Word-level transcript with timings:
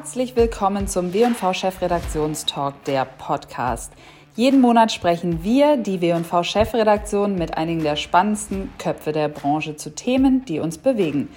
Herzlich 0.00 0.34
willkommen 0.34 0.88
zum 0.88 1.12
W&V 1.12 1.52
Chefredaktionstalk, 1.52 2.84
der 2.84 3.04
Podcast. 3.04 3.92
Jeden 4.34 4.62
Monat 4.62 4.92
sprechen 4.92 5.44
wir, 5.44 5.76
die 5.76 6.00
W&V 6.00 6.42
Chefredaktion, 6.42 7.34
mit 7.34 7.58
einigen 7.58 7.82
der 7.82 7.96
spannendsten 7.96 8.72
Köpfe 8.78 9.12
der 9.12 9.28
Branche 9.28 9.76
zu 9.76 9.94
Themen, 9.94 10.42
die 10.46 10.58
uns 10.58 10.78
bewegen. 10.78 11.28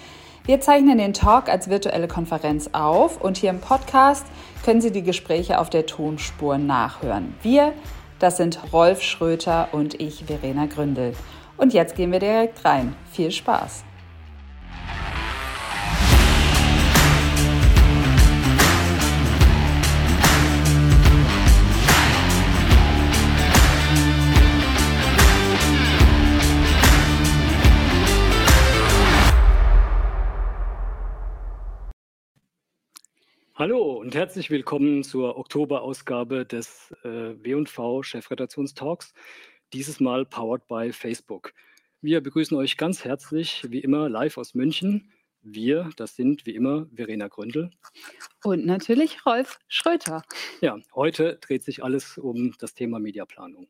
Wir 0.45 0.61
zeichnen 0.61 0.97
den 0.97 1.11
Talk 1.11 1.49
als 1.49 1.69
virtuelle 1.69 2.07
Konferenz 2.07 2.69
auf 2.71 3.19
und 3.19 3.35
hier 3.35 3.49
im 3.49 3.59
Podcast 3.59 4.25
können 4.63 4.79
Sie 4.79 4.91
die 4.91 5.03
Gespräche 5.03 5.59
auf 5.59 5.69
der 5.69 5.85
Tonspur 5.85 6.57
nachhören. 6.57 7.35
Wir, 7.41 7.73
das 8.19 8.37
sind 8.37 8.71
Rolf 8.71 9.01
Schröter 9.01 9.67
und 9.73 9.99
ich, 9.99 10.23
Verena 10.23 10.67
Gründel. 10.67 11.15
Und 11.57 11.73
jetzt 11.73 11.97
gehen 11.97 12.13
wir 12.13 12.19
direkt 12.19 12.63
rein. 12.63 12.95
Viel 13.11 13.31
Spaß! 13.31 13.83
Hallo 33.55 33.99
und 33.99 34.15
herzlich 34.15 34.49
willkommen 34.49 35.03
zur 35.03 35.37
Oktoberausgabe 35.37 36.43
des 36.43 36.91
äh, 37.03 37.35
W&V 37.43 38.01
Chefredaktionstalks, 38.01 39.13
dieses 39.73 39.99
Mal 39.99 40.25
powered 40.25 40.67
by 40.67 40.91
Facebook. 40.91 41.53
Wir 42.01 42.21
begrüßen 42.21 42.57
euch 42.57 42.77
ganz 42.77 43.05
herzlich, 43.05 43.63
wie 43.69 43.77
immer, 43.77 44.09
live 44.09 44.39
aus 44.39 44.55
München. 44.55 45.11
Wir, 45.43 45.91
das 45.97 46.15
sind 46.15 46.47
wie 46.47 46.55
immer 46.55 46.87
Verena 46.95 47.27
Gründel. 47.27 47.69
Und 48.43 48.65
natürlich 48.65 49.23
Rolf 49.23 49.59
Schröter. 49.67 50.23
Ja, 50.61 50.79
heute 50.95 51.37
dreht 51.39 51.63
sich 51.63 51.83
alles 51.83 52.17
um 52.17 52.55
das 52.57 52.73
Thema 52.73 52.97
Mediaplanung. 52.97 53.67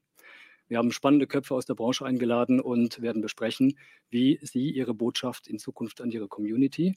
Wir 0.70 0.78
haben 0.78 0.94
spannende 0.94 1.28
Köpfe 1.28 1.56
aus 1.56 1.66
der 1.66 1.76
Branche 1.76 2.06
eingeladen 2.06 2.62
und 2.62 3.02
werden 3.02 3.22
besprechen, 3.22 3.78
wie 4.10 4.40
sie 4.44 4.70
ihre 4.70 4.94
Botschaft 4.94 5.50
in 5.50 5.60
Zukunft 5.60 6.00
an 6.00 6.10
ihre 6.10 6.30
Community, 6.30 6.96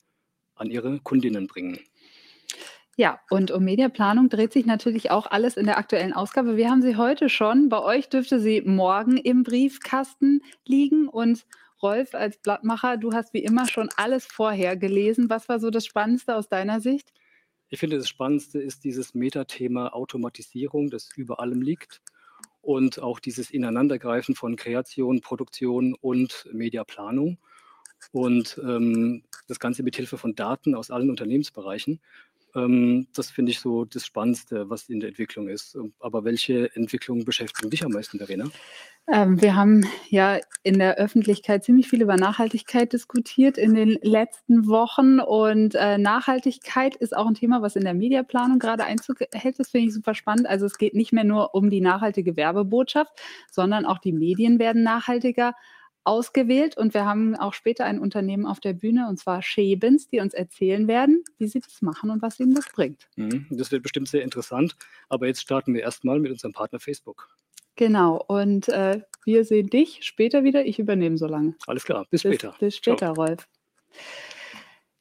an 0.54 0.70
ihre 0.70 1.00
Kundinnen 1.00 1.48
bringen. 1.48 1.80
Ja, 2.98 3.20
und 3.28 3.50
um 3.50 3.62
Mediaplanung 3.62 4.30
dreht 4.30 4.54
sich 4.54 4.64
natürlich 4.64 5.10
auch 5.10 5.26
alles 5.26 5.58
in 5.58 5.66
der 5.66 5.76
aktuellen 5.76 6.14
Ausgabe. 6.14 6.56
Wir 6.56 6.70
haben 6.70 6.80
sie 6.80 6.96
heute 6.96 7.28
schon. 7.28 7.68
Bei 7.68 7.82
euch 7.82 8.08
dürfte 8.08 8.40
sie 8.40 8.62
morgen 8.62 9.18
im 9.18 9.42
Briefkasten 9.42 10.40
liegen. 10.64 11.06
Und 11.06 11.44
Rolf, 11.82 12.14
als 12.14 12.38
Blattmacher, 12.38 12.96
du 12.96 13.12
hast 13.12 13.34
wie 13.34 13.44
immer 13.44 13.68
schon 13.68 13.90
alles 13.98 14.24
vorher 14.24 14.78
gelesen. 14.78 15.28
Was 15.28 15.46
war 15.50 15.60
so 15.60 15.68
das 15.68 15.84
Spannendste 15.84 16.34
aus 16.36 16.48
deiner 16.48 16.80
Sicht? 16.80 17.12
Ich 17.68 17.80
finde, 17.80 17.98
das 17.98 18.08
Spannendste 18.08 18.60
ist 18.60 18.82
dieses 18.82 19.14
Metathema 19.14 19.88
Automatisierung, 19.88 20.88
das 20.88 21.10
über 21.16 21.38
allem 21.38 21.60
liegt. 21.60 22.00
Und 22.62 22.98
auch 22.98 23.20
dieses 23.20 23.50
Ineinandergreifen 23.50 24.34
von 24.34 24.56
Kreation, 24.56 25.20
Produktion 25.20 25.94
und 26.00 26.48
Mediaplanung. 26.50 27.36
Und 28.12 28.58
ähm, 28.62 29.24
das 29.48 29.60
Ganze 29.60 29.82
mit 29.82 29.96
Hilfe 29.96 30.16
von 30.16 30.34
Daten 30.34 30.74
aus 30.74 30.90
allen 30.90 31.10
Unternehmensbereichen. 31.10 32.00
Ähm, 32.56 33.06
das 33.14 33.30
finde 33.30 33.52
ich 33.52 33.60
so 33.60 33.84
das 33.84 34.06
Spannendste, 34.06 34.70
was 34.70 34.88
in 34.88 35.00
der 35.00 35.10
Entwicklung 35.10 35.48
ist. 35.48 35.74
Ähm, 35.74 35.92
aber 36.00 36.24
welche 36.24 36.74
Entwicklungen 36.74 37.24
beschäftigen 37.24 37.70
dich 37.70 37.84
am 37.84 37.92
meisten, 37.92 38.18
Verena? 38.18 38.46
Ähm, 39.08 39.40
wir 39.40 39.54
haben 39.54 39.86
ja 40.08 40.40
in 40.64 40.80
der 40.80 40.96
Öffentlichkeit 40.96 41.62
ziemlich 41.62 41.88
viel 41.88 42.02
über 42.02 42.16
Nachhaltigkeit 42.16 42.92
diskutiert 42.92 43.56
in 43.56 43.74
den 43.74 43.98
letzten 44.02 44.66
Wochen. 44.66 45.20
Und 45.20 45.74
äh, 45.76 45.98
Nachhaltigkeit 45.98 46.96
ist 46.96 47.16
auch 47.16 47.26
ein 47.26 47.34
Thema, 47.34 47.62
was 47.62 47.76
in 47.76 47.84
der 47.84 47.94
Mediaplanung 47.94 48.58
gerade 48.58 48.84
Einzug 48.84 49.18
hält. 49.32 49.60
Das 49.60 49.70
finde 49.70 49.88
ich 49.88 49.94
super 49.94 50.14
spannend. 50.14 50.48
Also 50.48 50.66
es 50.66 50.78
geht 50.78 50.94
nicht 50.94 51.12
mehr 51.12 51.24
nur 51.24 51.54
um 51.54 51.70
die 51.70 51.80
nachhaltige 51.80 52.36
Werbebotschaft, 52.36 53.12
sondern 53.50 53.84
auch 53.84 53.98
die 53.98 54.12
Medien 54.12 54.58
werden 54.58 54.82
nachhaltiger 54.82 55.54
ausgewählt 56.06 56.76
und 56.76 56.94
wir 56.94 57.04
haben 57.04 57.34
auch 57.34 57.52
später 57.52 57.84
ein 57.84 57.98
Unternehmen 57.98 58.46
auf 58.46 58.60
der 58.60 58.72
Bühne 58.72 59.08
und 59.08 59.18
zwar 59.18 59.42
Schebens, 59.42 60.08
die 60.08 60.20
uns 60.20 60.34
erzählen 60.34 60.86
werden, 60.88 61.24
wie 61.38 61.48
sie 61.48 61.60
das 61.60 61.82
machen 61.82 62.10
und 62.10 62.22
was 62.22 62.38
ihnen 62.38 62.54
das 62.54 62.66
bringt. 62.72 63.08
Mhm, 63.16 63.46
das 63.50 63.72
wird 63.72 63.82
bestimmt 63.82 64.08
sehr 64.08 64.22
interessant, 64.22 64.76
aber 65.08 65.26
jetzt 65.26 65.40
starten 65.40 65.74
wir 65.74 65.82
erstmal 65.82 66.18
mit 66.20 66.30
unserem 66.30 66.52
Partner 66.52 66.78
Facebook. 66.78 67.28
Genau, 67.74 68.24
und 68.26 68.68
äh, 68.68 69.02
wir 69.24 69.44
sehen 69.44 69.68
dich 69.68 69.98
später 70.02 70.44
wieder. 70.44 70.64
Ich 70.64 70.78
übernehme 70.78 71.18
so 71.18 71.26
lange. 71.26 71.54
Alles 71.66 71.84
klar, 71.84 72.06
bis 72.10 72.22
später. 72.22 72.50
Bis, 72.50 72.58
bis 72.58 72.76
später, 72.76 73.12
Ciao. 73.12 73.14
Rolf. 73.14 73.46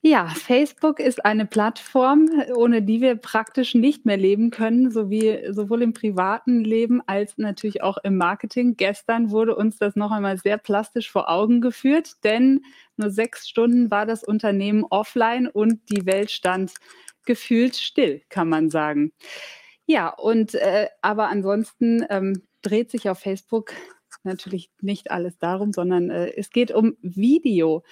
Ja, 0.08 0.28
Facebook 0.28 1.00
ist 1.00 1.26
eine 1.26 1.48
Plattform, 1.48 2.30
ohne 2.56 2.84
die 2.84 3.02
wir 3.02 3.16
praktisch 3.16 3.74
nicht 3.74 4.06
mehr 4.06 4.18
leben 4.18 4.52
können, 4.52 4.92
sowie 4.92 5.40
sowohl 5.50 5.82
im 5.82 5.94
privaten 5.94 6.64
Leben 6.64 7.02
als 7.08 7.40
natürlich 7.40 7.82
auch 7.82 7.98
im 8.04 8.16
Marketing. 8.16 8.78
Gestern 8.78 9.32
wurde 9.32 9.56
uns 9.56 9.80
das 9.80 9.96
noch 9.96 10.12
einmal 10.12 10.38
sehr 10.38 10.60
plastisch 10.60 11.10
vor 11.10 11.28
Augen 11.28 11.60
geführt, 11.60 12.24
denn 12.24 12.62
nur 12.98 13.10
sechs 13.10 13.50
Stunden 13.50 13.90
war 13.90 14.06
das 14.06 14.24
Unternehmen 14.24 14.86
offline 14.88 15.48
und 15.48 15.80
die 15.90 16.06
Welt 16.06 16.30
stand 16.30 16.76
gefühlt 17.26 17.76
still, 17.76 18.22
kann 18.30 18.48
man 18.48 18.70
sagen. 18.70 19.12
Ja, 19.88 20.10
und 20.10 20.54
äh, 20.54 20.88
aber 21.02 21.30
ansonsten 21.30 22.06
ähm, 22.12 22.44
dreht 22.62 22.92
sich 22.92 23.10
auf 23.10 23.18
Facebook 23.18 23.74
natürlich 24.24 24.70
nicht 24.82 25.10
alles 25.10 25.40
darum, 25.40 25.74
sondern 25.74 26.12
äh, 26.12 26.32
es 26.38 26.52
geht 26.52 26.72
um 26.72 26.96
Video 27.02 27.84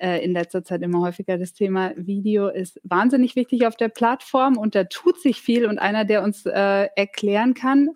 äh, 0.00 0.24
in 0.24 0.32
letzter 0.32 0.64
Zeit 0.64 0.82
immer 0.82 1.00
häufiger. 1.00 1.38
Das 1.38 1.52
Thema 1.52 1.92
Video 1.96 2.48
ist 2.48 2.80
wahnsinnig 2.84 3.36
wichtig 3.36 3.66
auf 3.66 3.76
der 3.76 3.88
Plattform 3.88 4.56
und 4.56 4.74
da 4.74 4.84
tut 4.84 5.20
sich 5.20 5.40
viel. 5.40 5.66
Und 5.66 5.78
einer, 5.78 6.04
der 6.04 6.22
uns 6.22 6.46
äh, 6.46 6.88
erklären 6.96 7.54
kann, 7.54 7.90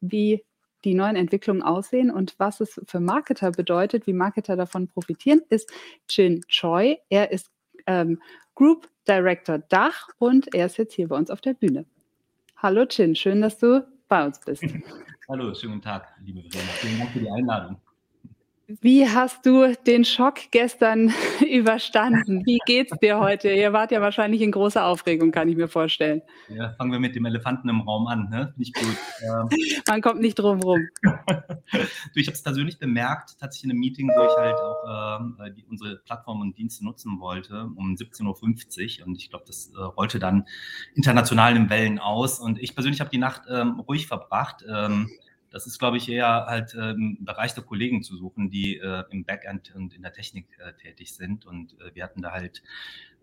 wie 0.00 0.44
die 0.84 0.94
neuen 0.94 1.16
Entwicklungen 1.16 1.62
aussehen 1.62 2.10
und 2.10 2.34
was 2.38 2.60
es 2.60 2.80
für 2.86 3.00
Marketer 3.00 3.52
bedeutet, 3.52 4.06
wie 4.06 4.12
Marketer 4.12 4.56
davon 4.56 4.88
profitieren, 4.88 5.42
ist 5.48 5.70
Chin 6.08 6.40
Choi. 6.48 6.96
Er 7.08 7.30
ist 7.30 7.50
ähm, 7.86 8.20
Group 8.54 8.88
Director 9.06 9.58
Dach 9.58 10.08
und 10.18 10.52
er 10.54 10.66
ist 10.66 10.78
jetzt 10.78 10.94
hier 10.94 11.08
bei 11.08 11.16
uns 11.16 11.30
auf 11.30 11.40
der 11.40 11.54
Bühne. 11.54 11.84
Hallo 12.56 12.86
Chin, 12.86 13.14
schön, 13.14 13.40
dass 13.40 13.58
du 13.58 13.86
bei 14.08 14.24
uns 14.24 14.40
bist. 14.40 14.62
Hallo, 15.28 15.54
schönen 15.54 15.74
guten 15.74 15.84
Tag, 15.84 16.12
liebe 16.24 16.42
Verena. 16.50 16.70
Vielen 16.72 16.98
Dank 16.98 17.10
für 17.10 17.20
die 17.20 17.30
Einladung. 17.30 17.80
Wie 18.68 19.08
hast 19.08 19.44
du 19.44 19.74
den 19.86 20.04
Schock 20.04 20.38
gestern 20.52 21.12
überstanden? 21.50 22.46
Wie 22.46 22.58
geht's 22.64 22.96
dir 23.00 23.18
heute? 23.18 23.50
Ihr 23.50 23.72
wart 23.72 23.90
ja 23.90 24.00
wahrscheinlich 24.00 24.40
in 24.40 24.52
großer 24.52 24.84
Aufregung, 24.86 25.32
kann 25.32 25.48
ich 25.48 25.56
mir 25.56 25.68
vorstellen. 25.68 26.22
Ja, 26.48 26.72
fangen 26.74 26.92
wir 26.92 27.00
mit 27.00 27.16
dem 27.16 27.24
Elefanten 27.24 27.68
im 27.68 27.80
Raum 27.80 28.06
an. 28.06 28.28
Ne? 28.30 28.54
Nicht 28.56 28.74
gut. 28.74 28.96
Ähm, 29.22 29.48
Man 29.88 30.00
kommt 30.00 30.20
nicht 30.20 30.36
drum 30.36 30.60
rum. 30.60 30.80
ich 32.14 32.26
habe 32.28 32.34
es 32.34 32.42
persönlich 32.42 32.78
bemerkt, 32.78 33.36
tatsächlich 33.40 33.64
in 33.64 33.70
einem 33.72 33.80
Meeting, 33.80 34.08
wo 34.08 34.22
ich 34.22 34.36
halt 34.36 34.56
auch 34.56 35.20
ähm, 35.20 35.36
äh, 35.44 35.50
die, 35.50 35.64
unsere 35.64 35.96
Plattform 35.96 36.40
und 36.40 36.56
Dienste 36.56 36.84
nutzen 36.84 37.18
wollte, 37.18 37.68
um 37.74 37.94
17.50 37.94 39.00
Uhr. 39.00 39.06
Und 39.06 39.16
ich 39.16 39.28
glaube, 39.28 39.44
das 39.46 39.72
äh, 39.76 39.80
rollte 39.80 40.20
dann 40.20 40.46
international 40.94 41.56
in 41.56 41.68
Wellen 41.68 41.98
aus. 41.98 42.38
Und 42.38 42.60
ich 42.60 42.74
persönlich 42.74 43.00
habe 43.00 43.10
die 43.10 43.18
Nacht 43.18 43.42
ähm, 43.50 43.80
ruhig 43.80 44.06
verbracht. 44.06 44.64
Ähm, 44.68 45.10
das 45.52 45.66
ist, 45.66 45.78
glaube 45.78 45.98
ich, 45.98 46.08
eher 46.08 46.46
halt 46.46 46.74
ähm, 46.74 47.16
im 47.18 47.24
Bereich 47.24 47.54
der 47.54 47.62
Kollegen 47.62 48.02
zu 48.02 48.16
suchen, 48.16 48.50
die 48.50 48.78
äh, 48.78 49.04
im 49.10 49.24
Backend 49.24 49.74
und 49.74 49.94
in 49.94 50.02
der 50.02 50.12
Technik 50.12 50.46
äh, 50.58 50.72
tätig 50.74 51.14
sind. 51.14 51.46
Und 51.46 51.74
äh, 51.80 51.94
wir 51.94 52.04
hatten 52.04 52.22
da 52.22 52.32
halt, 52.32 52.62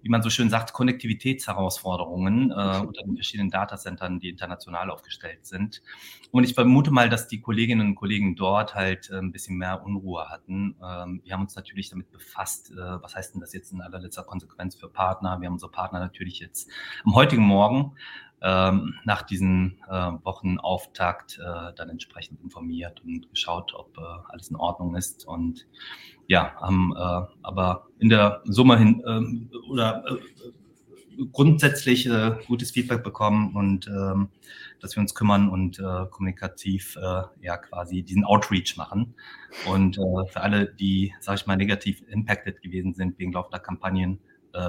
wie 0.01 0.09
man 0.09 0.21
so 0.21 0.29
schön 0.29 0.49
sagt, 0.49 0.71
Konnektivitätsherausforderungen 0.71 2.51
äh, 2.51 2.53
unter 2.53 3.03
den 3.03 3.15
verschiedenen 3.15 3.49
Datacentern, 3.49 4.19
die 4.19 4.29
international 4.29 4.91
aufgestellt 4.91 5.45
sind. 5.45 5.81
Und 6.31 6.43
ich 6.43 6.53
vermute 6.53 6.91
mal, 6.91 7.09
dass 7.09 7.27
die 7.27 7.41
Kolleginnen 7.41 7.87
und 7.87 7.95
Kollegen 7.95 8.35
dort 8.35 8.75
halt 8.75 9.09
äh, 9.09 9.17
ein 9.17 9.31
bisschen 9.31 9.57
mehr 9.57 9.83
Unruhe 9.83 10.29
hatten. 10.29 10.75
Ähm, 10.83 11.21
wir 11.23 11.33
haben 11.33 11.41
uns 11.41 11.55
natürlich 11.55 11.89
damit 11.89 12.11
befasst, 12.11 12.71
äh, 12.71 12.75
was 12.75 13.15
heißt 13.15 13.33
denn 13.33 13.41
das 13.41 13.53
jetzt 13.53 13.73
in 13.73 13.81
allerletzter 13.81 14.23
Konsequenz 14.23 14.75
für 14.75 14.87
Partner? 14.87 15.41
Wir 15.41 15.47
haben 15.47 15.53
unsere 15.53 15.71
Partner 15.71 15.99
natürlich 15.99 16.39
jetzt 16.39 16.69
am 17.03 17.15
heutigen 17.15 17.43
Morgen 17.43 17.95
ähm, 18.41 18.95
nach 19.03 19.23
diesem 19.23 19.77
äh, 19.89 20.11
Wochenauftakt 20.23 21.39
äh, 21.39 21.73
dann 21.75 21.89
entsprechend 21.89 22.41
informiert 22.41 23.01
und 23.03 23.29
geschaut, 23.29 23.73
ob 23.73 23.97
äh, 23.97 24.01
alles 24.29 24.49
in 24.49 24.55
Ordnung 24.55 24.95
ist. 24.95 25.25
Und 25.27 25.67
ja, 26.27 26.53
haben 26.55 26.93
äh, 26.95 27.25
aber 27.41 27.87
in 27.99 28.09
der 28.09 28.41
Summe 28.45 28.77
hin 28.77 29.03
äh, 29.05 29.69
oder 29.69 30.05
äh, 30.07 31.25
grundsätzlich 31.33 32.07
äh, 32.07 32.37
gutes 32.47 32.71
Feedback 32.71 33.03
bekommen 33.03 33.53
und 33.55 33.87
ähm, 33.87 34.29
dass 34.79 34.95
wir 34.95 35.01
uns 35.01 35.13
kümmern 35.13 35.49
und 35.49 35.81
kommunikativ 36.09 36.97
ja 37.41 37.57
quasi 37.57 38.01
diesen 38.01 38.23
Outreach 38.23 38.77
machen. 38.77 39.13
Und 39.69 39.97
für 39.97 40.39
alle, 40.39 40.73
die, 40.73 41.13
sage 41.19 41.41
ich 41.41 41.47
mal, 41.47 41.57
negativ 41.57 42.01
impacted 42.07 42.61
gewesen 42.61 42.93
sind 42.93 43.19
wegen 43.19 43.33
laufender 43.33 43.59
Kampagnen, 43.59 44.21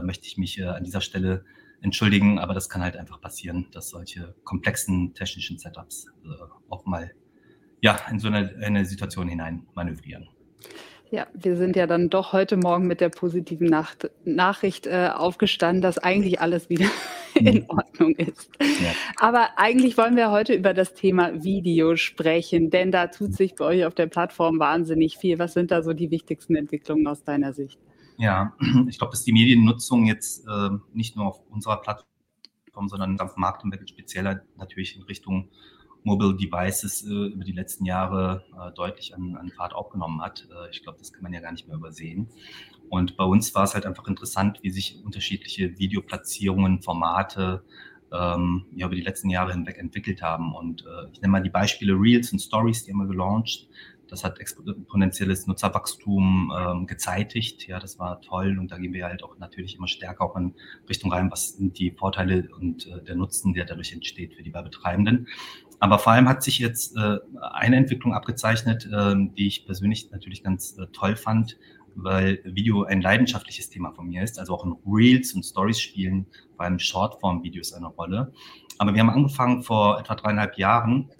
möchte 0.02 0.26
ich 0.26 0.37
mich 0.37 0.66
an 0.66 0.82
dieser 0.82 1.00
Stelle 1.00 1.44
entschuldigen, 1.82 2.38
aber 2.38 2.55
das 2.55 2.69
kann 2.69 2.82
halt 2.82 2.97
einfach 2.97 3.21
passieren, 3.21 3.69
dass 3.73 3.91
solche 3.91 4.35
komplexen 4.44 5.15
technischen 5.15 5.59
Setups 5.59 6.06
äh, 6.25 6.29
auch 6.69 6.85
mal 6.87 7.11
ja, 7.81 7.99
in 8.11 8.19
so 8.19 8.29
eine, 8.29 8.55
eine 8.62 8.85
Situation 8.85 9.29
hinein 9.29 9.67
manövrieren. 9.75 10.29
Ja, 11.11 11.27
wir 11.35 11.56
sind 11.56 11.75
ja 11.75 11.88
dann 11.88 12.09
doch 12.09 12.32
heute 12.32 12.56
Morgen 12.56 12.87
mit 12.87 13.00
der 13.00 13.09
positiven 13.09 13.67
Nacht 13.67 14.11
Nachricht 14.25 14.87
äh, 14.87 15.11
aufgestanden, 15.12 15.82
dass 15.82 15.99
eigentlich 15.99 16.41
alles 16.41 16.69
wieder 16.69 16.87
in 17.35 17.69
Ordnung 17.69 18.15
ist. 18.15 18.49
Ja. 18.61 18.93
Aber 19.17 19.49
eigentlich 19.56 19.99
wollen 19.99 20.15
wir 20.15 20.31
heute 20.31 20.55
über 20.55 20.73
das 20.73 20.94
Thema 20.94 21.43
Video 21.43 21.97
sprechen, 21.97 22.71
denn 22.71 22.93
da 22.93 23.09
tut 23.09 23.35
sich 23.35 23.56
bei 23.56 23.65
euch 23.65 23.85
auf 23.87 23.94
der 23.94 24.06
Plattform 24.06 24.61
wahnsinnig 24.61 25.17
viel. 25.17 25.41
Was 25.41 25.55
sind 25.55 25.73
da 25.73 25.83
so 25.83 25.94
die 25.94 26.12
wichtigsten 26.12 26.55
Entwicklungen 26.55 27.06
aus 27.09 27.25
deiner 27.25 27.53
Sicht? 27.53 27.81
Ja, 28.20 28.55
ich 28.88 28.99
glaube, 28.99 29.12
dass 29.12 29.25
die 29.25 29.32
Mediennutzung 29.32 30.05
jetzt 30.05 30.46
äh, 30.46 30.70
nicht 30.93 31.17
nur 31.17 31.26
auf 31.26 31.40
unserer 31.49 31.81
Plattform, 31.81 32.88
sondern 32.88 33.17
dem 33.17 33.31
Markt 33.37 33.64
entwickelt, 33.64 33.88
speziell 33.88 34.43
natürlich 34.58 34.94
in 34.94 35.02
Richtung 35.05 35.49
Mobile 36.02 36.37
Devices 36.37 37.02
äh, 37.06 37.08
über 37.08 37.44
die 37.44 37.52
letzten 37.52 37.87
Jahre 37.87 38.44
äh, 38.55 38.72
deutlich 38.72 39.14
an, 39.14 39.37
an 39.37 39.50
Fahrt 39.50 39.75
aufgenommen 39.75 40.20
hat. 40.20 40.46
Äh, 40.50 40.70
ich 40.70 40.82
glaube, 40.82 40.99
das 40.99 41.14
kann 41.14 41.22
man 41.22 41.32
ja 41.32 41.40
gar 41.40 41.52
nicht 41.52 41.67
mehr 41.67 41.76
übersehen. 41.76 42.28
Und 42.90 43.17
bei 43.17 43.25
uns 43.25 43.55
war 43.55 43.64
es 43.64 43.72
halt 43.72 43.87
einfach 43.87 44.06
interessant, 44.06 44.58
wie 44.62 44.70
sich 44.70 45.02
unterschiedliche 45.02 45.78
Videoplatzierungen, 45.78 46.82
Formate 46.82 47.64
ähm, 48.12 48.66
ja, 48.75 48.87
über 48.87 48.96
die 48.96 49.02
letzten 49.02 49.31
Jahre 49.31 49.52
hinweg 49.52 49.78
entwickelt 49.78 50.20
haben. 50.20 50.55
Und 50.55 50.82
äh, 50.82 51.11
ich 51.11 51.23
nenne 51.23 51.32
mal 51.32 51.43
die 51.43 51.49
Beispiele 51.49 51.94
Reels 51.94 52.32
und 52.32 52.40
Stories, 52.40 52.84
die 52.84 52.93
haben 52.93 52.99
wir 52.99 53.06
gelauncht. 53.06 53.66
Das 54.11 54.25
hat 54.25 54.41
exponentielles 54.41 55.47
Nutzerwachstum 55.47 56.53
ähm, 56.57 56.87
gezeitigt. 56.87 57.67
Ja, 57.67 57.79
das 57.79 57.99
war 57.99 58.21
toll. 58.21 58.59
Und 58.59 58.71
da 58.71 58.79
gehen 58.79 58.93
wir 58.93 59.07
halt 59.07 59.23
auch 59.23 59.39
natürlich 59.39 59.77
immer 59.77 59.89
stärker 59.89 60.25
auch 60.25 60.37
in 60.37 60.55
Richtung 60.89 61.12
rein, 61.12 61.31
was 61.31 61.57
sind 61.57 61.79
die 61.79 61.91
Vorteile 61.93 62.49
und 62.59 62.87
äh, 62.87 63.03
der 63.05 63.17
Nutzen, 63.17 63.55
der 63.55 63.65
dadurch 63.65 63.93
entsteht 63.93 64.35
für 64.35 64.43
die 64.43 64.53
Werbetreibenden. 64.53 65.29
Aber 65.79 65.99
vor 65.99 66.12
allem 66.12 66.29
hat 66.29 66.43
sich 66.43 66.59
jetzt 66.59 66.97
äh, 66.97 67.19
eine 67.53 67.77
Entwicklung 67.77 68.12
abgezeichnet, 68.12 68.87
äh, 68.93 69.15
die 69.17 69.47
ich 69.47 69.65
persönlich 69.65 70.11
natürlich 70.11 70.43
ganz 70.43 70.77
äh, 70.77 70.87
toll 70.93 71.17
fand, 71.17 71.57
weil 71.95 72.41
Video 72.45 72.85
ein 72.85 73.01
leidenschaftliches 73.01 73.71
Thema 73.71 73.93
von 73.93 74.09
mir 74.09 74.23
ist. 74.23 74.39
Also 74.39 74.55
auch 74.55 74.65
in 74.65 74.77
Reels 74.87 75.33
und 75.33 75.45
Stories 75.45 75.81
spielen 75.81 76.27
vor 76.55 76.67
allem 76.67 76.79
Shortform-Videos 76.79 77.73
eine 77.73 77.87
Rolle. 77.87 78.33
Aber 78.79 78.95
wir 78.95 79.01
haben 79.01 79.11
angefangen 79.11 79.62
vor 79.62 79.99
etwa 79.99 80.15
dreieinhalb 80.15 80.59
Jahren 80.59 81.11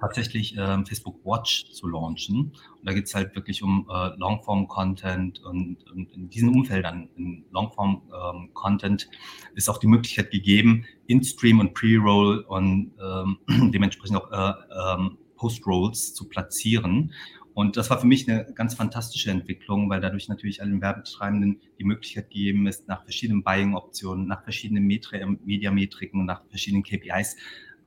tatsächlich 0.00 0.56
ähm, 0.56 0.86
Facebook 0.86 1.24
Watch 1.24 1.70
zu 1.72 1.86
launchen. 1.86 2.52
Und 2.78 2.88
da 2.88 2.92
geht 2.92 3.06
es 3.06 3.14
halt 3.14 3.34
wirklich 3.34 3.62
um 3.62 3.86
äh, 3.90 4.16
Longform-Content 4.16 5.40
und, 5.44 5.78
und, 5.90 6.12
in 6.12 6.30
diesen 6.30 6.48
Umfeldern, 6.48 7.08
in 7.16 7.44
Longform-Content, 7.50 9.08
ähm, 9.10 9.54
ist 9.54 9.68
auch 9.68 9.78
die 9.78 9.86
Möglichkeit 9.86 10.30
gegeben, 10.30 10.86
In-Stream 11.06 11.60
und 11.60 11.74
Pre-Roll 11.74 12.40
und 12.48 12.92
ähm, 13.00 13.38
dementsprechend 13.72 14.16
auch 14.16 14.30
äh, 14.32 14.52
ähm, 14.94 15.18
Post-Rolls 15.36 16.14
zu 16.14 16.28
platzieren. 16.28 17.12
Und 17.52 17.76
das 17.76 17.90
war 17.90 17.98
für 17.98 18.06
mich 18.06 18.30
eine 18.30 18.46
ganz 18.54 18.74
fantastische 18.74 19.30
Entwicklung, 19.30 19.90
weil 19.90 20.00
dadurch 20.00 20.28
natürlich 20.28 20.62
allen 20.62 20.80
Werbetreibenden 20.80 21.60
die 21.78 21.84
Möglichkeit 21.84 22.30
gegeben 22.30 22.66
ist, 22.66 22.88
nach 22.88 23.02
verschiedenen 23.02 23.42
Buying-Optionen, 23.42 24.26
nach 24.26 24.44
verschiedenen 24.44 24.86
Metri 24.86 25.24
Mediametriken, 25.44 26.24
nach 26.24 26.42
verschiedenen 26.48 26.84
KPIs 26.84 27.36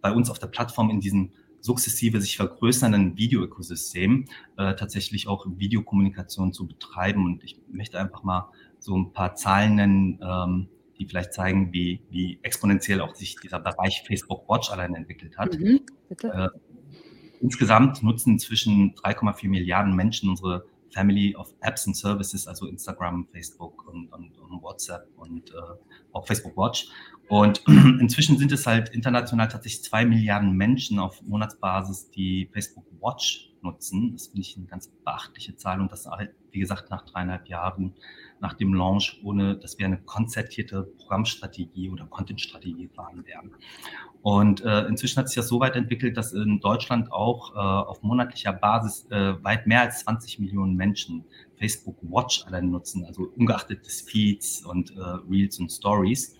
bei 0.01 0.11
uns 0.11 0.29
auf 0.29 0.37
der 0.37 0.47
Plattform 0.47 0.89
in 0.89 0.99
diesem 0.99 1.31
sukzessive 1.63 2.19
sich 2.19 2.35
vergrößernden 2.35 3.17
Videoökosystem 3.17 4.25
äh, 4.57 4.75
tatsächlich 4.75 5.27
auch 5.29 5.45
Videokommunikation 5.47 6.51
zu 6.51 6.67
betreiben. 6.67 7.25
Und 7.25 7.43
ich 7.43 7.57
möchte 7.71 7.99
einfach 7.99 8.23
mal 8.23 8.49
so 8.79 8.97
ein 8.97 9.13
paar 9.13 9.35
Zahlen 9.35 9.75
nennen, 9.75 10.19
ähm, 10.21 10.67
die 10.99 11.05
vielleicht 11.05 11.33
zeigen, 11.33 11.71
wie, 11.71 12.01
wie 12.09 12.37
exponentiell 12.43 12.99
auch 12.99 13.15
sich 13.15 13.37
dieser 13.41 13.59
Bereich 13.59 14.03
Facebook 14.05 14.47
Watch 14.49 14.71
allein 14.71 14.93
entwickelt 14.93 15.37
hat. 15.37 15.57
Mhm, 15.57 15.79
äh, 16.21 16.49
insgesamt 17.39 18.03
nutzen 18.03 18.33
inzwischen 18.33 18.93
3,4 18.95 19.47
Milliarden 19.47 19.95
Menschen 19.95 20.29
unsere 20.29 20.65
Family 20.93 21.35
of 21.35 21.53
Apps 21.61 21.87
and 21.87 21.95
Services, 21.95 22.47
also 22.47 22.67
Instagram, 22.67 23.27
Facebook 23.31 23.87
und, 23.87 24.07
und, 24.13 24.37
und 24.37 24.61
WhatsApp 24.61 25.07
und 25.17 25.51
äh, 25.51 25.55
auch 26.11 26.25
Facebook 26.27 26.55
Watch. 26.55 26.87
Und 27.27 27.63
inzwischen 27.67 28.37
sind 28.37 28.51
es 28.51 28.67
halt 28.67 28.89
international 28.89 29.47
tatsächlich 29.47 29.83
zwei 29.83 30.05
Milliarden 30.05 30.51
Menschen 30.51 30.99
auf 30.99 31.21
Monatsbasis, 31.23 32.09
die 32.11 32.49
Facebook 32.53 32.85
Watch 33.01 33.51
nutzen. 33.61 34.13
Das 34.13 34.27
finde 34.27 34.41
ich 34.41 34.57
eine 34.57 34.67
ganz 34.67 34.89
beachtliche 35.03 35.55
Zahl 35.55 35.81
und 35.81 35.91
das 35.91 36.05
halt, 36.05 36.31
wie 36.51 36.59
gesagt, 36.59 36.89
nach 36.89 37.05
dreieinhalb 37.05 37.47
Jahren 37.47 37.93
nach 38.43 38.53
dem 38.53 38.73
Launch, 38.73 39.19
ohne 39.23 39.55
dass 39.55 39.79
wir 39.79 39.85
eine 39.87 39.97
konzertierte 39.97 40.83
Programmstrategie 40.97 41.89
oder 41.89 42.05
Contentstrategie 42.05 42.89
fahren 42.89 43.25
werden. 43.25 43.55
Und 44.21 44.63
äh, 44.63 44.85
inzwischen 44.85 45.17
hat 45.17 45.29
sich 45.29 45.37
das 45.37 45.47
so 45.47 45.59
weit 45.61 45.75
entwickelt, 45.75 46.17
dass 46.17 46.33
in 46.33 46.59
Deutschland 46.59 47.11
auch 47.11 47.55
äh, 47.55 47.57
auf 47.57 48.03
monatlicher 48.03 48.53
Basis 48.53 49.07
äh, 49.09 49.41
weit 49.43 49.65
mehr 49.65 49.81
als 49.81 50.01
20 50.01 50.39
Millionen 50.39 50.75
Menschen 50.75 51.23
Facebook 51.57 51.97
Watch 52.01 52.45
allein 52.45 52.69
nutzen, 52.69 53.05
also 53.05 53.23
ungeachtet 53.35 53.85
des 53.85 54.01
Feeds 54.01 54.65
und 54.65 54.95
äh, 54.95 54.99
Reels 55.29 55.59
und 55.59 55.71
Stories. 55.71 56.37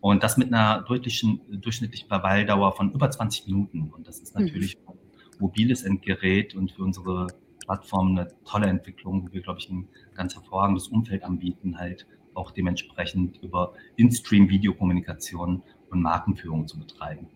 Und 0.00 0.22
das 0.22 0.36
mit 0.36 0.52
einer 0.52 0.82
deutlichen, 0.82 1.40
durchschnittlichen 1.48 2.08
Verweildauer 2.08 2.72
von 2.74 2.92
über 2.92 3.10
20 3.10 3.46
Minuten. 3.46 3.92
Und 3.94 4.08
das 4.08 4.20
ist 4.20 4.34
mhm. 4.34 4.46
natürlich 4.46 4.78
mhm. 4.78 4.92
ein 4.92 4.98
mobiles 5.38 5.82
Endgerät 5.82 6.54
und 6.54 6.72
für 6.72 6.82
unsere 6.82 7.28
Plattform 7.72 8.18
eine 8.18 8.28
tolle 8.44 8.66
Entwicklung, 8.66 9.26
wo 9.26 9.32
wir, 9.32 9.40
glaube 9.40 9.58
ich, 9.58 9.70
ein 9.70 9.88
ganz 10.14 10.34
hervorragendes 10.34 10.88
Umfeld 10.88 11.24
anbieten, 11.24 11.78
halt 11.78 12.06
auch 12.34 12.50
dementsprechend 12.50 13.42
über 13.42 13.72
In-Stream-Videokommunikation 13.96 15.62
und 15.90 16.02
Markenführung 16.02 16.68
zu 16.68 16.78
betreiben. 16.78 17.28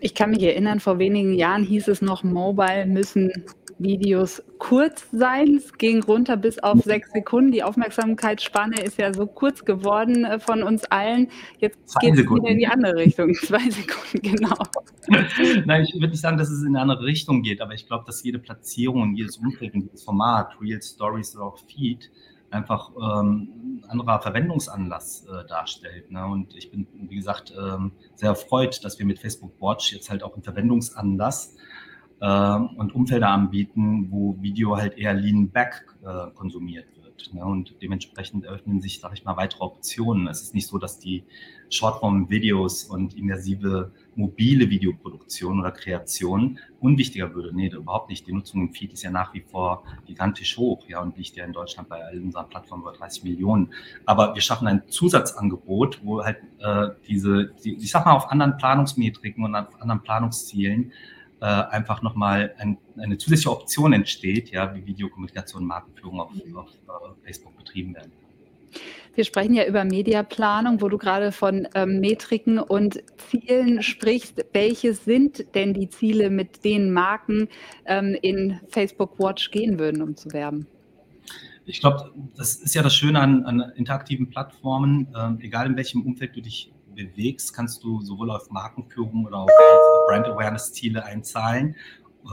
Ich 0.00 0.14
kann 0.14 0.30
mich 0.30 0.42
erinnern, 0.42 0.80
vor 0.80 0.98
wenigen 0.98 1.32
Jahren 1.32 1.64
hieß 1.64 1.88
es 1.88 2.02
noch, 2.02 2.24
Mobile 2.24 2.86
müssen 2.86 3.32
Videos 3.78 4.42
kurz 4.58 5.06
sein. 5.12 5.56
Es 5.56 5.72
ging 5.78 6.02
runter 6.02 6.36
bis 6.36 6.58
auf 6.58 6.80
sechs 6.82 7.10
Sekunden. 7.12 7.52
Die 7.52 7.62
Aufmerksamkeitsspanne 7.62 8.80
ist 8.80 8.98
ja 8.98 9.12
so 9.12 9.26
kurz 9.26 9.64
geworden 9.64 10.24
äh, 10.24 10.38
von 10.38 10.62
uns 10.62 10.84
allen. 10.86 11.28
Jetzt 11.58 11.98
geht 12.00 12.14
es 12.14 12.20
wieder 12.20 12.48
in 12.48 12.58
die 12.58 12.66
andere 12.66 12.96
Richtung. 12.96 13.34
Zwei 13.42 13.70
Sekunden, 13.70 14.20
genau. 14.22 14.56
Nein, 15.66 15.84
ich 15.84 15.94
würde 15.94 16.08
nicht 16.08 16.20
sagen, 16.20 16.38
dass 16.38 16.50
es 16.50 16.62
in 16.62 16.68
eine 16.68 16.80
andere 16.80 17.04
Richtung 17.04 17.42
geht, 17.42 17.60
aber 17.60 17.74
ich 17.74 17.86
glaube, 17.86 18.04
dass 18.06 18.22
jede 18.22 18.38
Platzierung 18.38 19.02
und 19.02 19.16
jedes 19.16 19.36
Umfeld 19.36 19.74
und 19.74 19.82
jedes 19.82 20.02
Format, 20.04 20.56
Real 20.60 20.80
Stories 20.80 21.36
oder 21.36 21.46
auch 21.46 21.58
Feed, 21.58 22.10
einfach 22.50 22.90
ähm, 22.96 23.82
ein 23.82 23.90
anderer 23.90 24.20
Verwendungsanlass 24.20 25.26
äh, 25.26 25.46
darstellt. 25.48 26.10
Ne? 26.10 26.24
Und 26.26 26.54
ich 26.54 26.70
bin, 26.70 26.86
wie 27.08 27.16
gesagt, 27.16 27.52
ähm, 27.58 27.92
sehr 28.14 28.30
erfreut, 28.30 28.84
dass 28.84 28.98
wir 28.98 29.06
mit 29.06 29.18
Facebook 29.18 29.60
Watch 29.60 29.92
jetzt 29.92 30.10
halt 30.10 30.22
auch 30.22 30.34
einen 30.34 30.42
Verwendungsanlass 30.42 31.56
äh, 31.56 31.71
und 32.26 32.94
Umfelder 32.94 33.30
anbieten, 33.30 34.08
wo 34.10 34.36
Video 34.40 34.76
halt 34.76 34.96
eher 34.96 35.12
lean 35.14 35.50
back 35.50 35.86
äh, 36.04 36.30
konsumiert 36.34 36.86
wird. 37.02 37.34
Ne? 37.34 37.44
Und 37.44 37.74
dementsprechend 37.82 38.44
eröffnen 38.44 38.80
sich, 38.80 39.00
sage 39.00 39.14
ich 39.14 39.24
mal, 39.24 39.36
weitere 39.36 39.64
Optionen. 39.64 40.28
Es 40.28 40.42
ist 40.42 40.54
nicht 40.54 40.68
so, 40.68 40.78
dass 40.78 40.98
die 40.98 41.24
Shortform-Videos 41.70 42.84
und 42.84 43.16
immersive 43.16 43.92
mobile 44.14 44.68
Videoproduktion 44.68 45.60
oder 45.60 45.70
Kreation 45.70 46.58
unwichtiger 46.80 47.34
würde. 47.34 47.54
Nee, 47.54 47.68
überhaupt 47.68 48.10
nicht. 48.10 48.26
Die 48.26 48.32
Nutzung 48.32 48.60
im 48.60 48.74
Feed 48.74 48.92
ist 48.92 49.02
ja 49.02 49.10
nach 49.10 49.32
wie 49.32 49.40
vor 49.40 49.82
gigantisch 50.06 50.58
hoch, 50.58 50.84
ja, 50.86 51.00
und 51.00 51.16
liegt 51.16 51.34
ja 51.36 51.44
in 51.44 51.52
Deutschland 51.52 51.88
bei 51.88 52.04
all 52.04 52.20
unseren 52.20 52.48
Plattformen 52.48 52.82
über 52.82 52.92
30 52.92 53.24
Millionen. 53.24 53.72
Aber 54.04 54.34
wir 54.34 54.42
schaffen 54.42 54.68
ein 54.68 54.82
Zusatzangebot, 54.88 56.00
wo 56.04 56.22
halt 56.22 56.38
äh, 56.60 56.90
diese, 57.08 57.52
die, 57.64 57.74
ich 57.74 57.90
sag 57.90 58.04
mal, 58.04 58.12
auf 58.12 58.30
anderen 58.30 58.56
Planungsmetriken 58.58 59.44
und 59.44 59.54
auf 59.54 59.80
anderen 59.80 60.02
Planungszielen 60.02 60.92
äh, 61.42 61.44
einfach 61.44 62.02
nochmal 62.02 62.54
ein, 62.58 62.78
eine 62.96 63.18
zusätzliche 63.18 63.50
Option 63.50 63.92
entsteht, 63.92 64.50
ja, 64.50 64.72
wie 64.76 64.86
Videokommunikation, 64.86 65.64
Markenführung 65.64 66.20
auf, 66.20 66.30
mhm. 66.32 66.56
auf 66.56 66.68
äh, 66.70 67.26
Facebook 67.26 67.56
betrieben 67.56 67.96
werden. 67.96 68.12
Wir 69.16 69.24
sprechen 69.24 69.52
ja 69.52 69.66
über 69.66 69.84
Mediaplanung, 69.84 70.80
wo 70.80 70.88
du 70.88 70.98
gerade 70.98 71.32
von 71.32 71.66
ähm, 71.74 71.98
Metriken 71.98 72.60
und 72.60 73.02
Zielen 73.28 73.82
sprichst. 73.82 74.46
Welche 74.52 74.94
sind 74.94 75.44
denn 75.56 75.74
die 75.74 75.90
Ziele, 75.90 76.30
mit 76.30 76.64
denen 76.64 76.92
Marken 76.92 77.48
ähm, 77.86 78.16
in 78.22 78.60
Facebook 78.68 79.18
Watch 79.18 79.50
gehen 79.50 79.80
würden, 79.80 80.00
um 80.00 80.16
zu 80.16 80.32
werben? 80.32 80.68
Ich 81.66 81.80
glaube, 81.80 82.12
das 82.36 82.54
ist 82.54 82.74
ja 82.74 82.82
das 82.82 82.94
Schöne 82.94 83.20
an, 83.20 83.44
an 83.44 83.72
interaktiven 83.74 84.30
Plattformen. 84.30 85.08
Ähm, 85.18 85.38
egal 85.42 85.66
in 85.66 85.76
welchem 85.76 86.02
Umfeld 86.02 86.36
du 86.36 86.40
dich 86.40 86.72
bewegst, 86.94 87.54
kannst 87.54 87.82
du 87.82 88.00
sowohl 88.02 88.30
auf 88.30 88.50
Markenführung 88.50 89.26
oder 89.26 89.38
auf 89.38 89.50
Brand 90.08 90.26
Awareness 90.26 90.72
Ziele 90.72 91.04
einzahlen 91.04 91.76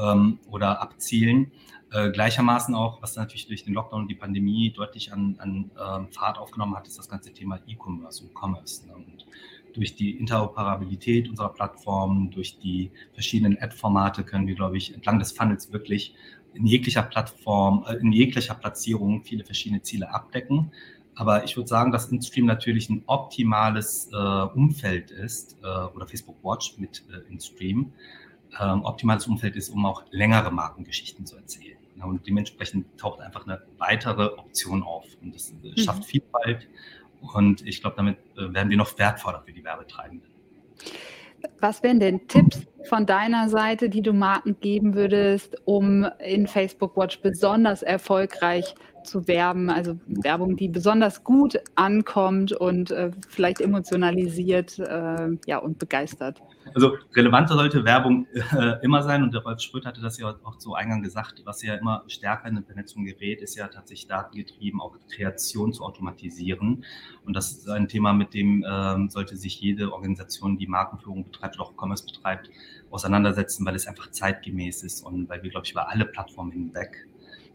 ähm, 0.02 0.40
oder 0.50 0.82
abzielen. 0.82 1.52
Äh, 1.92 2.12
gleichermaßen 2.12 2.76
auch, 2.76 3.02
was 3.02 3.16
natürlich 3.16 3.48
durch 3.48 3.64
den 3.64 3.74
Lockdown 3.74 4.02
und 4.02 4.08
die 4.08 4.16
Pandemie 4.16 4.72
deutlich 4.72 5.12
an, 5.12 5.36
an 5.40 5.72
ähm, 5.80 6.08
Fahrt 6.12 6.38
aufgenommen 6.38 6.76
hat, 6.76 6.88
ist 6.88 7.00
das 7.00 7.10
ganze 7.10 7.34
Thema 7.34 7.60
E-Commerce 7.68 8.24
und 8.24 8.34
Commerce. 8.36 8.86
Ne? 8.86 8.96
Und 8.96 9.26
durch 9.74 9.96
die 9.96 10.12
Interoperabilität 10.12 11.30
unserer 11.30 11.50
Plattform, 11.50 12.30
durch 12.30 12.60
die 12.60 12.92
verschiedenen 13.14 13.58
Ad-Formate 13.60 14.24
können 14.24 14.46
wir, 14.46 14.56
glaube 14.56 14.78
ich, 14.78 14.94
entlang 14.94 15.18
des 15.18 15.32
Funnels 15.32 15.72
wirklich 15.72 16.14
in 16.54 16.66
jeglicher 16.66 17.04
Plattform, 17.04 17.86
äh, 17.88 17.96
in 17.96 18.12
jeglicher 18.12 18.54
Platzierung 18.54 19.24
viele 19.24 19.44
verschiedene 19.44 19.82
Ziele 19.82 20.14
abdecken. 20.14 20.72
Aber 21.20 21.44
ich 21.44 21.58
würde 21.58 21.68
sagen, 21.68 21.92
dass 21.92 22.10
InStream 22.10 22.46
natürlich 22.46 22.90
ein 22.90 23.04
optimales 23.06 24.10
äh, 24.14 24.16
Umfeld 24.16 25.12
ist, 25.12 25.58
äh, 25.62 25.68
oder 25.94 26.08
Facebook 26.08 26.38
Watch 26.44 26.78
mit 26.78 27.04
äh, 27.12 27.30
InStream, 27.30 27.92
ähm, 28.58 28.86
optimales 28.86 29.28
Umfeld 29.28 29.58
ist, 29.58 29.68
um 29.68 29.86
auch 29.86 30.04
längere 30.12 30.50
Markengeschichten 30.50 31.26
zu 31.26 31.36
erzählen. 31.36 31.78
Und 32.02 32.26
dementsprechend 32.26 32.98
taucht 32.98 33.20
einfach 33.20 33.46
eine 33.46 33.62
weitere 33.78 34.28
Option 34.28 34.82
auf. 34.82 35.08
Und 35.22 35.36
das 35.36 35.50
äh, 35.62 35.68
mhm. 35.68 35.78
schafft 35.78 36.06
Vielfalt 36.06 36.70
Und 37.34 37.68
ich 37.68 37.82
glaube, 37.82 37.98
damit 37.98 38.18
äh, 38.38 38.54
werden 38.54 38.70
wir 38.70 38.78
noch 38.78 38.98
wertvoller 38.98 39.42
für 39.46 39.52
die 39.52 39.66
Werbetreibenden. 39.66 40.30
Was 41.60 41.84
wären 41.84 42.00
denn 42.00 42.30
Tipps 42.30 42.66
von 42.88 43.06
deiner 43.06 43.50
Seite, 43.50 43.90
die 43.90 44.02
du 44.02 44.14
Marken 44.14 44.58
geben 44.62 44.96
würdest, 44.96 45.58
um 45.66 46.06
in 46.20 46.48
Facebook 46.48 46.96
Watch 46.96 47.20
besonders 47.20 47.84
erfolgreich 47.84 48.74
zu 48.74 48.89
werben? 49.28 49.70
Also 49.70 49.98
Werbung, 50.08 50.56
die 50.56 50.68
besonders 50.68 51.24
gut 51.24 51.60
ankommt 51.76 52.52
und 52.52 52.92
äh, 52.92 53.12
vielleicht 53.28 53.62
emotionalisiert 53.62 54.80
äh, 54.80 55.30
ja, 55.46 55.58
und 55.58 55.80
begeistert. 55.80 56.42
Also 56.74 56.98
relevanter 57.16 57.56
sollte 57.56 57.84
Werbung 57.84 58.28
äh, 58.34 58.84
immer 58.84 59.02
sein 59.02 59.24
und 59.24 59.34
der 59.34 59.42
Rolf 59.42 59.60
Sprütt 59.62 59.86
hatte 59.86 60.02
das 60.02 60.20
ja 60.20 60.36
auch 60.44 60.58
zu 60.58 60.74
Eingang 60.76 61.02
gesagt, 61.02 61.42
was 61.46 61.64
ja 61.64 61.76
immer 61.76 62.04
stärker 62.08 62.48
in 62.48 62.56
der 62.56 62.64
Vernetzung 62.64 63.06
gerät, 63.06 63.42
ist 63.42 63.56
ja 63.56 63.68
tatsächlich 63.68 64.08
datengetrieben, 64.08 64.80
auch 64.82 64.96
Kreation 65.10 65.74
zu 65.74 65.84
automatisieren. 65.84 66.86
Und 67.26 67.34
das 67.36 67.52
ist 67.52 67.70
ein 67.70 67.88
Thema, 67.88 68.14
mit 68.14 68.34
dem 68.34 68.66
ähm, 68.70 69.10
sollte 69.10 69.36
sich 69.36 69.60
jede 69.60 69.92
Organisation, 69.94 70.58
die 70.58 70.68
Markenführung 70.68 71.24
betreibt 71.26 71.56
oder 71.60 71.70
auch 71.70 71.74
Commerce 71.78 72.06
betreibt, 72.06 72.50
auseinandersetzen, 72.92 73.66
weil 73.66 73.76
es 73.76 73.88
einfach 73.88 74.12
zeitgemäß 74.12 74.84
ist 74.84 75.02
und 75.04 75.30
weil 75.30 75.44
wir, 75.44 75.50
glaube 75.50 75.66
ich, 75.66 75.72
über 75.72 75.90
alle 75.90 76.06
Plattformen 76.06 76.52
hinweg 76.52 77.08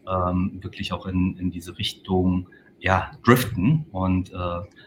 ähm, 0.08 0.58
wirklich 0.62 0.92
auch 0.92 1.06
in, 1.06 1.37
in 1.37 1.50
diese 1.50 1.78
Richtung 1.78 2.49
ja, 2.80 3.12
driften 3.25 3.87
und 3.92 4.30
äh, 4.30 4.37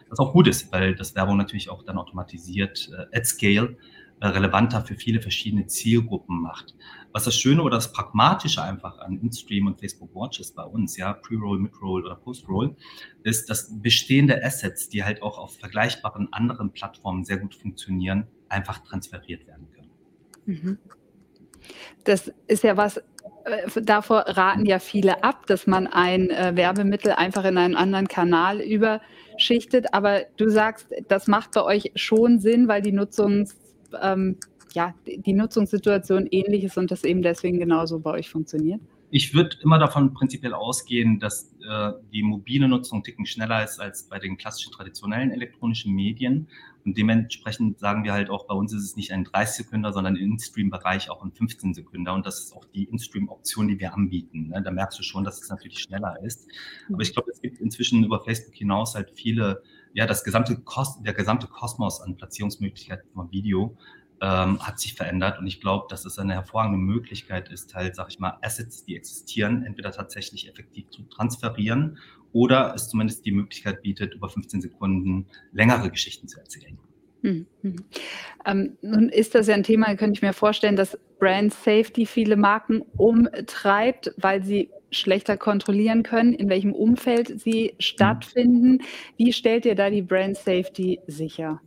was 0.08 0.18
auch 0.18 0.32
gut 0.32 0.46
ist, 0.46 0.72
weil 0.72 0.94
das 0.94 1.14
Werbung 1.14 1.36
natürlich 1.36 1.68
auch 1.68 1.82
dann 1.82 1.98
automatisiert 1.98 2.90
äh, 2.96 3.16
at 3.16 3.26
scale 3.26 3.76
äh, 4.20 4.26
relevanter 4.26 4.82
für 4.82 4.94
viele 4.94 5.20
verschiedene 5.20 5.66
Zielgruppen 5.66 6.40
macht. 6.40 6.74
Was 7.12 7.24
das 7.24 7.34
Schöne 7.34 7.62
oder 7.62 7.76
das 7.76 7.92
Pragmatische 7.92 8.62
einfach 8.62 8.98
an 8.98 9.20
InStream 9.20 9.66
und 9.66 9.78
Facebook 9.78 10.14
Watch 10.14 10.40
ist 10.40 10.54
bei 10.54 10.64
uns, 10.64 10.96
ja, 10.96 11.12
Pre-Roll, 11.12 11.58
Mid-Roll 11.58 12.04
oder 12.04 12.16
Post-Roll, 12.16 12.76
ist, 13.22 13.48
dass 13.48 13.80
bestehende 13.80 14.44
Assets, 14.44 14.88
die 14.88 15.04
halt 15.04 15.22
auch 15.22 15.38
auf 15.38 15.56
vergleichbaren 15.56 16.32
anderen 16.32 16.72
Plattformen 16.72 17.24
sehr 17.24 17.38
gut 17.38 17.54
funktionieren, 17.54 18.26
einfach 18.48 18.78
transferiert 18.78 19.46
werden 19.46 19.68
können. 19.72 19.90
Mhm. 20.46 20.78
Das 22.04 22.32
ist 22.46 22.64
ja 22.64 22.76
was, 22.76 22.98
äh, 23.44 23.82
davor 23.82 24.24
raten 24.26 24.66
ja 24.66 24.78
viele 24.78 25.22
ab, 25.22 25.46
dass 25.46 25.66
man 25.66 25.86
ein 25.86 26.30
äh, 26.30 26.52
Werbemittel 26.54 27.12
einfach 27.12 27.44
in 27.44 27.58
einen 27.58 27.76
anderen 27.76 28.08
Kanal 28.08 28.60
überschichtet. 28.60 29.92
Aber 29.92 30.22
du 30.36 30.48
sagst, 30.48 30.88
das 31.08 31.26
macht 31.26 31.52
bei 31.52 31.62
euch 31.62 31.92
schon 31.94 32.38
Sinn, 32.40 32.68
weil 32.68 32.82
die 32.82 32.92
Nutzungs, 32.92 33.56
ähm, 34.00 34.36
ja, 34.74 34.94
die 35.06 35.32
Nutzungssituation 35.32 36.26
ähnlich 36.30 36.64
ist 36.64 36.76
und 36.76 36.90
das 36.90 37.04
eben 37.04 37.22
deswegen 37.22 37.58
genauso 37.58 38.00
bei 38.00 38.10
euch 38.10 38.28
funktioniert. 38.28 38.80
Ich 39.10 39.32
würde 39.32 39.56
immer 39.62 39.78
davon 39.78 40.12
prinzipiell 40.12 40.52
ausgehen, 40.52 41.18
dass 41.18 41.54
äh, 41.66 41.92
die 42.12 42.22
mobile 42.22 42.68
Nutzung 42.68 43.02
ticken 43.02 43.24
schneller 43.24 43.64
ist 43.64 43.80
als 43.80 44.02
bei 44.04 44.18
den 44.18 44.36
klassischen 44.36 44.72
traditionellen 44.72 45.30
elektronischen 45.30 45.94
Medien. 45.94 46.48
Und 46.84 46.96
dementsprechend 46.96 47.78
sagen 47.78 48.04
wir 48.04 48.12
halt 48.12 48.28
auch, 48.28 48.46
bei 48.46 48.54
uns 48.54 48.72
ist 48.72 48.82
es 48.82 48.96
nicht 48.96 49.12
ein 49.12 49.24
30 49.24 49.64
Sekunden, 49.64 49.92
sondern 49.92 50.16
im 50.16 50.32
In-Stream-Bereich 50.32 51.08
auch 51.10 51.22
ein 51.22 51.32
15 51.32 51.72
Sekunden. 51.72 52.08
Und 52.08 52.26
das 52.26 52.40
ist 52.40 52.54
auch 52.54 52.64
die 52.66 52.84
In-Stream-Option, 52.84 53.68
die 53.68 53.78
wir 53.78 53.94
anbieten. 53.94 54.48
Ne? 54.48 54.62
Da 54.62 54.70
merkst 54.70 54.98
du 54.98 55.02
schon, 55.02 55.24
dass 55.24 55.40
es 55.40 55.48
natürlich 55.48 55.78
schneller 55.78 56.16
ist. 56.22 56.46
Aber 56.92 57.00
ich 57.00 57.12
glaube, 57.12 57.30
es 57.30 57.40
gibt 57.40 57.60
inzwischen 57.60 58.04
über 58.04 58.22
Facebook 58.24 58.54
hinaus 58.54 58.94
halt 58.94 59.10
viele, 59.14 59.62
ja, 59.94 60.06
das 60.06 60.22
gesamte 60.22 60.56
Kos 60.60 61.02
der 61.02 61.14
gesamte 61.14 61.46
Kosmos 61.46 62.00
an 62.02 62.16
Platzierungsmöglichkeiten 62.16 63.10
von 63.14 63.30
Video 63.32 63.74
ähm, 64.20 64.60
hat 64.60 64.80
sich 64.80 64.94
verändert. 64.94 65.38
Und 65.38 65.46
ich 65.46 65.60
glaube, 65.60 65.86
dass 65.88 66.04
es 66.04 66.18
eine 66.18 66.34
hervorragende 66.34 66.78
Möglichkeit 66.78 67.48
ist, 67.50 67.74
halt, 67.74 67.94
sag 67.94 68.08
ich 68.10 68.18
mal, 68.18 68.38
Assets, 68.42 68.84
die 68.84 68.96
existieren, 68.96 69.64
entweder 69.64 69.92
tatsächlich 69.92 70.48
effektiv 70.48 70.90
zu 70.90 71.02
transferieren 71.02 71.98
oder 72.32 72.74
es 72.74 72.88
zumindest 72.88 73.24
die 73.24 73.32
Möglichkeit 73.32 73.82
bietet, 73.82 74.14
über 74.14 74.28
15 74.28 74.60
Sekunden 74.60 75.26
längere 75.52 75.90
Geschichten 75.90 76.28
zu 76.28 76.38
erzählen. 76.38 76.78
Hm, 77.22 77.46
hm. 77.62 77.76
Ähm, 78.46 78.78
nun 78.80 79.08
ist 79.08 79.34
das 79.34 79.48
ja 79.48 79.54
ein 79.54 79.64
Thema, 79.64 79.94
könnte 79.96 80.16
ich 80.18 80.22
mir 80.22 80.32
vorstellen, 80.32 80.76
dass 80.76 80.98
Brand 81.18 81.52
Safety 81.52 82.06
viele 82.06 82.36
Marken 82.36 82.82
umtreibt, 82.96 84.14
weil 84.16 84.44
sie 84.44 84.70
schlechter 84.90 85.36
kontrollieren 85.36 86.02
können, 86.02 86.32
in 86.32 86.48
welchem 86.48 86.72
Umfeld 86.72 87.40
sie 87.40 87.74
stattfinden. 87.78 88.82
Wie 89.16 89.32
stellt 89.32 89.66
ihr 89.66 89.74
da 89.74 89.90
die 89.90 90.02
Brand 90.02 90.36
Safety 90.36 91.00
sicher? 91.06 91.60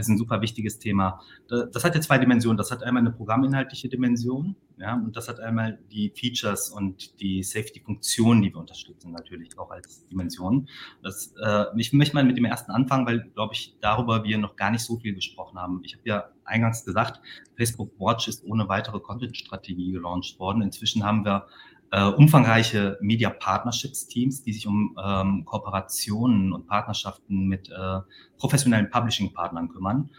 Ist 0.00 0.08
ein 0.08 0.18
super 0.18 0.40
wichtiges 0.40 0.78
Thema. 0.78 1.20
Das 1.48 1.84
hat 1.84 1.94
ja 1.94 2.00
zwei 2.00 2.18
Dimensionen. 2.18 2.56
Das 2.56 2.70
hat 2.70 2.82
einmal 2.82 3.02
eine 3.02 3.12
programminhaltliche 3.12 3.88
Dimension, 3.88 4.56
ja, 4.76 4.94
und 4.94 5.14
das 5.16 5.28
hat 5.28 5.38
einmal 5.38 5.78
die 5.92 6.10
Features 6.10 6.70
und 6.70 7.20
die 7.20 7.42
Safety-Funktionen, 7.42 8.42
die 8.42 8.52
wir 8.52 8.58
unterstützen, 8.58 9.12
natürlich 9.12 9.56
auch 9.58 9.70
als 9.70 10.06
Dimension. 10.08 10.68
Das, 11.02 11.32
äh, 11.40 11.66
ich 11.76 11.92
möchte 11.92 12.14
mal 12.14 12.24
mit 12.24 12.36
dem 12.36 12.44
ersten 12.44 12.72
anfangen, 12.72 13.06
weil, 13.06 13.30
glaube 13.34 13.54
ich, 13.54 13.76
darüber 13.80 14.24
wir 14.24 14.38
noch 14.38 14.56
gar 14.56 14.70
nicht 14.70 14.82
so 14.82 14.98
viel 14.98 15.14
gesprochen 15.14 15.58
haben. 15.58 15.80
Ich 15.84 15.94
habe 15.94 16.08
ja 16.08 16.28
eingangs 16.44 16.84
gesagt, 16.84 17.20
Facebook 17.56 17.92
Watch 17.98 18.26
ist 18.26 18.44
ohne 18.44 18.68
weitere 18.68 18.98
Content-Strategie 18.98 19.92
gelauncht 19.92 20.38
worden. 20.40 20.62
Inzwischen 20.62 21.04
haben 21.04 21.24
wir 21.24 21.46
äh, 21.94 22.02
umfangreiche 22.02 22.98
Media 23.00 23.30
Partnerships 23.30 24.08
Teams, 24.08 24.42
die 24.42 24.52
sich 24.52 24.66
um 24.66 24.96
ähm, 25.02 25.44
Kooperationen 25.44 26.52
und 26.52 26.66
Partnerschaften 26.66 27.46
mit 27.46 27.70
äh, 27.70 28.00
professionellen 28.36 28.90
Publishing 28.90 29.32
Partnern 29.32 29.68
kümmern. 29.68 30.10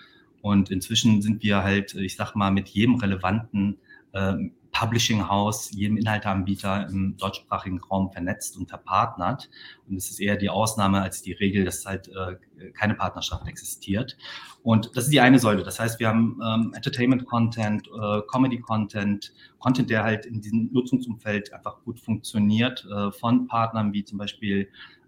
Und 0.41 0.71
inzwischen 0.71 1.21
sind 1.21 1.43
wir 1.43 1.63
halt, 1.63 1.93
ich 1.95 2.15
sag 2.15 2.33
mal, 2.33 2.49
mit 2.49 2.69
jedem 2.69 2.95
relevanten 2.95 3.77
äh, 4.13 4.35
Publishing 4.77 5.27
House, 5.27 5.71
jedem 5.71 5.95
Inhalteanbieter 5.95 6.89
im 6.89 7.15
deutschsprachigen 7.15 7.79
Raum 7.79 8.11
vernetzt 8.11 8.57
und 8.57 8.67
verpartnert. 8.67 9.49
Und 9.87 9.95
es 9.95 10.09
ist 10.09 10.19
eher 10.19 10.35
die 10.35 10.49
Ausnahme 10.49 11.01
als 11.01 11.21
die 11.21 11.31
Regel, 11.31 11.63
dass 11.63 11.85
halt 11.85 12.09
äh, 12.09 12.35
keine 12.73 12.95
Partnerschaft 12.95 13.47
existiert. 13.47 14.17
Und 14.63 14.91
das 14.97 15.05
ist 15.05 15.13
die 15.13 15.21
eine 15.21 15.39
Säule. 15.39 15.63
Das 15.63 15.79
heißt, 15.79 15.99
wir 15.99 16.09
haben 16.09 16.39
ähm, 16.45 16.73
Entertainment-Content, 16.75 17.87
äh, 17.87 18.21
Comedy-Content, 18.29 19.33
Content, 19.59 19.89
der 19.89 20.03
halt 20.03 20.25
in 20.25 20.41
diesem 20.41 20.69
Nutzungsumfeld 20.73 21.53
einfach 21.53 21.81
gut 21.85 21.99
funktioniert, 21.99 22.85
äh, 22.93 23.11
von 23.13 23.47
Partnern 23.47 23.93
wie 23.93 24.03
zum 24.03 24.17
Beispiel 24.17 24.67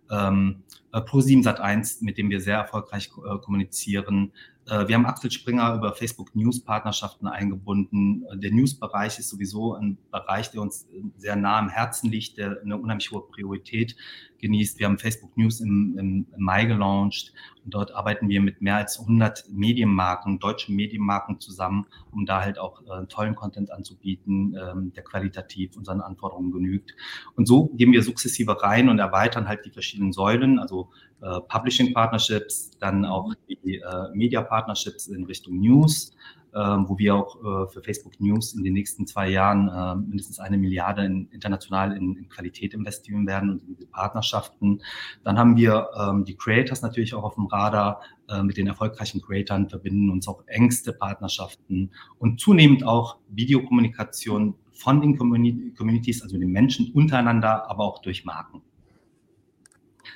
ähm, 0.09 0.63
äh, 0.93 0.99
Pro7 0.99 1.43
Sat1, 1.43 2.03
mit 2.05 2.17
dem 2.17 2.29
wir 2.29 2.39
sehr 2.39 2.57
erfolgreich 2.57 3.09
äh, 3.17 3.37
kommunizieren, 3.39 4.31
wir 4.69 4.95
haben 4.95 5.05
Axel 5.05 5.31
Springer 5.31 5.75
über 5.75 5.93
Facebook 5.93 6.35
News 6.35 6.59
Partnerschaften 6.63 7.27
eingebunden. 7.27 8.25
Der 8.33 8.51
News-Bereich 8.51 9.17
ist 9.17 9.29
sowieso 9.29 9.75
ein 9.75 9.97
Bereich, 10.11 10.51
der 10.51 10.61
uns 10.61 10.87
sehr 11.17 11.37
nah 11.37 11.59
am 11.59 11.69
Herzen 11.69 12.11
liegt, 12.11 12.37
der 12.37 12.61
eine 12.61 12.77
unheimlich 12.77 13.09
hohe 13.11 13.21
Priorität 13.21 13.95
genießt. 14.39 14.77
Wir 14.79 14.87
haben 14.87 14.97
Facebook 14.97 15.37
News 15.37 15.61
im, 15.61 15.95
im, 15.97 16.27
im 16.35 16.43
Mai 16.43 16.65
gelauncht 16.65 17.33
dort 17.69 17.93
arbeiten 17.93 18.29
wir 18.29 18.41
mit 18.41 18.61
mehr 18.61 18.75
als 18.75 18.99
100 18.99 19.45
Medienmarken, 19.49 20.39
deutschen 20.39 20.75
Medienmarken 20.75 21.39
zusammen, 21.39 21.85
um 22.11 22.25
da 22.25 22.41
halt 22.41 22.59
auch 22.59 22.81
äh, 22.81 23.05
tollen 23.07 23.35
Content 23.35 23.71
anzubieten, 23.71 24.57
ähm, 24.59 24.93
der 24.93 25.03
qualitativ 25.03 25.75
unseren 25.75 26.01
Anforderungen 26.01 26.51
genügt. 26.51 26.95
Und 27.35 27.47
so 27.47 27.67
gehen 27.73 27.91
wir 27.91 28.03
sukzessive 28.03 28.61
rein 28.61 28.89
und 28.89 28.99
erweitern 28.99 29.47
halt 29.47 29.65
die 29.65 29.71
verschiedenen 29.71 30.13
Säulen, 30.13 30.59
also 30.59 30.89
äh, 31.21 31.39
Publishing 31.47 31.93
Partnerships, 31.93 32.71
dann 32.79 33.05
auch 33.05 33.33
die 33.47 33.77
äh, 33.77 34.09
Media 34.13 34.41
Partnerships 34.41 35.07
in 35.07 35.25
Richtung 35.25 35.59
News, 35.59 36.15
wo 36.59 36.97
wir 36.97 37.15
auch 37.15 37.35
äh, 37.37 37.71
für 37.71 37.81
Facebook 37.83 38.19
News 38.19 38.53
in 38.53 38.63
den 38.63 38.73
nächsten 38.73 39.05
zwei 39.05 39.29
Jahren 39.29 39.67
äh, 39.69 39.95
mindestens 39.95 40.39
eine 40.39 40.57
Milliarde 40.57 41.05
in, 41.05 41.27
international 41.31 41.95
in, 41.95 42.15
in, 42.15 42.29
Qualität 42.29 42.73
investieren 42.73 43.27
werden 43.27 43.49
und 43.51 43.61
in 43.61 43.75
diese 43.75 43.87
Partnerschaften. 43.87 44.81
Dann 45.23 45.37
haben 45.37 45.57
wir 45.57 45.89
ähm, 45.99 46.25
die 46.25 46.35
Creators 46.35 46.81
natürlich 46.81 47.13
auch 47.13 47.23
auf 47.23 47.35
dem 47.35 47.45
Radar. 47.45 48.01
Äh, 48.29 48.43
mit 48.43 48.57
den 48.57 48.67
erfolgreichen 48.67 49.21
Creatern 49.21 49.69
verbinden 49.69 50.09
uns 50.09 50.27
auch 50.27 50.43
engste 50.47 50.93
Partnerschaften 50.93 51.91
und 52.19 52.39
zunehmend 52.39 52.83
auch 52.85 53.17
Videokommunikation 53.29 54.55
von 54.73 55.01
den 55.01 55.17
Communities, 55.17 56.21
also 56.21 56.37
den 56.37 56.51
Menschen 56.51 56.91
untereinander, 56.93 57.69
aber 57.69 57.83
auch 57.83 58.01
durch 58.01 58.25
Marken. 58.25 58.61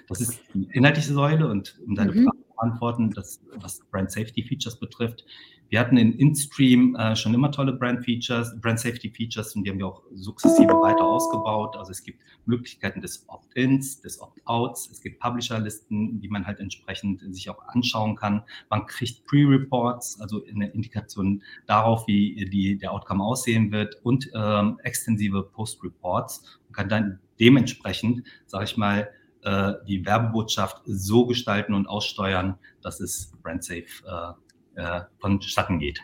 Das 0.07 0.21
ist 0.21 0.41
die 0.53 0.67
inhaltliche 0.71 1.13
Säule 1.13 1.47
und 1.47 1.79
um 1.85 1.95
deine 1.95 2.11
mhm. 2.11 2.25
Frage 2.25 2.37
zu 2.37 2.53
beantworten, 2.55 3.11
das, 3.11 3.41
was 3.55 3.79
Brand 3.91 4.11
Safety 4.11 4.43
Features 4.43 4.79
betrifft. 4.79 5.25
Wir 5.71 5.79
hatten 5.79 5.95
in 5.95 6.11
InStream 6.19 6.97
äh, 6.97 7.15
schon 7.15 7.33
immer 7.33 7.49
tolle 7.49 7.71
Brand 7.71 8.03
Features, 8.03 8.59
Brand 8.59 8.77
Safety 8.77 9.09
Features 9.09 9.55
und 9.55 9.63
die 9.63 9.69
haben 9.69 9.77
wir 9.77 9.87
auch 9.87 10.03
sukzessive 10.13 10.73
weiter 10.73 11.05
ausgebaut. 11.05 11.77
Also 11.77 11.91
es 11.91 12.03
gibt 12.03 12.19
Möglichkeiten 12.45 12.99
des 12.99 13.23
Opt-ins, 13.29 14.01
des 14.01 14.19
Opt-outs, 14.19 14.89
es 14.91 14.99
gibt 14.99 15.21
Publisher-Listen, 15.21 16.19
die 16.19 16.27
man 16.27 16.45
halt 16.45 16.59
entsprechend 16.59 17.21
sich 17.33 17.49
auch 17.49 17.65
anschauen 17.69 18.17
kann. 18.17 18.43
Man 18.69 18.85
kriegt 18.85 19.23
Pre-Reports, 19.23 20.19
also 20.19 20.43
eine 20.45 20.67
Indikation 20.71 21.41
darauf, 21.67 22.05
wie 22.05 22.49
die, 22.51 22.77
der 22.77 22.91
Outcome 22.91 23.23
aussehen 23.23 23.71
wird 23.71 23.95
und 24.03 24.29
ähm, 24.35 24.77
extensive 24.83 25.41
Post-Reports 25.41 26.59
und 26.67 26.75
kann 26.75 26.89
dann 26.89 27.19
dementsprechend, 27.39 28.27
sage 28.45 28.65
ich 28.65 28.75
mal, 28.75 29.09
äh, 29.43 29.75
die 29.87 30.05
Werbebotschaft 30.05 30.81
so 30.83 31.25
gestalten 31.27 31.73
und 31.73 31.87
aussteuern, 31.87 32.55
dass 32.81 32.99
es 32.99 33.31
brandsafe 33.41 34.03
äh, 34.05 34.50
äh, 34.75 35.01
vonstatten 35.19 35.79
geht. 35.79 36.01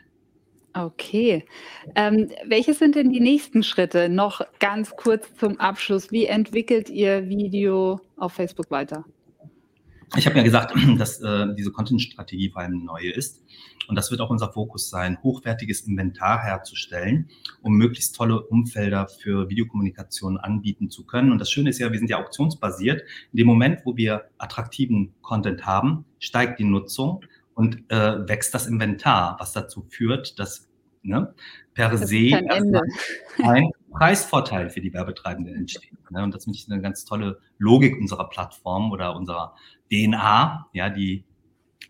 Okay. 0.74 1.44
Ähm, 1.96 2.30
welche 2.46 2.74
sind 2.74 2.96
denn 2.96 3.12
die 3.12 3.20
nächsten 3.20 3.64
Schritte? 3.64 4.10
Noch 4.10 4.42
ganz 4.60 4.96
kurz 4.96 5.34
zum 5.36 5.60
Abschluss. 5.60 6.12
Wie 6.12 6.26
entwickelt 6.26 6.90
ihr 6.90 7.28
Video 7.28 8.00
auf 8.16 8.34
Facebook 8.34 8.70
weiter? 8.70 9.04
Ich 10.16 10.26
habe 10.26 10.38
ja 10.38 10.44
gesagt, 10.44 10.76
dass 10.98 11.20
äh, 11.22 11.48
diese 11.58 11.72
Content-Strategie 11.72 12.52
vor 12.52 12.62
allem 12.62 12.86
neue 12.86 13.12
ist. 13.12 13.42
Und 13.88 13.96
das 13.96 14.12
wird 14.12 14.22
auch 14.22 14.30
unser 14.30 14.52
Fokus 14.52 14.90
sein, 14.90 15.18
hochwertiges 15.24 15.82
Inventar 15.82 16.44
herzustellen, 16.44 17.30
um 17.62 17.74
möglichst 17.74 18.16
tolle 18.16 18.42
Umfelder 18.42 19.08
für 19.08 19.50
Videokommunikation 19.50 20.38
anbieten 20.38 20.90
zu 20.90 21.06
können. 21.06 21.32
Und 21.32 21.40
das 21.40 21.50
Schöne 21.50 21.70
ist 21.70 21.80
ja, 21.80 21.92
wir 21.92 21.98
sind 21.98 22.10
ja 22.10 22.20
auktionsbasiert. 22.20 23.02
In 23.32 23.38
dem 23.38 23.48
Moment, 23.48 23.82
wo 23.86 23.96
wir 23.96 24.26
attraktiven 24.38 25.14
Content 25.22 25.66
haben, 25.66 26.06
steigt 26.20 26.60
die 26.60 26.66
Nutzung 26.66 27.22
und 27.58 27.92
äh, 27.92 28.30
wächst 28.30 28.54
das 28.54 28.68
Inventar, 28.68 29.36
was 29.40 29.52
dazu 29.52 29.82
führt, 29.90 30.38
dass 30.38 30.70
ne, 31.02 31.34
per 31.74 31.90
das 31.90 32.08
se 32.08 32.40
ein 33.42 33.72
Preisvorteil 33.92 34.70
für 34.70 34.80
die 34.80 34.94
Werbetreibenden 34.94 35.56
entsteht. 35.56 36.12
Ne? 36.12 36.24
Und 36.24 36.36
das 36.36 36.46
ist 36.46 36.72
eine 36.72 36.84
ganz 36.84 37.04
tolle 37.04 37.40
Logik 37.58 38.00
unserer 38.00 38.30
Plattform 38.30 38.92
oder 38.92 39.16
unserer 39.16 39.56
DNA, 39.92 40.68
ja, 40.74 40.90
die 40.92 41.26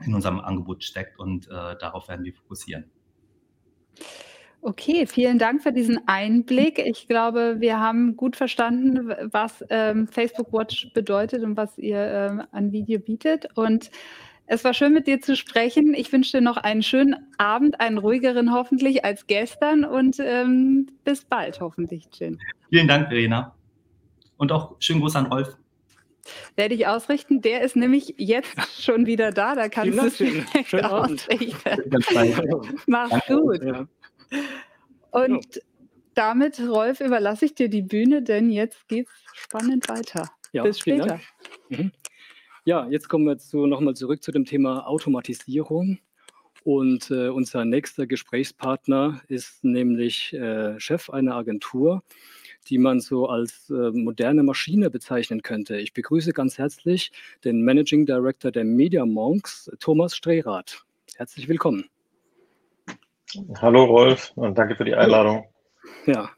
in 0.05 0.15
unserem 0.15 0.39
Angebot 0.39 0.85
steckt 0.85 1.19
und 1.19 1.47
äh, 1.47 1.75
darauf 1.77 2.07
werden 2.07 2.23
wir 2.23 2.33
fokussieren. 2.33 2.85
Okay, 4.61 5.05
vielen 5.05 5.37
Dank 5.37 5.63
für 5.63 5.73
diesen 5.73 6.07
Einblick. 6.07 6.79
Ich 6.79 7.09
glaube, 7.09 7.57
wir 7.59 7.79
haben 7.79 8.15
gut 8.15 8.37
verstanden, 8.37 9.13
was 9.31 9.65
ähm, 9.69 10.07
Facebook 10.07 10.53
Watch 10.53 10.93
bedeutet 10.93 11.43
und 11.43 11.57
was 11.57 11.77
ihr 11.77 11.99
ähm, 11.99 12.43
an 12.51 12.71
Video 12.71 12.99
bietet. 12.99 13.49
Und 13.55 13.91
es 14.47 14.63
war 14.63 14.73
schön, 14.73 14.93
mit 14.93 15.07
dir 15.07 15.21
zu 15.21 15.35
sprechen. 15.35 15.93
Ich 15.93 16.11
wünsche 16.11 16.37
dir 16.37 16.41
noch 16.41 16.57
einen 16.57 16.81
schönen 16.81 17.15
Abend, 17.37 17.79
einen 17.79 17.97
ruhigeren 17.97 18.53
hoffentlich 18.53 19.03
als 19.03 19.27
gestern 19.27 19.83
und 19.83 20.17
ähm, 20.19 20.87
bis 21.03 21.25
bald 21.25 21.59
hoffentlich, 21.59 22.05
Jin. 22.13 22.39
Vielen 22.69 22.87
Dank, 22.87 23.09
Verena. 23.09 23.53
Und 24.37 24.51
auch 24.51 24.75
schönen 24.79 25.01
Gruß 25.01 25.15
an 25.17 25.27
Rolf. 25.27 25.57
Werde 26.55 26.75
ich 26.75 26.87
ausrichten. 26.87 27.41
Der 27.41 27.61
ist 27.61 27.75
nämlich 27.75 28.15
jetzt 28.17 28.55
schon 28.81 29.05
wieder 29.05 29.31
da. 29.31 29.55
Da 29.55 29.69
kannst 29.69 29.97
du 29.97 30.05
es 30.05 30.17
direkt 30.17 30.83
ausrichten. 30.83 31.93
Mach's 32.85 33.27
gut. 33.27 33.63
Ja. 33.63 33.87
Und 35.11 35.61
damit, 36.13 36.59
Rolf, 36.59 36.99
überlasse 37.01 37.45
ich 37.45 37.55
dir 37.55 37.69
die 37.69 37.81
Bühne, 37.81 38.21
denn 38.21 38.49
jetzt 38.49 38.87
geht's 38.87 39.11
spannend 39.33 39.87
weiter. 39.89 40.29
Ja, 40.51 40.63
Bis 40.63 40.79
später. 40.79 41.19
Ja, 42.67 42.85
jetzt 42.89 43.07
kommen 43.07 43.23
wir 43.23 43.37
zu, 43.37 43.65
nochmal 43.65 43.93
zurück 43.93 44.21
zu 44.21 44.33
dem 44.33 44.43
Thema 44.43 44.85
Automatisierung. 44.85 45.99
Und 46.65 47.09
äh, 47.11 47.29
unser 47.29 47.63
nächster 47.63 48.07
Gesprächspartner 48.07 49.21
ist 49.29 49.63
nämlich 49.63 50.33
äh, 50.33 50.77
Chef 50.77 51.09
einer 51.09 51.35
Agentur, 51.35 52.03
die 52.67 52.77
man 52.77 52.99
so 52.99 53.29
als 53.29 53.69
äh, 53.69 53.91
moderne 53.91 54.43
Maschine 54.43 54.89
bezeichnen 54.89 55.43
könnte. 55.43 55.77
Ich 55.77 55.93
begrüße 55.93 56.33
ganz 56.33 56.57
herzlich 56.57 57.13
den 57.45 57.61
Managing 57.61 58.05
Director 58.05 58.51
der 58.51 58.65
Media 58.65 59.05
Monks, 59.05 59.71
Thomas 59.79 60.13
Strehrath. 60.13 60.83
Herzlich 61.15 61.47
willkommen. 61.47 61.85
Hallo 63.61 63.85
Rolf 63.85 64.33
und 64.35 64.57
danke 64.57 64.75
für 64.75 64.83
die 64.83 64.93
Einladung. 64.93 65.45
Ja. 66.05 66.31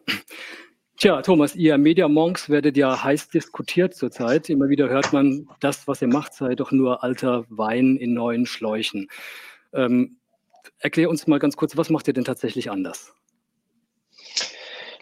Tja, 1.00 1.22
Thomas, 1.22 1.56
ihr 1.56 1.78
Media 1.78 2.10
Monks 2.10 2.50
werdet 2.50 2.76
ja 2.76 3.02
heiß 3.02 3.30
diskutiert 3.30 3.96
zurzeit. 3.96 4.50
Immer 4.50 4.68
wieder 4.68 4.90
hört 4.90 5.14
man, 5.14 5.48
das, 5.62 5.88
was 5.88 6.02
ihr 6.02 6.10
macht, 6.10 6.34
sei 6.34 6.56
doch 6.56 6.74
nur 6.74 7.06
alter 7.06 7.46
Wein 7.48 7.96
in 7.96 8.14
neuen 8.14 8.46
Schläuchen. 8.46 9.08
Ähm, 9.72 10.18
erklär 10.80 11.10
uns 11.10 11.26
mal 11.26 11.40
ganz 11.40 11.56
kurz, 11.56 11.78
was 11.78 11.90
macht 11.90 12.10
ihr 12.10 12.14
denn 12.14 12.26
tatsächlich 12.26 12.70
anders? 12.70 13.14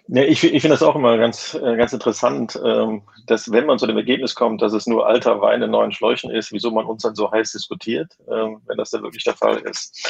Ja, 0.10 0.22
ich, 0.22 0.44
ich 0.44 0.62
finde 0.62 0.76
das 0.76 0.84
auch 0.84 0.96
immer 0.96 1.18
ganz, 1.18 1.56
äh, 1.56 1.76
ganz 1.76 1.94
interessant, 1.94 2.62
ähm, 2.64 3.02
dass 3.26 3.52
wenn 3.52 3.66
man 3.66 3.80
zu 3.80 3.88
dem 3.88 3.98
Ergebnis 3.98 4.36
kommt, 4.36 4.62
dass 4.62 4.74
es 4.74 4.86
nur 4.86 5.08
alter 5.08 5.42
Wein 5.42 5.64
in 5.64 5.72
neuen 5.72 5.92
Schläuchen 5.92 6.30
ist, 6.30 6.52
wieso 6.52 6.70
man 6.70 6.86
uns 6.86 7.02
dann 7.02 7.16
so 7.16 7.32
heiß 7.32 7.54
diskutiert, 7.54 8.16
ähm, 8.32 8.62
wenn 8.68 8.78
das 8.78 8.92
dann 8.92 9.02
wirklich 9.02 9.24
der 9.24 9.34
Fall 9.34 9.58
ist. 9.62 10.08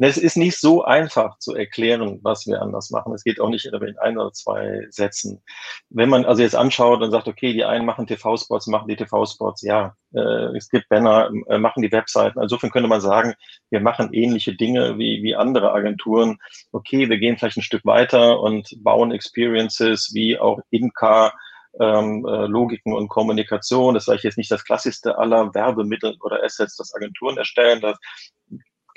Es 0.00 0.16
ist 0.16 0.36
nicht 0.36 0.60
so 0.60 0.84
einfach 0.84 1.38
zu 1.38 1.54
erklären, 1.54 2.20
was 2.22 2.46
wir 2.46 2.62
anders 2.62 2.90
machen. 2.90 3.12
Es 3.14 3.24
geht 3.24 3.40
auch 3.40 3.48
nicht 3.48 3.66
in 3.66 3.98
ein 3.98 4.16
oder 4.16 4.32
zwei 4.32 4.86
Sätzen. 4.90 5.42
Wenn 5.90 6.08
man 6.08 6.24
also 6.24 6.42
jetzt 6.42 6.54
anschaut 6.54 7.02
und 7.02 7.10
sagt, 7.10 7.26
okay, 7.26 7.52
die 7.52 7.64
einen 7.64 7.84
machen 7.84 8.06
TV-Spots, 8.06 8.68
machen 8.68 8.88
die 8.88 8.96
TV-Spots, 8.96 9.62
ja, 9.62 9.96
äh, 10.14 10.56
es 10.56 10.68
gibt 10.68 10.88
Banner, 10.88 11.30
äh, 11.48 11.58
machen 11.58 11.82
die 11.82 11.90
Webseiten. 11.90 12.40
Insofern 12.40 12.70
könnte 12.70 12.88
man 12.88 13.00
sagen, 13.00 13.34
wir 13.70 13.80
machen 13.80 14.10
ähnliche 14.12 14.54
Dinge 14.54 14.98
wie, 14.98 15.22
wie 15.22 15.34
andere 15.34 15.72
Agenturen. 15.72 16.38
Okay, 16.70 17.08
wir 17.08 17.18
gehen 17.18 17.36
vielleicht 17.36 17.56
ein 17.56 17.62
Stück 17.62 17.84
weiter 17.84 18.40
und 18.40 18.68
bauen 18.84 19.10
Experiences 19.10 20.10
wie 20.14 20.38
auch 20.38 20.60
In-Car 20.70 21.32
ähm, 21.80 22.24
äh, 22.26 22.46
Logiken 22.46 22.92
und 22.94 23.08
Kommunikation. 23.08 23.94
Das 23.94 24.04
sage 24.06 24.18
ich 24.18 24.24
jetzt 24.24 24.38
nicht 24.38 24.50
das 24.50 24.64
klassischste 24.64 25.18
aller 25.18 25.54
Werbemittel 25.54 26.16
oder 26.20 26.42
Assets, 26.42 26.76
das 26.76 26.94
Agenturen 26.94 27.36
erstellen. 27.36 27.80
Das 27.80 27.98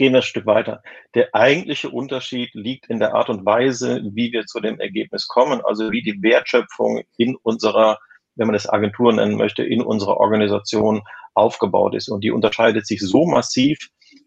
gehen 0.02 0.14
wir 0.14 0.22
ein 0.22 0.24
Stück 0.24 0.48
weiter. 0.48 0.82
Der 1.14 1.30
eigentliche 1.36 1.92
Unterschied 1.92 2.50
liegt 2.56 2.90
in 2.90 2.98
der 2.98 3.14
Art 3.14 3.30
und 3.30 3.46
Weise, 3.46 4.02
wie 4.04 4.32
wir 4.32 4.48
zu 4.48 4.60
dem 4.60 4.80
Ergebnis 4.80 5.28
kommen, 5.28 5.62
also 5.64 5.92
wie 5.92 6.02
die 6.02 6.24
Wertschöpfung 6.24 7.04
in 7.18 7.36
unserer, 7.44 8.00
wenn 8.34 8.48
man 8.48 8.56
das 8.56 8.68
Agentur 8.68 9.14
nennen 9.14 9.38
möchte, 9.38 9.64
in 9.64 9.80
unserer 9.84 10.18
Organisation 10.18 11.04
aufgebaut 11.36 11.94
ist. 11.94 12.10
Und 12.10 12.24
die 12.24 12.32
unterscheidet 12.32 12.88
sich 12.88 13.00
so 13.00 13.28
massiv 13.28 13.78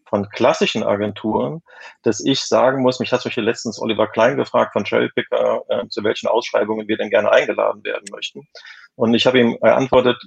von 0.09 0.29
klassischen 0.29 0.85
Agenturen, 0.85 1.61
dass 2.05 2.25
ich 2.25 2.39
sagen 2.39 2.81
muss, 2.81 3.01
mich 3.01 3.11
hat 3.11 3.23
zum 3.23 3.31
Beispiel 3.31 3.43
letztens 3.43 3.83
Oliver 3.83 4.07
Klein 4.07 4.37
gefragt 4.37 4.75
von 4.75 4.85
Cherrypicker, 4.85 5.63
äh, 5.71 5.89
zu 5.89 6.05
welchen 6.05 6.29
Ausschreibungen 6.29 6.87
wir 6.87 6.99
denn 6.99 7.11
gerne 7.11 7.33
eingeladen 7.33 7.83
werden 7.83 8.05
möchten. 8.13 8.47
Und 8.95 9.13
ich 9.15 9.27
habe 9.27 9.41
ihm 9.41 9.59
geantwortet, 9.61 10.23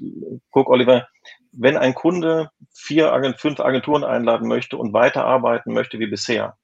guck 0.51 0.69
Oliver, 0.69 1.07
wenn 1.51 1.77
ein 1.77 1.93
Kunde 1.93 2.51
vier, 2.73 3.36
fünf 3.38 3.60
Agenturen 3.60 4.03
einladen 4.03 4.47
möchte 4.47 4.77
und 4.77 4.93
weiterarbeiten 4.93 5.73
möchte 5.73 5.99
wie 5.99 6.07
bisher, 6.07 6.57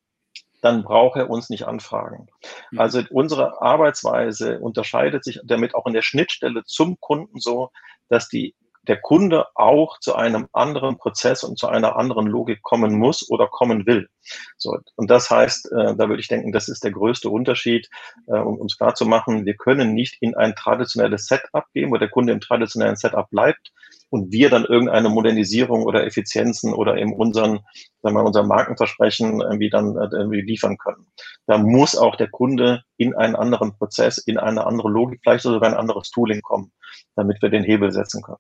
dann 0.62 0.84
braucht 0.84 1.18
er 1.18 1.30
uns 1.30 1.50
nicht 1.50 1.66
anfragen. 1.68 2.28
Mhm. 2.72 2.80
Also 2.80 3.02
unsere 3.10 3.62
Arbeitsweise 3.62 4.60
unterscheidet 4.60 5.24
sich 5.24 5.40
damit 5.44 5.76
auch 5.76 5.86
in 5.86 5.94
der 5.94 6.02
Schnittstelle 6.02 6.64
zum 6.66 7.00
Kunden 7.00 7.40
so, 7.40 7.70
dass 8.08 8.30
die 8.30 8.56
der 8.88 9.00
Kunde 9.00 9.46
auch 9.56 9.98
zu 10.00 10.16
einem 10.16 10.48
anderen 10.52 10.98
Prozess 10.98 11.44
und 11.44 11.58
zu 11.58 11.68
einer 11.68 11.96
anderen 11.96 12.28
Logik 12.28 12.62
kommen 12.62 12.98
muss 12.98 13.30
oder 13.30 13.48
kommen 13.48 13.86
will. 13.86 14.10
So, 14.58 14.78
und 14.96 15.10
das 15.10 15.30
heißt, 15.30 15.72
äh, 15.72 15.96
da 15.96 16.10
würde 16.10 16.20
ich 16.20 16.28
denken, 16.28 16.52
das 16.52 16.68
ist 16.68 16.84
der 16.84 16.92
größte 16.92 17.30
Unterschied, 17.30 17.90
äh, 18.28 18.38
um 18.38 18.66
es 18.66 18.78
klar 18.78 18.94
zu 18.94 19.06
machen, 19.06 19.46
wir 19.46 19.56
können 19.56 19.94
nicht 19.94 20.18
in 20.22 20.36
ein 20.36 20.56
traditionelles 20.56 21.28
Setup 21.28 21.66
gehen, 21.74 21.92
wo 21.92 21.98
der 21.98 22.10
Kunde 22.10 22.34
im 22.34 22.42
traditionellen 22.42 22.98
Setup 22.98 23.30
bleibt 23.30 23.72
und 24.14 24.32
wir 24.32 24.52
dann 24.52 24.64
irgendeine 24.66 25.10
Modernisierung 25.10 25.86
oder 25.86 26.06
Effizienzen 26.06 26.72
oder 26.72 26.98
eben 26.98 27.16
unseren, 27.16 27.62
sagen 28.04 28.16
wir, 28.16 28.24
unser 28.24 28.44
Markenversprechen 28.44 29.42
irgendwie 29.42 29.72
dann 29.72 29.98
äh, 29.98 30.08
irgendwie 30.12 30.42
liefern 30.42 30.78
können. 30.78 31.08
Da 31.48 31.58
muss 31.58 31.96
auch 31.96 32.16
der 32.16 32.30
Kunde 32.30 32.84
in 32.98 33.16
einen 33.16 33.36
anderen 33.36 33.76
Prozess, 33.76 34.20
in 34.20 34.38
eine 34.38 34.68
andere 34.68 34.92
Logik, 34.92 35.22
vielleicht 35.24 35.42
sogar 35.42 35.68
ein 35.68 35.76
anderes 35.76 36.12
Tooling 36.12 36.42
kommen, 36.44 36.72
damit 37.16 37.42
wir 37.42 37.50
den 37.50 37.64
Hebel 37.64 37.92
setzen 37.92 38.22
können. 38.22 38.38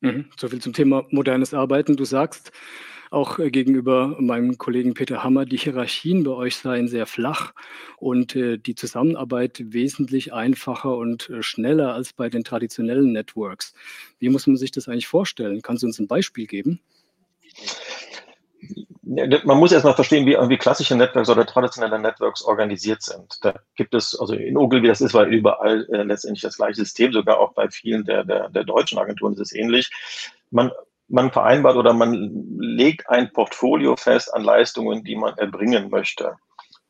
Mhm. 0.00 0.30
So 0.36 0.48
viel 0.48 0.60
zum 0.60 0.72
Thema 0.72 1.04
modernes 1.10 1.54
Arbeiten. 1.54 1.94
Du 1.94 2.04
sagst 2.04 2.50
auch 3.10 3.38
äh, 3.38 3.50
gegenüber 3.50 4.16
meinem 4.18 4.58
Kollegen 4.58 4.94
Peter 4.94 5.22
Hammer, 5.22 5.44
die 5.44 5.56
Hierarchien 5.56 6.24
bei 6.24 6.32
euch 6.32 6.56
seien 6.56 6.88
sehr 6.88 7.06
flach 7.06 7.52
und 7.98 8.36
äh, 8.36 8.58
die 8.58 8.74
Zusammenarbeit 8.74 9.62
wesentlich 9.72 10.32
einfacher 10.32 10.96
und 10.96 11.30
äh, 11.30 11.42
schneller 11.42 11.94
als 11.94 12.12
bei 12.12 12.28
den 12.28 12.44
traditionellen 12.44 13.12
Networks. 13.12 13.74
Wie 14.18 14.28
muss 14.28 14.46
man 14.46 14.56
sich 14.56 14.70
das 14.70 14.88
eigentlich 14.88 15.08
vorstellen? 15.08 15.62
Kannst 15.62 15.82
du 15.82 15.86
uns 15.86 15.98
ein 15.98 16.08
Beispiel 16.08 16.46
geben? 16.46 16.80
man 19.44 19.58
muss 19.58 19.72
erstmal 19.72 19.94
verstehen, 19.94 20.26
wie, 20.26 20.36
wie 20.36 20.58
klassische 20.58 20.94
Networks 20.94 21.30
oder 21.30 21.46
traditionelle 21.46 21.98
Networks 21.98 22.42
organisiert 22.42 23.02
sind. 23.02 23.38
Da 23.42 23.54
gibt 23.74 23.94
es, 23.94 24.18
also 24.18 24.34
in 24.34 24.56
Ogilvy, 24.56 24.86
das 24.86 25.00
ist 25.00 25.14
weil 25.14 25.32
überall 25.32 25.86
äh, 25.90 26.02
letztendlich 26.02 26.42
das 26.42 26.56
gleiche 26.56 26.74
System, 26.74 27.12
sogar 27.12 27.38
auch 27.38 27.54
bei 27.54 27.68
vielen 27.70 28.04
der, 28.04 28.24
der, 28.24 28.50
der 28.50 28.64
deutschen 28.64 28.98
Agenturen 28.98 29.32
ist 29.32 29.40
es 29.40 29.54
ähnlich. 29.54 29.90
Man, 30.50 30.70
man 31.08 31.30
vereinbart 31.30 31.76
oder 31.76 31.92
man 31.92 32.14
legt 32.58 33.08
ein 33.08 33.32
Portfolio 33.32 33.96
fest 33.96 34.32
an 34.34 34.42
Leistungen, 34.42 35.04
die 35.04 35.16
man 35.16 35.36
erbringen 35.38 35.90
möchte. 35.90 36.36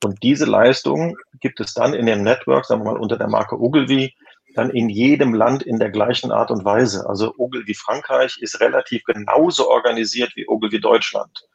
Und 0.05 0.23
diese 0.23 0.45
Leistungen 0.45 1.17
gibt 1.41 1.61
es 1.61 1.75
dann 1.75 1.95
in 1.95 2.07
dem 2.07 2.23
Network, 2.23 2.65
sagen 2.65 2.83
wir 2.83 2.93
mal 2.93 3.01
unter 3.01 3.17
der 3.17 3.29
Marke 3.29 3.61
Ogilvy, 3.61 4.15
dann 4.55 4.71
in 4.71 4.89
jedem 4.89 5.35
Land 5.35 5.63
in 5.63 5.79
der 5.79 5.91
gleichen 5.91 6.33
Art 6.33 6.51
und 6.51 6.65
Weise. 6.65 7.09
Also 7.09 7.35
Ogilvy 7.37 7.75
Frankreich 7.75 8.39
ist 8.41 8.61
relativ 8.61 9.05
genauso 9.05 9.69
organisiert 9.69 10.33
wie 10.35 10.49
Ogilvy 10.49 10.81
Deutschland. 10.81 11.47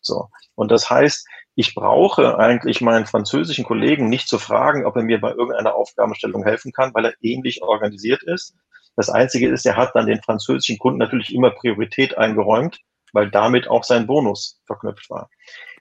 So. 0.00 0.28
Und 0.54 0.70
das 0.70 0.90
heißt, 0.90 1.26
ich 1.54 1.74
brauche 1.74 2.38
eigentlich 2.38 2.80
meinen 2.80 3.06
französischen 3.06 3.64
Kollegen 3.64 4.08
nicht 4.08 4.28
zu 4.28 4.38
fragen, 4.38 4.86
ob 4.86 4.96
er 4.96 5.02
mir 5.02 5.20
bei 5.20 5.32
irgendeiner 5.32 5.74
Aufgabenstellung 5.74 6.44
helfen 6.44 6.72
kann, 6.72 6.94
weil 6.94 7.06
er 7.06 7.14
ähnlich 7.20 7.62
organisiert 7.62 8.22
ist. 8.22 8.54
Das 8.96 9.08
Einzige 9.10 9.48
ist, 9.48 9.66
er 9.66 9.76
hat 9.76 9.94
dann 9.94 10.06
den 10.06 10.22
französischen 10.22 10.78
Kunden 10.78 10.98
natürlich 10.98 11.34
immer 11.34 11.50
Priorität 11.50 12.18
eingeräumt, 12.18 12.78
weil 13.12 13.30
damit 13.30 13.68
auch 13.68 13.84
sein 13.84 14.06
Bonus 14.06 14.60
verknüpft 14.66 15.10
war. 15.10 15.30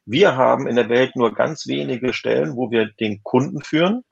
Wir 0.05 0.35
haben 0.35 0.67
in 0.67 0.75
der 0.75 0.89
Welt 0.89 1.15
nur 1.15 1.33
ganz 1.33 1.67
wenige 1.67 2.13
Stellen, 2.13 2.55
wo 2.55 2.71
wir 2.71 2.87
den 2.99 3.21
Kunden 3.23 3.61
führen, 3.61 4.03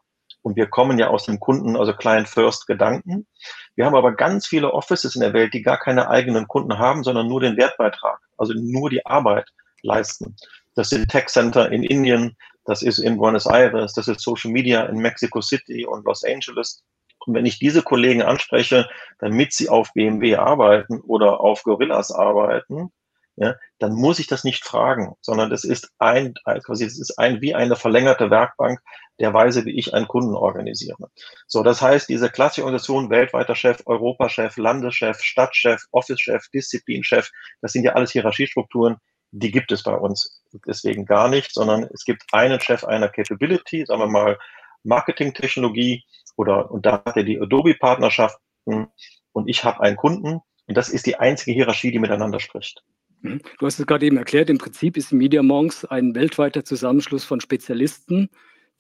Und 0.42 0.56
wir 0.56 0.68
kommen 0.68 0.98
ja 0.98 1.08
aus 1.10 1.26
dem 1.26 1.40
Kunden, 1.40 1.76
also 1.76 1.94
Client-First-Gedanken. 1.94 3.28
Wir 3.76 3.86
haben 3.86 3.96
aber 3.96 4.16
ganz 4.16 4.48
viele 4.48 4.72
Offices 4.74 5.16
in 5.16 5.22
der 5.22 5.34
Welt, 5.34 5.54
die 5.54 5.62
gar 5.62 5.78
keine 5.78 6.10
eigenen 6.10 6.48
Kunden 6.48 6.78
haben, 6.78 7.04
sondern 7.04 7.28
nur 7.28 7.42
den 7.42 7.58
Wertbeitrag, 7.58 8.20
also 8.38 8.54
nur 8.56 8.90
die 8.90 9.06
Arbeit 9.06 9.50
leisten. 9.82 10.36
Das 10.76 10.90
sind 10.90 11.10
Tech 11.10 11.28
Center 11.28 11.72
in 11.72 11.84
Indien, 11.84 12.38
das 12.66 12.82
ist 12.84 13.00
in 13.00 13.18
Buenos 13.18 13.46
Aires, 13.48 13.94
das 13.94 14.08
ist 14.08 14.22
Social 14.22 14.52
Media 14.52 14.86
in 14.86 14.98
Mexico 14.98 15.42
City 15.42 15.86
und 15.86 16.06
Los 16.06 16.24
Angeles. 16.24 16.84
Und 17.26 17.34
wenn 17.34 17.46
ich 17.46 17.60
diese 17.60 17.84
Kollegen 17.84 18.22
anspreche, 18.22 18.90
damit 19.20 19.54
sie 19.54 19.70
auf 19.70 19.94
BMW 19.94 20.36
arbeiten 20.36 21.02
oder 21.02 21.42
auf 21.42 21.64
Gorillas 21.64 22.12
arbeiten, 22.12 22.92
ja, 23.36 23.56
dann 23.78 23.94
muss 23.94 24.20
ich 24.20 24.28
das 24.28 24.44
nicht 24.44 24.66
fragen, 24.66 25.16
sondern 25.22 25.50
das 25.50 25.64
ist 25.64 25.94
ein, 25.98 26.34
quasi, 26.66 26.84
es 26.84 27.00
ist 27.00 27.18
ein, 27.18 27.40
wie 27.40 27.56
eine 27.56 27.78
verlängerte 27.78 28.30
Werkbank 28.30 28.82
der 29.20 29.34
Weise, 29.34 29.64
wie 29.64 29.78
ich 29.80 29.94
einen 29.94 30.10
Kunden 30.10 30.36
organisiere. 30.36 31.08
So, 31.48 31.64
das 31.64 31.82
heißt, 31.82 32.10
diese 32.10 32.30
klassische 32.30 32.64
Organisation, 32.64 33.10
weltweiter 33.10 33.56
Chef, 33.56 33.82
Europachef, 33.86 34.58
Landeschef, 34.58 35.22
Stadtchef, 35.22 35.82
Officechef, 35.92 36.50
Disziplinchef, 36.54 37.32
das 37.62 37.72
sind 37.72 37.84
ja 37.84 37.94
alles 37.94 38.12
Hierarchiestrukturen, 38.12 38.98
die 39.32 39.52
gibt 39.52 39.72
es 39.72 39.84
bei 39.84 39.96
uns 39.96 40.44
deswegen 40.68 41.06
gar 41.06 41.30
nicht, 41.30 41.54
sondern 41.54 41.88
es 41.94 42.04
gibt 42.04 42.24
einen 42.34 42.60
Chef 42.60 42.84
einer 42.84 43.08
Capability, 43.08 43.86
sagen 43.86 44.02
wir 44.02 44.08
mal 44.08 44.38
Marketingtechnologie 44.84 46.04
oder, 46.40 46.72
und 46.72 46.86
da 46.86 47.04
hat 47.06 47.18
er 47.18 47.24
die 47.24 47.38
Adobe-Partnerschaften 47.38 48.88
und 49.34 49.50
ich 49.50 49.66
habe 49.66 49.82
einen 49.82 49.98
Kunden 49.98 50.40
und 50.68 50.78
das 50.78 50.88
ist 50.88 51.06
die 51.06 51.18
einzige 51.18 51.52
Hierarchie, 51.52 51.92
die 51.92 52.00
miteinander 52.00 52.40
spricht. 52.40 52.82
Mhm. 53.22 53.42
Du 53.60 53.66
hast 53.66 53.78
es 53.78 53.86
gerade 53.86 54.06
eben 54.06 54.16
erklärt, 54.16 54.50
im 54.50 54.58
Prinzip 54.58 54.96
ist 54.96 55.12
Media 55.12 55.44
Monks 55.44 55.84
ein 55.84 56.16
weltweiter 56.16 56.64
Zusammenschluss 56.64 57.26
von 57.26 57.42
Spezialisten, 57.42 58.30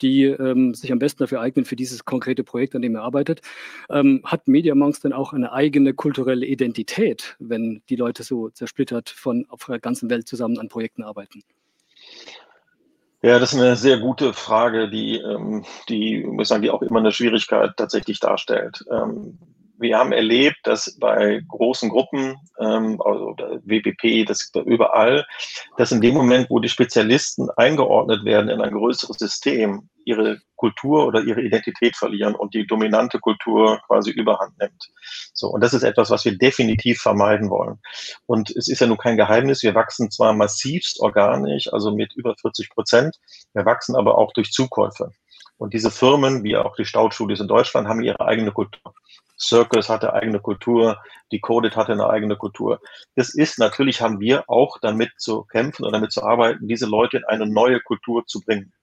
die 0.01 0.23
ähm, 0.23 0.73
sich 0.73 0.93
am 0.93 0.99
besten 0.99 1.23
dafür 1.23 1.41
eignen 1.41 1.65
für 1.65 1.75
dieses 1.75 2.05
konkrete 2.05 2.45
Projekt, 2.45 2.75
an 2.75 2.81
dem 2.81 2.95
er 2.95 3.01
arbeitet. 3.01 3.41
Ähm, 3.89 4.21
hat 4.23 4.47
Media 4.47 4.73
Monks 4.73 5.01
denn 5.01 5.11
auch 5.11 5.33
eine 5.33 5.51
eigene 5.51 5.93
kulturelle 5.93 6.45
Identität, 6.45 7.35
wenn 7.39 7.81
die 7.89 7.97
Leute 7.97 8.23
so 8.23 8.49
zersplittert 8.51 9.09
von 9.09 9.45
auf 9.49 9.65
der 9.65 9.79
ganzen 9.79 10.09
Welt 10.09 10.29
zusammen 10.29 10.57
an 10.59 10.69
Projekten 10.69 11.03
arbeiten? 11.03 11.43
Ja, 13.21 13.37
das 13.37 13.53
ist 13.53 13.59
eine 13.59 13.75
sehr 13.75 13.97
gute 13.97 14.33
Frage, 14.33 14.89
die, 14.89 15.17
ähm, 15.17 15.65
die, 15.89 16.23
muss 16.23 16.47
sagen, 16.47 16.61
die 16.61 16.69
auch 16.69 16.81
immer 16.81 16.99
eine 16.99 17.11
Schwierigkeit 17.11 17.71
tatsächlich 17.75 18.19
darstellt. 18.21 18.85
Ähm, 18.91 19.37
wir 19.77 19.97
haben 19.97 20.11
erlebt, 20.11 20.57
dass 20.63 20.97
bei 20.99 21.41
großen 21.47 21.89
Gruppen, 21.89 22.37
ähm, 22.59 23.01
also 23.01 23.35
WPP, 23.63 24.25
das 24.25 24.51
überall, 24.65 25.25
dass 25.77 25.91
in 25.91 26.01
dem 26.01 26.15
Moment, 26.15 26.49
wo 26.49 26.59
die 26.59 26.69
Spezialisten 26.69 27.49
eingeordnet 27.51 28.23
werden 28.23 28.49
in 28.49 28.61
ein 28.61 28.73
größeres 28.73 29.17
System, 29.17 29.89
ihre 30.09 30.41
Kultur 30.55 31.05
oder 31.05 31.21
ihre 31.21 31.41
Identität 31.41 31.95
verlieren 31.95 32.35
und 32.35 32.53
die 32.53 32.65
dominante 32.65 33.19
Kultur 33.19 33.79
quasi 33.87 34.11
überhand 34.11 34.57
nimmt. 34.59 34.89
So, 35.33 35.47
und 35.47 35.61
das 35.63 35.73
ist 35.73 35.83
etwas, 35.83 36.09
was 36.09 36.25
wir 36.25 36.37
definitiv 36.37 36.99
vermeiden 36.99 37.49
wollen. 37.49 37.79
Und 38.25 38.49
es 38.49 38.67
ist 38.67 38.81
ja 38.81 38.87
nun 38.87 38.97
kein 38.97 39.17
Geheimnis, 39.17 39.63
wir 39.63 39.75
wachsen 39.75 40.11
zwar 40.11 40.33
massivst 40.33 40.99
organisch, 40.99 41.71
also 41.71 41.95
mit 41.95 42.13
über 42.15 42.35
40 42.35 42.69
Prozent, 42.71 43.19
wir 43.53 43.65
wachsen 43.65 43.95
aber 43.95 44.17
auch 44.17 44.33
durch 44.33 44.51
Zukäufe. 44.51 45.11
Und 45.57 45.73
diese 45.73 45.91
Firmen, 45.91 46.43
wie 46.43 46.57
auch 46.57 46.75
die 46.75 46.85
Staudstudios 46.85 47.41
in 47.41 47.47
Deutschland, 47.47 47.87
haben 47.87 48.01
ihre 48.01 48.19
eigene 48.21 48.51
Kultur. 48.51 48.93
Circus 49.39 49.89
hatte 49.89 50.13
eigene 50.13 50.39
Kultur, 50.39 50.97
Decoded 51.31 51.75
hatte 51.75 51.93
eine 51.93 52.09
eigene 52.09 52.35
Kultur. 52.35 52.81
Das 53.15 53.33
ist 53.33 53.57
natürlich, 53.57 54.01
haben 54.01 54.19
wir 54.19 54.43
auch 54.49 54.77
damit 54.81 55.11
zu 55.17 55.43
kämpfen 55.43 55.85
und 55.85 55.93
damit 55.93 56.11
zu 56.11 56.23
arbeiten, 56.23 56.67
diese 56.67 56.85
Leute 56.85 57.17
in 57.17 57.25
eine 57.25 57.45
neue 57.45 57.79
Kultur 57.79 58.25
zu 58.25 58.41
bringen. 58.41 58.73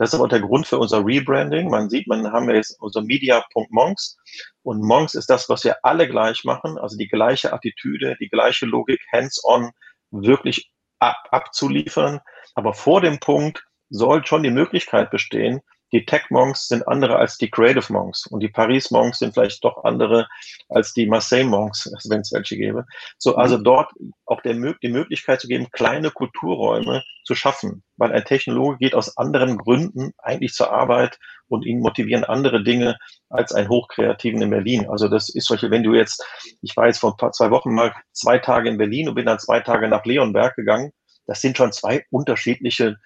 Das 0.00 0.14
ist 0.14 0.18
aber 0.18 0.28
der 0.28 0.40
Grund 0.40 0.66
für 0.66 0.78
unser 0.78 1.04
Rebranding. 1.04 1.68
Man 1.68 1.90
sieht, 1.90 2.06
man 2.06 2.32
haben 2.32 2.48
jetzt 2.48 2.80
unser 2.80 3.02
Media.monks 3.02 4.16
und 4.62 4.80
Monks 4.82 5.12
ist 5.12 5.28
das, 5.28 5.50
was 5.50 5.62
wir 5.62 5.76
alle 5.84 6.08
gleich 6.08 6.42
machen, 6.44 6.78
also 6.78 6.96
die 6.96 7.06
gleiche 7.06 7.52
Attitüde, 7.52 8.16
die 8.18 8.30
gleiche 8.30 8.64
Logik, 8.64 9.02
hands-on, 9.12 9.72
wirklich 10.10 10.72
ab, 11.00 11.18
abzuliefern. 11.30 12.20
Aber 12.54 12.72
vor 12.72 13.02
dem 13.02 13.20
Punkt 13.20 13.66
soll 13.90 14.24
schon 14.24 14.42
die 14.42 14.50
Möglichkeit 14.50 15.10
bestehen, 15.10 15.60
die 15.92 16.04
Tech-Monks 16.04 16.68
sind 16.68 16.86
andere 16.86 17.16
als 17.16 17.36
die 17.36 17.50
Creative 17.50 17.92
Monks 17.92 18.26
und 18.26 18.40
die 18.40 18.48
Paris-Monks 18.48 19.18
sind 19.18 19.34
vielleicht 19.34 19.64
doch 19.64 19.84
andere 19.84 20.28
als 20.68 20.92
die 20.92 21.06
Marseille-Monks, 21.06 21.92
wenn 22.08 22.20
es 22.20 22.32
welche 22.32 22.56
gäbe. 22.56 22.86
So, 23.18 23.36
also 23.36 23.58
mhm. 23.58 23.64
dort 23.64 23.92
auch 24.26 24.40
der, 24.42 24.54
die 24.54 24.88
Möglichkeit 24.88 25.40
zu 25.40 25.48
geben, 25.48 25.70
kleine 25.70 26.10
Kulturräume 26.10 27.02
zu 27.24 27.34
schaffen, 27.34 27.82
weil 27.96 28.12
ein 28.12 28.24
Technologe 28.24 28.78
geht 28.78 28.94
aus 28.94 29.16
anderen 29.16 29.58
Gründen 29.58 30.12
eigentlich 30.18 30.52
zur 30.52 30.72
Arbeit 30.72 31.18
und 31.48 31.66
ihn 31.66 31.80
motivieren 31.80 32.24
andere 32.24 32.62
Dinge 32.62 32.96
als 33.28 33.52
ein 33.52 33.68
Hochkreativen 33.68 34.40
in 34.40 34.50
Berlin. 34.50 34.88
Also 34.88 35.08
das 35.08 35.28
ist 35.28 35.46
solche, 35.46 35.70
wenn 35.70 35.82
du 35.82 35.94
jetzt, 35.94 36.24
ich 36.62 36.76
war 36.76 36.86
jetzt 36.86 36.98
vor 36.98 37.12
ein 37.12 37.16
paar, 37.16 37.32
zwei 37.32 37.50
Wochen 37.50 37.74
mal 37.74 37.92
zwei 38.12 38.38
Tage 38.38 38.68
in 38.68 38.78
Berlin 38.78 39.08
und 39.08 39.16
bin 39.16 39.26
dann 39.26 39.38
zwei 39.38 39.60
Tage 39.60 39.88
nach 39.88 40.04
Leonberg 40.04 40.54
gegangen. 40.54 40.92
Das 41.26 41.40
sind 41.40 41.56
schon 41.56 41.72
zwei 41.72 42.04
unterschiedliche 42.10 42.96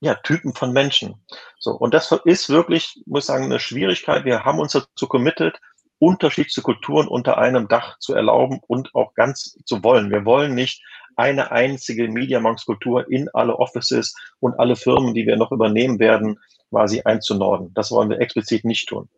ja, 0.00 0.14
Typen 0.14 0.54
von 0.54 0.72
Menschen. 0.72 1.14
So, 1.58 1.72
und 1.72 1.94
das 1.94 2.12
ist 2.24 2.48
wirklich, 2.48 3.02
muss 3.06 3.24
ich 3.24 3.26
sagen, 3.26 3.44
eine 3.44 3.58
Schwierigkeit. 3.58 4.24
Wir 4.24 4.44
haben 4.44 4.60
uns 4.60 4.72
dazu 4.72 5.06
committed, 5.06 5.58
unterschiedliche 5.98 6.62
Kulturen 6.62 7.08
unter 7.08 7.38
einem 7.38 7.66
Dach 7.68 7.98
zu 7.98 8.14
erlauben 8.14 8.60
und 8.66 8.94
auch 8.94 9.14
ganz 9.14 9.58
zu 9.64 9.82
wollen. 9.82 10.10
Wir 10.10 10.24
wollen 10.24 10.54
nicht 10.54 10.82
eine 11.16 11.50
einzige 11.50 12.08
Media-Monks-Kultur 12.08 13.10
in 13.10 13.28
alle 13.30 13.56
Offices 13.56 14.14
und 14.38 14.58
alle 14.60 14.76
Firmen, 14.76 15.14
die 15.14 15.26
wir 15.26 15.36
noch 15.36 15.50
übernehmen 15.50 15.98
werden, 15.98 16.38
quasi 16.70 17.02
einzunorden. 17.04 17.72
Das 17.74 17.90
wollen 17.90 18.08
wir 18.08 18.20
explizit 18.20 18.64
nicht 18.64 18.88
tun. 18.88 19.08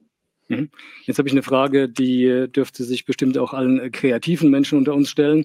Mhm. 0.49 0.71
Jetzt 1.05 1.19
habe 1.19 1.29
ich 1.29 1.35
eine 1.35 1.43
Frage, 1.43 1.91
die 1.91 2.47
dürfte 2.51 2.85
sich 2.85 3.05
bestimmt 3.05 3.37
auch 3.37 3.53
allen 3.53 3.93
kreativen 3.93 4.51
Menschen 4.51 4.79
unter 4.79 4.95
uns 4.95 5.11
stellen. 5.11 5.45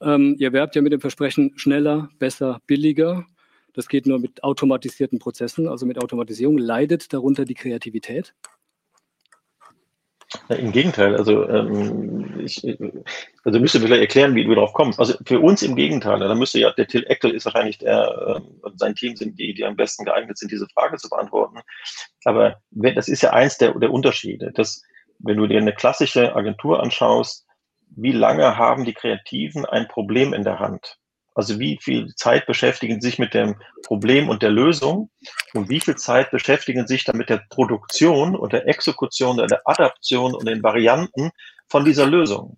Ähm, 0.00 0.36
ihr 0.38 0.52
werbt 0.52 0.76
ja 0.76 0.82
mit 0.82 0.92
dem 0.92 1.00
Versprechen 1.00 1.52
schneller, 1.56 2.08
besser, 2.18 2.60
billiger. 2.66 3.26
Das 3.76 3.88
geht 3.88 4.06
nur 4.06 4.18
mit 4.18 4.42
automatisierten 4.42 5.18
Prozessen, 5.18 5.68
also 5.68 5.84
mit 5.84 6.02
Automatisierung. 6.02 6.56
Leidet 6.56 7.12
darunter 7.12 7.44
die 7.44 7.54
Kreativität? 7.54 8.34
Ja, 10.48 10.56
Im 10.56 10.72
Gegenteil, 10.72 11.14
also 11.14 11.46
ähm, 11.46 12.40
ich, 12.40 12.66
also 13.44 13.60
müsste 13.60 13.78
vielleicht 13.78 14.00
erklären, 14.00 14.34
wie 14.34 14.44
du 14.44 14.54
darauf 14.54 14.72
kommst. 14.72 14.98
Also 14.98 15.14
für 15.26 15.40
uns 15.40 15.62
im 15.62 15.76
Gegenteil, 15.76 16.18
da 16.18 16.34
müsste 16.34 16.58
ja, 16.58 16.72
der 16.72 16.86
Till 16.86 17.04
Eckel 17.06 17.32
ist 17.32 17.44
wahrscheinlich 17.44 17.76
der, 17.78 18.40
äh, 18.64 18.70
sein 18.76 18.94
Team 18.94 19.14
sind 19.14 19.38
die, 19.38 19.52
die 19.52 19.64
am 19.64 19.76
besten 19.76 20.06
geeignet 20.06 20.38
sind, 20.38 20.50
diese 20.50 20.66
Frage 20.68 20.96
zu 20.96 21.10
beantworten. 21.10 21.60
Aber 22.24 22.60
wenn, 22.70 22.94
das 22.94 23.08
ist 23.08 23.22
ja 23.22 23.34
eins 23.34 23.58
der, 23.58 23.78
der 23.78 23.92
Unterschiede, 23.92 24.52
dass 24.52 24.82
wenn 25.18 25.36
du 25.36 25.46
dir 25.46 25.58
eine 25.60 25.74
klassische 25.74 26.34
Agentur 26.34 26.82
anschaust, 26.82 27.46
wie 27.94 28.12
lange 28.12 28.56
haben 28.56 28.86
die 28.86 28.94
Kreativen 28.94 29.66
ein 29.66 29.86
Problem 29.86 30.32
in 30.32 30.44
der 30.44 30.60
Hand? 30.60 30.98
Also 31.36 31.58
wie 31.58 31.78
viel 31.82 32.14
Zeit 32.14 32.46
beschäftigen 32.46 33.02
sich 33.02 33.18
mit 33.18 33.34
dem 33.34 33.56
Problem 33.84 34.30
und 34.30 34.42
der 34.42 34.50
Lösung 34.50 35.10
und 35.52 35.68
wie 35.68 35.80
viel 35.80 35.94
Zeit 35.96 36.30
beschäftigen 36.30 36.86
sich 36.86 37.04
dann 37.04 37.18
mit 37.18 37.28
der 37.28 37.42
Produktion 37.50 38.34
und 38.34 38.54
der 38.54 38.66
Exekution 38.66 39.38
oder 39.38 39.46
der 39.46 39.60
Adaption 39.66 40.34
und 40.34 40.48
den 40.48 40.62
Varianten 40.62 41.30
von 41.68 41.84
dieser 41.84 42.06
Lösung. 42.06 42.56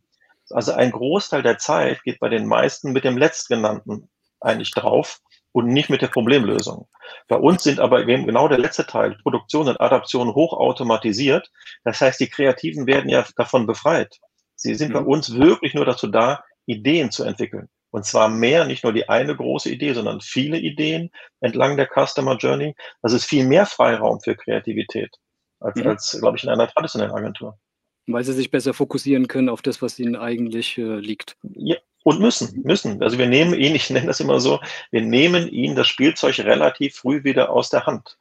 Also 0.50 0.72
ein 0.72 0.92
Großteil 0.92 1.42
der 1.42 1.58
Zeit 1.58 2.04
geht 2.04 2.20
bei 2.20 2.28
den 2.28 2.46
meisten 2.46 2.92
mit 2.92 3.02
dem 3.02 3.18
letztgenannten 3.18 4.08
eigentlich 4.40 4.70
drauf 4.70 5.18
und 5.50 5.66
nicht 5.66 5.90
mit 5.90 6.00
der 6.00 6.06
Problemlösung. 6.06 6.86
Bei 7.26 7.36
uns 7.36 7.64
sind 7.64 7.80
aber 7.80 8.04
genau 8.04 8.46
der 8.46 8.58
letzte 8.58 8.86
Teil, 8.86 9.18
Produktion 9.24 9.66
und 9.66 9.80
Adaption 9.80 10.32
hochautomatisiert. 10.32 11.50
Das 11.82 12.00
heißt, 12.00 12.20
die 12.20 12.28
Kreativen 12.28 12.86
werden 12.86 13.10
ja 13.10 13.26
davon 13.36 13.66
befreit. 13.66 14.20
Sie 14.54 14.76
sind 14.76 14.92
bei 14.92 15.00
mhm. 15.00 15.08
uns 15.08 15.34
wirklich 15.34 15.74
nur 15.74 15.84
dazu 15.84 16.06
da, 16.06 16.44
Ideen 16.66 17.10
zu 17.10 17.24
entwickeln. 17.24 17.68
Und 17.90 18.04
zwar 18.04 18.28
mehr, 18.28 18.66
nicht 18.66 18.84
nur 18.84 18.92
die 18.92 19.08
eine 19.08 19.34
große 19.34 19.70
Idee, 19.70 19.94
sondern 19.94 20.20
viele 20.20 20.58
Ideen 20.58 21.10
entlang 21.40 21.76
der 21.76 21.88
Customer 21.88 22.36
Journey. 22.36 22.74
Das 23.02 23.12
ist 23.12 23.24
viel 23.24 23.46
mehr 23.46 23.66
Freiraum 23.66 24.20
für 24.20 24.36
Kreativität 24.36 25.16
als, 25.60 25.76
mhm. 25.76 25.86
als 25.86 26.18
glaube 26.20 26.36
ich, 26.36 26.44
in 26.44 26.50
einer 26.50 26.68
traditionellen 26.68 27.14
Agentur. 27.14 27.58
Weil 28.06 28.24
sie 28.24 28.32
sich 28.32 28.50
besser 28.50 28.74
fokussieren 28.74 29.28
können 29.28 29.48
auf 29.48 29.62
das, 29.62 29.82
was 29.82 29.98
ihnen 29.98 30.16
eigentlich 30.16 30.78
äh, 30.78 30.98
liegt. 30.98 31.36
Ja, 31.42 31.76
und 32.04 32.20
müssen, 32.20 32.62
müssen. 32.62 33.02
Also 33.02 33.18
wir 33.18 33.26
nehmen 33.26 33.54
ihn, 33.54 33.74
ich 33.74 33.90
nenne 33.90 34.06
das 34.06 34.20
immer 34.20 34.40
so, 34.40 34.60
wir 34.90 35.02
nehmen 35.02 35.48
ihnen 35.48 35.76
das 35.76 35.88
Spielzeug 35.88 36.38
relativ 36.38 36.96
früh 36.96 37.24
wieder 37.24 37.50
aus 37.50 37.68
der 37.70 37.86
Hand. 37.86 38.16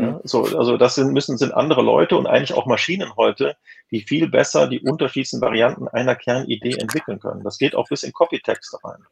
Ja, 0.00 0.20
so, 0.24 0.44
also 0.44 0.76
das 0.76 0.94
sind, 0.94 1.12
müssen, 1.12 1.36
sind 1.36 1.52
andere 1.52 1.82
Leute 1.82 2.16
und 2.16 2.26
eigentlich 2.26 2.54
auch 2.54 2.66
Maschinen 2.66 3.14
heute, 3.16 3.56
die 3.90 4.00
viel 4.00 4.28
besser 4.28 4.66
die 4.66 4.80
unterschiedlichen 4.80 5.40
Varianten 5.40 5.88
einer 5.88 6.14
Kernidee 6.14 6.76
entwickeln 6.78 7.20
können. 7.20 7.42
Das 7.44 7.58
geht 7.58 7.74
auch 7.74 7.88
bis 7.88 8.02
in 8.02 8.12
Copytext 8.12 8.78
rein, 8.84 9.04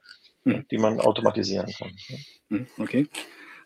hm. 0.44 0.66
die 0.70 0.79
man 0.79 1.01
automatisieren 1.01 1.70
kann. 1.79 1.90
Hm, 2.51 2.66
okay. 2.79 3.07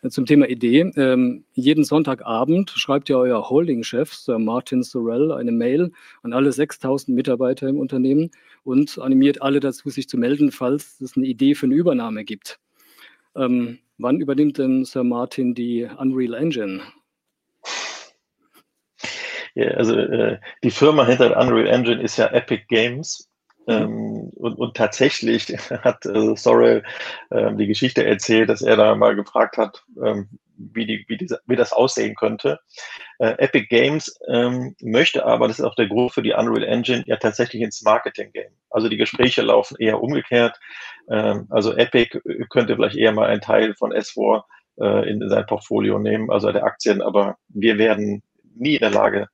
Zum 0.09 0.25
Thema 0.25 0.49
Idee. 0.49 0.91
Ähm, 0.97 1.45
jeden 1.53 1.85
Sonntagabend 1.85 2.71
schreibt 2.71 3.07
ja 3.07 3.15
euer 3.15 3.49
Holding-Chef, 3.49 4.13
Sir 4.13 4.37
Martin 4.37 4.83
Sorrell, 4.83 5.31
eine 5.31 5.53
Mail 5.53 5.93
an 6.23 6.33
alle 6.33 6.51
6000 6.51 7.15
Mitarbeiter 7.15 7.69
im 7.69 7.79
Unternehmen 7.79 8.31
und 8.65 8.99
animiert 8.99 9.41
alle 9.41 9.61
dazu, 9.61 9.89
sich 9.89 10.09
zu 10.09 10.17
melden, 10.17 10.51
falls 10.51 10.99
es 10.99 11.15
eine 11.15 11.25
Idee 11.25 11.55
für 11.55 11.67
eine 11.67 11.75
Übernahme 11.75 12.25
gibt. 12.25 12.59
Ähm, 13.35 13.79
wann 13.97 14.19
übernimmt 14.19 14.57
denn 14.57 14.83
Sir 14.83 15.05
Martin 15.05 15.55
die 15.55 15.87
Unreal 15.97 16.33
Engine? 16.33 16.81
Ja, 19.55 19.67
also 19.71 19.97
äh, 19.97 20.39
die 20.63 20.71
Firma 20.71 21.05
hinter 21.05 21.29
der 21.29 21.37
Unreal 21.37 21.67
Engine 21.67 22.01
ist 22.01 22.17
ja 22.17 22.27
Epic 22.27 22.65
Games. 22.69 23.29
Mhm. 23.65 23.73
Ähm, 23.73 24.31
und, 24.35 24.55
und, 24.55 24.75
tatsächlich 24.75 25.47
hat 25.83 26.05
äh, 26.05 26.35
Sorrell 26.35 26.83
äh, 27.29 27.53
die 27.55 27.67
Geschichte 27.67 28.05
erzählt, 28.05 28.49
dass 28.49 28.61
er 28.61 28.75
da 28.75 28.95
mal 28.95 29.15
gefragt 29.15 29.57
hat, 29.57 29.83
ähm, 30.03 30.27
wie, 30.57 30.85
die, 30.85 31.05
wie, 31.07 31.17
diese, 31.17 31.39
wie 31.45 31.55
das 31.55 31.71
aussehen 31.71 32.15
könnte. 32.15 32.59
Äh, 33.19 33.35
Epic 33.37 33.67
Games 33.67 34.19
ähm, 34.27 34.75
möchte 34.81 35.25
aber, 35.25 35.47
das 35.47 35.59
ist 35.59 35.65
auch 35.65 35.75
der 35.75 35.87
Grund 35.87 36.11
für 36.11 36.21
die 36.21 36.33
Unreal 36.33 36.63
Engine, 36.63 37.03
ja 37.05 37.15
tatsächlich 37.15 37.61
ins 37.61 37.81
Marketing 37.83 38.31
gehen. 38.33 38.53
Also 38.69 38.89
die 38.89 38.97
Gespräche 38.97 39.41
laufen 39.41 39.77
eher 39.79 40.01
umgekehrt. 40.01 40.59
Ähm, 41.09 41.47
also 41.49 41.73
Epic 41.73 42.19
könnte 42.49 42.75
vielleicht 42.75 42.97
eher 42.97 43.13
mal 43.13 43.29
einen 43.29 43.41
Teil 43.41 43.75
von 43.75 43.93
S4 43.93 44.43
äh, 44.79 45.09
in 45.09 45.27
sein 45.29 45.45
Portfolio 45.45 45.99
nehmen, 45.99 46.29
also 46.29 46.51
der 46.51 46.63
Aktien, 46.63 47.01
aber 47.01 47.37
wir 47.47 47.77
werden 47.77 48.23
nie 48.55 48.75
in 48.75 48.81
der 48.81 48.91
Lage, 48.91 49.27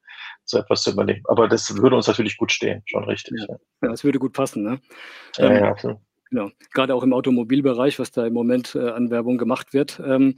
so 0.50 0.58
etwas 0.58 0.84
zu 0.84 0.92
übernehmen. 0.92 1.24
Aber 1.26 1.48
das 1.48 1.76
würde 1.78 1.96
uns 1.96 2.08
natürlich 2.08 2.38
gut 2.38 2.52
stehen, 2.52 2.82
schon 2.86 3.04
richtig. 3.04 3.40
Ja, 3.48 3.56
ja 3.84 3.90
das 3.90 4.04
würde 4.04 4.20
gut 4.20 4.34
passen, 4.34 4.64
ne? 4.64 4.80
Ja, 5.38 5.50
ähm, 5.50 5.76
ja. 5.84 6.00
Genau. 6.32 6.52
Gerade 6.74 6.94
auch 6.94 7.04
im 7.04 7.14
Automobilbereich, 7.14 7.98
was 7.98 8.12
da 8.12 8.26
im 8.26 8.34
Moment 8.34 8.76
äh, 8.76 8.90
an 8.90 9.10
Werbung 9.10 9.40
gemacht 9.40 9.74
wird. 9.74 10.00
Ähm, 10.06 10.36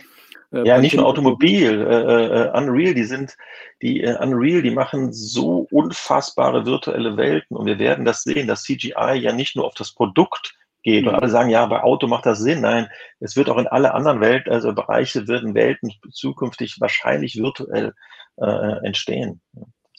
äh, 0.54 0.66
ja, 0.66 0.80
nicht 0.80 0.96
nur 0.96 1.06
Automobil, 1.06 1.82
äh, 1.82 2.46
äh, 2.46 2.58
Unreal, 2.58 2.94
die 2.94 3.04
sind, 3.04 3.36
die 3.82 4.02
äh, 4.02 4.18
Unreal, 4.18 4.62
die 4.62 4.72
machen 4.72 5.12
so 5.12 5.68
unfassbare 5.70 6.66
virtuelle 6.66 7.18
Welten 7.18 7.58
und 7.58 7.66
wir 7.66 7.78
werden 7.78 8.06
das 8.06 8.24
sehen, 8.24 8.48
dass 8.48 8.64
CGI 8.64 9.16
ja 9.16 9.34
nicht 9.34 9.56
nur 9.58 9.66
auf 9.66 9.74
das 9.74 9.94
Produkt 9.94 10.54
geht. 10.84 11.06
Und 11.06 11.12
mhm. 11.12 11.20
alle 11.20 11.30
sagen, 11.30 11.50
ja, 11.50 11.66
bei 11.66 11.84
Auto 11.84 12.08
macht 12.08 12.26
das 12.26 12.40
Sinn. 12.40 12.62
Nein, 12.62 12.88
es 13.20 13.36
wird 13.36 13.50
auch 13.50 13.58
in 13.58 13.68
alle 13.68 13.94
anderen 13.94 14.22
Welten, 14.22 14.52
also 14.52 14.74
Bereiche 14.74 15.28
werden 15.28 15.56
Welten 15.56 15.92
zukünftig 16.12 16.80
wahrscheinlich 16.80 17.38
virtuell 17.38 17.94
äh, 18.38 18.86
entstehen. 18.86 19.42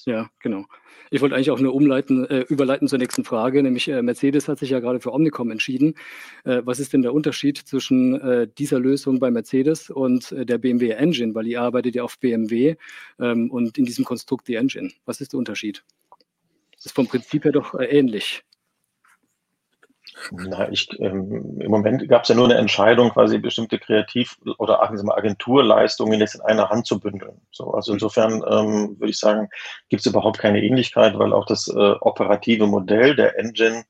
Ja, 0.05 0.31
genau. 0.41 0.65
Ich 1.11 1.21
wollte 1.21 1.37
eigentlich 1.37 1.53
auch 1.53 1.61
nur 1.61 1.75
umleiten, 1.75 2.25
äh, 2.25 2.41
überleiten 2.49 2.89
zur 2.89 2.99
nächsten 2.99 3.25
Frage, 3.25 3.63
nämlich 3.63 3.87
äh, 3.87 4.03
Mercedes 4.03 4.49
hat 4.49 4.59
sich 4.59 4.71
ja 4.71 4.81
gerade 4.81 4.99
für 4.99 5.13
Omnicom 5.13 5.51
entschieden. 5.51 5.95
Äh, 6.45 6.63
was 6.65 6.81
ist 6.81 6.93
denn 6.93 7.03
der 7.03 7.15
Unterschied 7.15 7.59
zwischen 7.59 8.21
äh, 8.21 8.49
dieser 8.59 8.81
Lösung 8.81 9.21
bei 9.21 9.31
Mercedes 9.31 9.91
und 9.91 10.33
äh, 10.33 10.45
der 10.45 10.59
BMW 10.59 10.91
Engine? 10.91 11.35
Weil 11.35 11.47
ihr 11.47 11.61
arbeitet 11.61 11.95
ja 11.95 12.03
auf 12.03 12.19
BMW 12.19 12.75
ähm, 13.21 13.51
und 13.51 13.79
in 13.79 13.85
diesem 13.85 14.05
Konstrukt 14.05 14.49
die 14.49 14.57
Engine. 14.57 14.91
Was 15.05 15.21
ist 15.21 15.35
der 15.35 15.39
Unterschied? 15.39 15.85
Das 16.75 16.87
ist 16.87 16.97
vom 16.97 17.07
Prinzip 17.07 17.45
her 17.45 17.53
doch 17.53 17.75
äh, 17.75 17.85
ähnlich. 17.85 18.43
Na, 20.31 20.71
ich, 20.71 20.89
ähm, 21.01 21.61
Im 21.61 21.71
Moment 21.71 22.09
gab 22.09 22.23
es 22.23 22.29
ja 22.29 22.35
nur 22.35 22.45
eine 22.45 22.55
Entscheidung, 22.55 23.11
quasi 23.11 23.39
bestimmte 23.39 23.79
Kreativ- 23.79 24.39
oder 24.59 24.83
Agenturleistungen 24.83 26.21
jetzt 26.21 26.35
in 26.35 26.41
einer 26.43 26.71
Hand 26.71 26.87
zu 26.87 27.01
bündeln. 27.01 27.41
So, 27.51 27.73
also 27.73 27.93
insofern 27.93 28.35
ähm, 28.49 28.97
würde 28.99 29.11
ich 29.11 29.19
sagen, 29.19 29.49
gibt 29.89 30.01
es 30.01 30.07
überhaupt 30.07 30.39
keine 30.39 30.63
Ähnlichkeit, 30.63 31.19
weil 31.19 31.33
auch 31.33 31.47
das 31.47 31.69
äh, 31.69 31.95
operative 32.01 32.67
Modell 32.67 33.17
der 33.17 33.39
Engine 33.39 33.85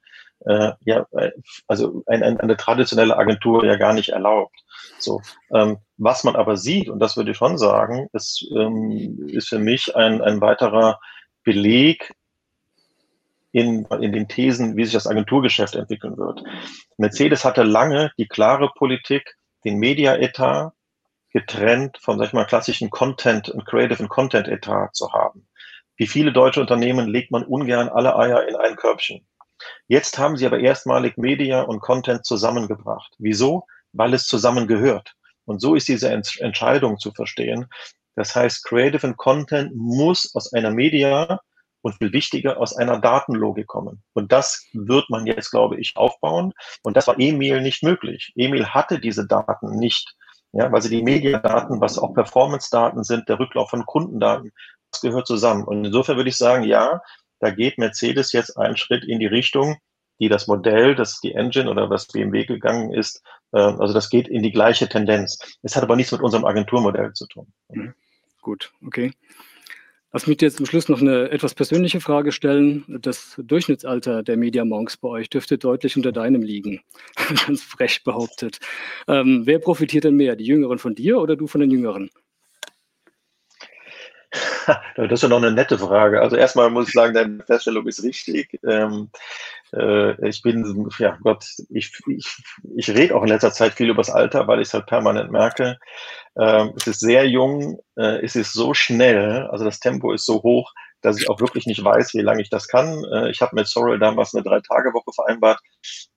äh, 0.47 0.73
ja, 0.85 1.07
äh, 1.13 1.31
also 1.69 2.03
ein, 2.07 2.23
ein, 2.23 2.41
eine 2.41 2.57
traditionelle 2.57 3.17
Agentur 3.17 3.65
ja 3.65 3.77
gar 3.77 3.93
nicht 3.93 4.11
erlaubt. 4.11 4.57
So, 4.99 5.21
ähm, 5.55 5.79
was 5.97 6.25
man 6.25 6.37
aber 6.37 6.57
sieht, 6.57 6.89
und 6.89 6.99
das 6.99 7.17
würde 7.17 7.33
ich 7.33 7.37
schon 7.37 7.59
sagen, 7.59 8.09
ist, 8.13 8.45
ähm, 8.57 9.29
ist 9.29 9.49
für 9.49 9.59
mich 9.59 9.95
ein, 9.95 10.21
ein 10.21 10.41
weiterer 10.41 10.99
Beleg 11.45 12.13
in, 13.53 13.85
in 14.01 14.13
den 14.13 14.29
Thesen, 14.29 14.77
wie 14.77 14.85
sich 14.85 14.95
das 14.95 15.07
Agenturgeschäft 15.07 15.75
entwickeln 15.77 16.17
wird. 16.17 16.43
Mercedes 16.97 17.45
hatte 17.45 17.63
lange 17.63 18.11
die 18.19 18.27
klare 18.27 18.71
Politik, 18.77 19.37
den 19.65 19.79
Media-Etat 19.79 20.73
getrennt 21.33 21.99
vom, 22.01 22.19
sag 22.19 22.29
ich 22.29 22.33
mal, 22.33 22.45
klassischen 22.45 22.91
Content 22.91 23.49
und 23.49 23.65
Creative 23.67 24.03
und 24.03 24.09
Content-Etat 24.09 24.95
zu 24.95 25.13
haben. 25.13 25.47
Wie 25.97 26.07
viele 26.07 26.33
deutsche 26.33 26.61
Unternehmen 26.61 27.09
legt 27.09 27.31
man 27.31 27.45
ungern 27.45 27.89
alle 27.89 28.17
Eier 28.17 28.49
in 28.49 28.57
ein 28.57 28.77
Körbchen. 28.77 29.27
Jetzt 29.87 30.19
haben 30.19 30.37
sie 30.37 30.47
aber 30.47 30.59
erstmalig 30.59 31.17
Media 31.17 31.63
und 31.63 31.81
Content 31.81 32.25
zusammengebracht. 32.25 33.15
Wieso? 33.19 33.67
Weil 33.93 34.15
es 34.15 34.27
zusammengehört. 34.27 35.15
Und 35.45 35.61
so 35.61 35.75
ist 35.75 35.89
diese 35.89 36.11
Entscheidung 36.11 36.99
zu 36.99 37.13
verstehen. 37.13 37.67
Das 38.15 38.35
heißt, 38.35 38.65
Creative 38.65 39.07
und 39.07 39.17
Content 39.17 39.75
muss 39.75 40.35
aus 40.35 40.53
einer 40.53 40.71
Media 40.71 41.41
und 41.83 41.97
viel 41.97 42.13
wichtiger 42.13 42.59
aus 42.59 42.77
einer 42.77 42.99
Datenlogik 42.99 43.67
kommen. 43.67 44.03
Und 44.15 44.33
das 44.33 44.67
wird 44.73 45.11
man 45.11 45.27
jetzt, 45.27 45.51
glaube 45.51 45.79
ich, 45.79 45.97
aufbauen. 45.97 46.53
Und 46.83 46.97
das 46.97 47.07
war 47.07 47.19
Emil 47.19 47.61
nicht 47.61 47.83
möglich. 47.83 48.33
Emil 48.37 48.67
hatte 48.67 48.99
diese 48.99 49.27
Daten 49.27 49.77
nicht. 49.77 50.15
Ja, 50.53 50.71
weil 50.71 50.83
sie 50.83 50.91
die 50.91 51.03
Mediadaten, 51.03 51.81
was 51.81 51.99
auch 51.99 52.13
Performance-Daten 52.13 53.05
sind, 53.05 53.29
der 53.29 53.39
Rücklauf 53.39 53.71
von 53.71 53.87
Kundendaten, 53.87 54.53
das 54.91 55.01
gehört 55.01 55.27
zusammen. 55.27 55.65
Und 55.65 55.85
insofern 55.85 56.17
würde 56.17 56.29
ich 56.29 56.37
sagen, 56.37 56.65
ja, 56.65 57.01
da 57.41 57.51
geht 57.51 57.79
Mercedes 57.79 58.33
jetzt 58.33 58.59
einen 58.59 58.77
Schritt 58.77 59.05
in 59.05 59.19
die 59.19 59.27
Richtung, 59.27 59.79
die 60.21 60.29
das 60.29 60.47
Modell, 60.47 60.95
das 60.95 61.21
die 61.21 61.33
Engine 61.33 61.71
oder 61.71 61.91
was 61.91 62.07
BMW 62.07 62.45
gegangen 62.45 62.93
ist, 62.93 63.23
äh, 63.53 63.59
also 63.59 63.93
das 63.95 64.11
geht 64.11 64.29
in 64.29 64.43
die 64.43 64.53
gleiche 64.53 64.89
Tendenz. 64.89 65.39
Es 65.63 65.75
hat 65.75 65.83
aber 65.83 65.97
nichts 65.97 66.13
mit 66.13 66.21
unserem 66.21 66.45
Agenturmodell 66.45 67.13
zu 67.15 67.27
tun. 67.27 67.53
Mhm. 67.69 67.95
Gut, 68.41 68.73
okay. 68.85 69.13
Lass 70.15 70.27
mich 70.27 70.37
dir 70.37 70.53
zum 70.53 70.67
Schluss 70.67 70.91
noch 70.91 71.01
eine 71.01 71.31
etwas 71.31 71.55
persönliche 71.55 72.01
Frage 72.01 72.33
stellen. 72.33 72.85
Das 73.01 73.35
Durchschnittsalter 73.43 74.23
der 74.23 74.37
Media 74.37 74.63
Monks 74.63 74.99
bei 74.99 75.09
euch 75.09 75.31
dürfte 75.31 75.57
deutlich 75.57 75.97
unter 75.97 76.13
deinem 76.13 76.43
liegen. 76.43 76.83
Ganz 77.47 77.63
frech 77.63 78.05
behauptet. 78.05 78.59
Ähm, 79.09 79.43
wer 79.47 79.59
profitiert 79.59 80.05
denn 80.05 80.17
mehr? 80.17 80.37
Die 80.37 80.45
Jüngeren 80.45 80.79
von 80.79 80.95
dir 80.95 81.19
oder 81.19 81.35
du 81.35 81.47
von 81.47 81.63
den 81.63 81.71
Jüngeren? 81.71 82.11
Das 84.97 85.13
ist 85.13 85.23
ja 85.23 85.29
noch 85.29 85.39
eine 85.39 85.53
nette 85.53 85.79
Frage. 85.79 86.21
Also 86.21 86.37
erstmal 86.37 86.71
muss 86.71 86.89
ich 86.89 86.95
sagen, 86.95 87.15
deine 87.15 87.43
Feststellung 87.45 87.87
ist 87.87 88.03
richtig. 88.03 88.59
Ähm, 88.67 89.11
äh, 89.75 90.29
ich 90.29 90.43
bin, 90.43 90.89
ja 90.99 91.19
Gott, 91.23 91.45
ich, 91.71 91.93
ich, 92.07 92.37
ich 92.77 92.91
rede 92.91 93.15
auch 93.15 93.23
in 93.23 93.29
letzter 93.29 93.53
Zeit 93.53 93.75
viel 93.75 93.91
über 93.91 94.03
das 94.03 94.11
Alter, 94.11 94.47
weil 94.47 94.61
ich 94.61 94.69
es 94.69 94.75
halt 94.75 94.87
permanent 94.87 95.31
merke. 95.31 95.79
Ähm, 96.37 96.73
es 96.77 96.87
ist 96.87 97.01
sehr 97.01 97.29
jung, 97.29 97.81
äh, 97.97 98.25
es 98.25 98.37
ist 98.37 98.53
so 98.53 98.75
schnell, 98.75 99.47
also 99.51 99.65
das 99.65 99.81
Tempo 99.81 100.13
ist 100.13 100.27
so 100.27 100.43
hoch, 100.43 100.73
dass 101.03 101.21
ich 101.21 101.29
auch 101.29 101.41
wirklich 101.41 101.67
nicht 101.67 101.83
weiß, 101.85 102.15
wie 102.15 102.21
lange 102.21 102.43
ich 102.43 102.51
das 102.51 102.69
kann. 102.69 103.05
Äh, 103.13 103.31
ich 103.31 103.41
habe 103.41 103.57
mit 103.57 103.67
Sorrel 103.67 103.99
damals 103.99 104.35
eine 104.35 104.45
Drei-Tage-Woche 104.45 105.13
vereinbart. 105.13 105.61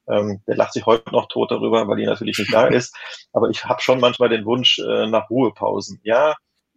Ähm, 0.07 0.41
der 0.47 0.55
lacht 0.55 0.73
sich 0.73 0.85
heute 0.85 1.11
noch 1.11 1.27
tot 1.27 1.51
darüber, 1.51 1.87
weil 1.87 1.97
die 1.97 2.05
natürlich 2.05 2.37
nicht 2.37 2.53
da 2.53 2.67
ist. 2.67 2.95
Aber 3.33 3.49
ich 3.49 3.65
habe 3.65 3.81
schon 3.81 3.99
manchmal 3.99 4.29
den 4.29 4.45
Wunsch 4.45 4.79
äh, 4.79 5.07
nach 5.07 5.29
Ruhepausen. 5.29 5.99
Ja, 6.03 6.35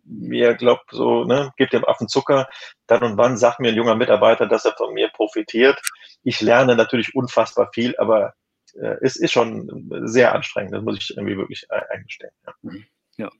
mir 0.08 0.54
glaubt 0.54 0.90
so, 0.90 1.24
ne, 1.24 1.52
gebt 1.56 1.72
dem 1.72 1.84
Affen 1.84 2.08
Zucker. 2.08 2.48
Dann 2.86 3.02
und 3.02 3.18
wann 3.18 3.36
sagt 3.36 3.60
mir 3.60 3.68
ein 3.68 3.76
junger 3.76 3.94
Mitarbeiter, 3.94 4.46
dass 4.46 4.64
er 4.64 4.74
von 4.76 4.94
mir 4.94 5.08
profitiert. 5.08 5.80
Ich 6.22 6.40
lerne 6.40 6.74
natürlich 6.76 7.14
unfassbar 7.14 7.70
viel, 7.72 7.94
aber 7.98 8.34
äh, 8.74 8.96
es 9.02 9.16
ist 9.16 9.32
schon 9.32 9.90
sehr 10.04 10.34
anstrengend. 10.34 10.74
Das 10.74 10.82
muss 10.82 10.98
ich 10.98 11.16
irgendwie 11.16 11.36
wirklich 11.36 11.66
eingestehen. 11.70 12.32
Ja. 12.46 12.72
ja. 13.16 13.30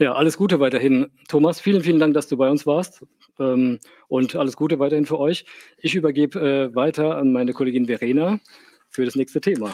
Ja, 0.00 0.14
alles 0.14 0.38
Gute 0.38 0.60
weiterhin, 0.60 1.10
Thomas. 1.28 1.60
Vielen, 1.60 1.82
vielen 1.82 2.00
Dank, 2.00 2.14
dass 2.14 2.26
du 2.26 2.38
bei 2.38 2.48
uns 2.48 2.66
warst. 2.66 3.04
Ähm, 3.38 3.78
und 4.08 4.34
alles 4.34 4.56
Gute 4.56 4.78
weiterhin 4.78 5.04
für 5.04 5.18
euch. 5.18 5.44
Ich 5.76 5.94
übergebe 5.94 6.40
äh, 6.40 6.74
weiter 6.74 7.18
an 7.18 7.32
meine 7.32 7.52
Kollegin 7.52 7.84
Verena 7.84 8.40
für 8.88 9.04
das 9.04 9.14
nächste 9.14 9.42
Thema. 9.42 9.70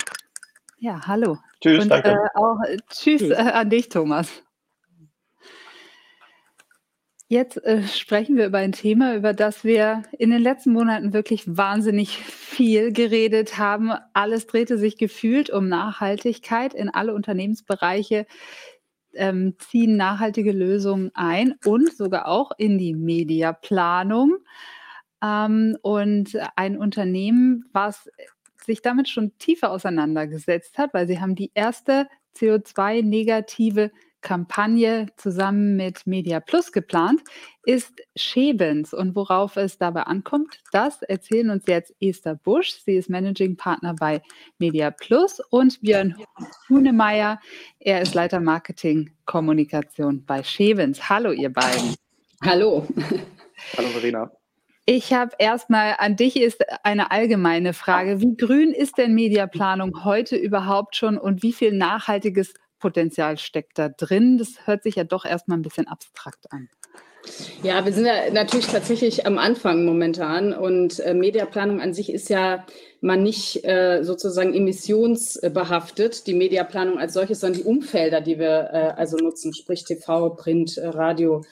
Ja, 0.79 1.01
hallo. 1.07 1.39
Tschüss, 1.61 1.85
und, 1.85 1.91
danke. 1.91 2.11
Äh, 2.11 2.29
auch, 2.35 2.59
tschüss, 2.91 3.21
tschüss. 3.21 3.31
Äh, 3.31 3.53
an 3.53 3.71
dich, 3.71 3.89
Thomas. 3.89 4.43
Jetzt 7.29 7.57
äh, 7.65 7.83
sprechen 7.89 8.37
wir 8.37 8.47
über 8.47 8.59
ein 8.59 8.71
Thema, 8.71 9.17
über 9.17 9.33
das 9.33 9.65
wir 9.65 10.03
in 10.17 10.31
den 10.31 10.41
letzten 10.41 10.73
Monaten 10.73 11.13
wirklich 11.13 11.57
wahnsinnig 11.57 12.19
viel 12.19 12.93
geredet 12.93 13.59
haben. 13.59 13.91
Alles 14.13 14.47
drehte 14.47 14.79
sich 14.79 14.97
gefühlt 14.97 15.51
um 15.51 15.69
Nachhaltigkeit 15.69 16.73
in 16.73 16.89
alle 16.89 17.15
Unternehmensbereiche, 17.15 18.27
ähm, 19.15 19.57
ziehen 19.59 19.97
nachhaltige 19.97 20.53
Lösungen 20.53 21.11
ein 21.15 21.55
und 21.65 21.97
sogar 21.97 22.29
auch 22.29 22.53
in 22.59 22.79
die 22.79 22.95
Mediaplanung. 22.95 24.37
Ähm, 25.21 25.77
und 25.83 26.39
ein 26.55 26.79
Unternehmen, 26.79 27.65
was 27.73 28.09
sich 28.65 28.83
damit 28.83 29.09
schon 29.09 29.37
tiefer 29.39 29.73
auseinandergesetzt 29.73 30.79
hat, 30.79 30.95
weil 30.95 31.09
sie 31.09 31.21
haben 31.21 31.35
die 31.35 31.51
erste 31.55 32.07
CO2-negative 32.37 33.91
Kampagne 34.21 35.07
zusammen 35.17 35.77
mit 35.77 36.07
Media 36.07 36.41
Plus 36.41 36.73
geplant, 36.73 37.21
ist 37.65 38.01
Schebens. 38.17 38.93
Und 38.93 39.15
worauf 39.15 39.57
es 39.57 39.79
dabei 39.79 40.03
ankommt, 40.03 40.61
das 40.73 41.03
erzählen 41.03 41.51
uns 41.51 41.65
jetzt 41.67 41.95
Esther 42.01 42.35
Busch. 42.35 42.73
Sie 42.85 42.97
ist 42.97 43.09
Managing 43.09 43.57
Partner 43.57 43.95
bei 43.95 44.23
Media 44.59 44.91
Plus 44.91 45.41
und 45.51 45.81
Björn 45.81 46.17
Hunemeyer. 46.69 47.41
Er 47.79 48.03
ist 48.03 48.15
Leiter 48.15 48.41
Marketing 48.41 49.11
Kommunikation 49.25 50.25
bei 50.25 50.43
Schebens. 50.43 51.09
Hallo, 51.09 51.33
ihr 51.33 51.53
beiden. 51.53 51.95
Hallo. 52.43 52.87
Hallo, 53.77 53.89
Verena. 53.89 54.31
Ich 54.89 55.13
habe 55.13 55.33
erstmal 55.41 55.97
an 55.99 56.15
dich 56.15 56.41
ist 56.41 56.65
eine 56.85 57.11
allgemeine 57.11 57.73
Frage. 57.73 58.21
Wie 58.21 58.37
grün 58.37 58.71
ist 58.71 58.99
denn 58.99 59.15
Mediaplanung 59.15 60.05
heute 60.05 60.37
überhaupt 60.37 60.95
schon 60.95 61.19
und 61.19 61.43
wie 61.43 61.53
viel 61.53 61.73
nachhaltiges 61.73 62.55
Potenzial 62.79 63.39
steckt 63.39 63.79
da 63.79 63.89
drin? 63.89 64.39
Das 64.39 64.67
hört 64.67 64.83
sich 64.83 64.97
ja 64.97 65.05
doch 65.05 65.25
erstmal 65.25 65.59
ein 65.59 65.63
bisschen 65.63 65.89
abstrakt 65.89 66.51
an. 66.51 66.69
Ja, 67.63 67.85
wir 67.85 67.93
sind 67.93 68.07
ja 68.07 68.31
natürlich 68.33 68.67
tatsächlich 68.67 69.27
am 69.27 69.39
Anfang 69.39 69.85
momentan 69.85 70.53
und 70.53 71.01
äh, 71.01 71.15
Mediaplanung 71.15 71.81
an 71.81 71.93
sich 71.93 72.13
ist 72.13 72.29
ja 72.29 72.65
man 73.01 73.23
nicht 73.23 73.65
äh, 73.65 74.03
sozusagen 74.03 74.55
emissionsbehaftet, 74.55 76.27
die 76.27 76.35
Mediaplanung 76.35 76.99
als 76.99 77.15
solches, 77.15 77.41
sondern 77.41 77.61
die 77.61 77.67
Umfelder, 77.67 78.21
die 78.21 78.39
wir 78.39 78.71
äh, 78.73 78.93
also 78.97 79.17
nutzen, 79.17 79.53
sprich 79.55 79.85
TV, 79.85 80.31
Print, 80.31 80.79
äh, 80.79 80.87
Radio, 80.89 81.45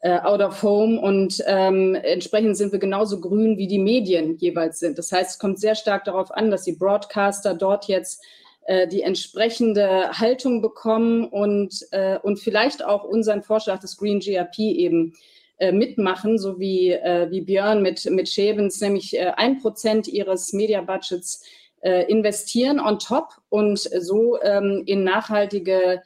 äh, 0.00 0.18
Out 0.18 0.40
of 0.40 0.62
Home 0.62 1.00
und 1.00 1.42
ähm, 1.46 1.94
entsprechend 1.94 2.56
sind 2.56 2.72
wir 2.72 2.78
genauso 2.78 3.20
grün, 3.20 3.56
wie 3.56 3.68
die 3.68 3.78
Medien 3.78 4.36
jeweils 4.36 4.80
sind. 4.80 4.98
Das 4.98 5.12
heißt, 5.12 5.32
es 5.32 5.38
kommt 5.38 5.60
sehr 5.60 5.74
stark 5.74 6.04
darauf 6.04 6.30
an, 6.30 6.50
dass 6.50 6.64
die 6.64 6.72
Broadcaster 6.72 7.54
dort 7.54 7.86
jetzt 7.86 8.22
äh, 8.64 8.86
die 8.86 9.02
entsprechende 9.02 10.10
Haltung 10.12 10.62
bekommen 10.62 11.26
und, 11.26 11.84
äh, 11.90 12.18
und 12.22 12.38
vielleicht 12.38 12.84
auch 12.84 13.02
unseren 13.02 13.42
Vorschlag 13.42 13.80
des 13.80 13.96
Green 13.96 14.20
GRP 14.20 14.58
eben 14.58 15.14
äh, 15.58 15.72
mitmachen, 15.72 16.38
so 16.38 16.60
wie, 16.60 16.92
äh, 16.92 17.28
wie 17.28 17.40
Björn 17.40 17.82
mit, 17.82 18.08
mit 18.08 18.28
Schäbens, 18.28 18.80
nämlich 18.80 19.18
ein 19.20 19.58
Prozent 19.58 20.06
ihres 20.06 20.52
Media-Budgets 20.52 21.44
investieren 21.84 22.78
on 22.78 23.00
top 23.00 23.38
und 23.48 23.80
so 23.80 24.40
ähm, 24.40 24.84
in 24.86 25.02
nachhaltige 25.02 26.02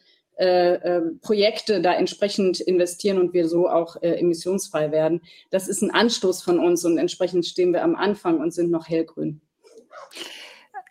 Projekte 1.23 1.81
da 1.81 1.95
entsprechend 1.95 2.61
investieren 2.61 3.19
und 3.19 3.33
wir 3.33 3.49
so 3.49 3.69
auch 3.69 3.97
emissionsfrei 4.03 4.91
werden. 4.91 5.23
Das 5.51 5.67
ist 5.67 5.81
ein 5.81 5.91
Anstoß 5.91 6.43
von 6.43 6.59
uns 6.59 6.85
und 6.85 6.99
entsprechend 6.99 7.47
stehen 7.47 7.73
wir 7.73 7.83
am 7.83 7.97
Anfang 7.97 8.41
und 8.41 8.53
sind 8.53 8.71
noch 8.71 8.87
hellgrün. 8.87 9.41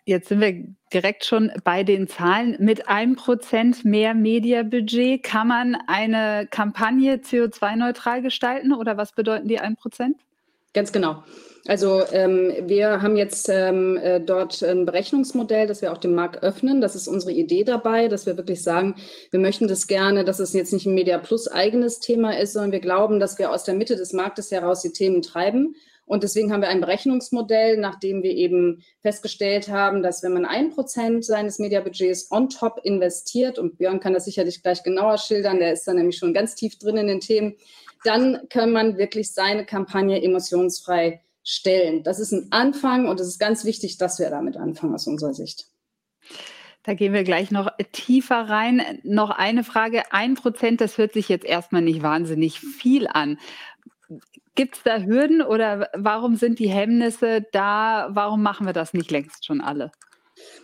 Jetzt 0.08 0.28
sind 0.28 0.40
wir 0.40 0.64
direkt 0.92 1.24
schon 1.24 1.50
bei 1.64 1.82
den 1.82 2.06
Zahlen. 2.06 2.54
Mit 2.60 2.88
einem 2.88 3.16
Prozent 3.16 3.84
mehr 3.84 4.14
Mediabudget 4.14 5.24
kann 5.24 5.48
man 5.48 5.76
eine 5.88 6.46
Kampagne 6.48 7.16
CO2-neutral 7.16 8.22
gestalten 8.22 8.72
oder 8.72 8.96
was 8.96 9.12
bedeuten 9.12 9.48
die 9.48 9.58
ein 9.58 9.74
Prozent? 9.74 10.16
Ganz 10.74 10.92
genau. 10.92 11.24
Also 11.66 12.02
ähm, 12.12 12.52
wir 12.68 13.02
haben 13.02 13.16
jetzt 13.16 13.48
ähm, 13.48 13.96
äh, 13.96 14.20
dort 14.20 14.62
ein 14.62 14.86
Berechnungsmodell, 14.86 15.66
das 15.66 15.82
wir 15.82 15.90
auch 15.90 15.98
dem 15.98 16.14
Markt 16.14 16.44
öffnen. 16.44 16.80
Das 16.80 16.94
ist 16.94 17.08
unsere 17.08 17.32
Idee 17.32 17.64
dabei, 17.64 18.06
dass 18.06 18.26
wir 18.26 18.36
wirklich 18.36 18.62
sagen, 18.62 18.94
wir 19.32 19.40
möchten 19.40 19.66
das 19.66 19.88
gerne, 19.88 20.24
dass 20.24 20.38
es 20.38 20.52
jetzt 20.52 20.72
nicht 20.72 20.86
ein 20.86 20.94
Media 20.94 21.18
Plus 21.18 21.48
eigenes 21.48 21.98
Thema 21.98 22.38
ist, 22.38 22.52
sondern 22.52 22.70
wir 22.70 22.80
glauben, 22.80 23.18
dass 23.18 23.40
wir 23.40 23.50
aus 23.50 23.64
der 23.64 23.74
Mitte 23.74 23.96
des 23.96 24.12
Marktes 24.12 24.52
heraus 24.52 24.82
die 24.82 24.92
Themen 24.92 25.22
treiben 25.22 25.74
und 26.06 26.22
deswegen 26.22 26.52
haben 26.52 26.60
wir 26.60 26.68
ein 26.68 26.80
Berechnungsmodell, 26.80 27.76
nachdem 27.78 28.22
wir 28.22 28.30
eben 28.30 28.82
festgestellt 29.02 29.68
haben, 29.68 30.02
dass 30.02 30.22
wenn 30.22 30.32
man 30.32 30.46
ein 30.46 30.70
Prozent 30.70 31.24
seines 31.24 31.58
Mediabudgets 31.58 32.30
on 32.30 32.48
top 32.48 32.80
investiert, 32.84 33.58
und 33.58 33.76
Björn 33.76 33.98
kann 33.98 34.14
das 34.14 34.24
sicherlich 34.24 34.62
gleich 34.62 34.84
genauer 34.84 35.18
schildern, 35.18 35.58
der 35.58 35.72
ist 35.72 35.86
da 35.86 35.92
nämlich 35.92 36.16
schon 36.16 36.32
ganz 36.32 36.54
tief 36.54 36.78
drin 36.78 36.96
in 36.96 37.08
den 37.08 37.20
Themen, 37.20 37.56
dann 38.04 38.40
kann 38.48 38.70
man 38.70 38.98
wirklich 38.98 39.32
seine 39.32 39.66
Kampagne 39.66 40.22
emotionsfrei 40.22 41.22
stellen. 41.42 42.04
Das 42.04 42.20
ist 42.20 42.32
ein 42.32 42.48
Anfang 42.50 43.08
und 43.08 43.18
es 43.18 43.26
ist 43.26 43.40
ganz 43.40 43.64
wichtig, 43.64 43.98
dass 43.98 44.20
wir 44.20 44.30
damit 44.30 44.56
anfangen 44.56 44.94
aus 44.94 45.08
unserer 45.08 45.34
Sicht. 45.34 45.66
Da 46.84 46.94
gehen 46.94 47.12
wir 47.12 47.24
gleich 47.24 47.50
noch 47.50 47.68
tiefer 47.90 48.48
rein. 48.48 49.00
Noch 49.02 49.30
eine 49.30 49.64
Frage. 49.64 50.12
Ein 50.12 50.34
Prozent, 50.34 50.80
das 50.80 50.98
hört 50.98 51.14
sich 51.14 51.28
jetzt 51.28 51.44
erstmal 51.44 51.82
nicht 51.82 52.00
wahnsinnig 52.00 52.60
viel 52.60 53.08
an. 53.08 53.38
Gibt 54.56 54.76
es 54.76 54.82
da 54.82 54.98
Hürden 54.98 55.42
oder 55.42 55.88
warum 55.94 56.34
sind 56.34 56.58
die 56.58 56.68
Hemmnisse 56.68 57.44
da? 57.52 58.08
Warum 58.10 58.42
machen 58.42 58.66
wir 58.66 58.72
das 58.72 58.94
nicht 58.94 59.10
längst 59.10 59.44
schon 59.46 59.60
alle? 59.60 59.92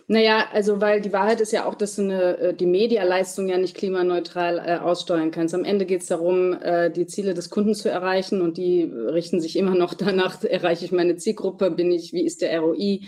Naja, 0.07 0.45
also 0.51 0.81
weil 0.81 1.01
die 1.01 1.13
Wahrheit 1.13 1.41
ist 1.41 1.51
ja 1.51 1.65
auch, 1.65 1.75
dass 1.75 1.95
du 1.95 2.03
eine, 2.03 2.37
äh, 2.37 2.53
die 2.53 2.65
Medialeistung 2.65 3.47
ja 3.47 3.57
nicht 3.57 3.75
klimaneutral 3.75 4.59
äh, 4.59 4.77
aussteuern 4.77 5.31
kannst. 5.31 5.55
Am 5.55 5.63
Ende 5.63 5.85
geht 5.85 6.01
es 6.01 6.07
darum, 6.07 6.53
äh, 6.53 6.91
die 6.91 7.07
Ziele 7.07 7.33
des 7.33 7.49
Kunden 7.49 7.73
zu 7.73 7.89
erreichen 7.89 8.41
und 8.41 8.57
die 8.57 8.83
richten 8.83 9.39
sich 9.39 9.55
immer 9.55 9.75
noch 9.75 9.93
danach, 9.93 10.43
erreiche 10.43 10.85
ich 10.85 10.91
meine 10.91 11.15
Zielgruppe, 11.15 11.71
bin 11.71 11.91
ich, 11.91 12.13
wie 12.13 12.25
ist 12.25 12.41
der 12.41 12.59
ROI 12.59 13.01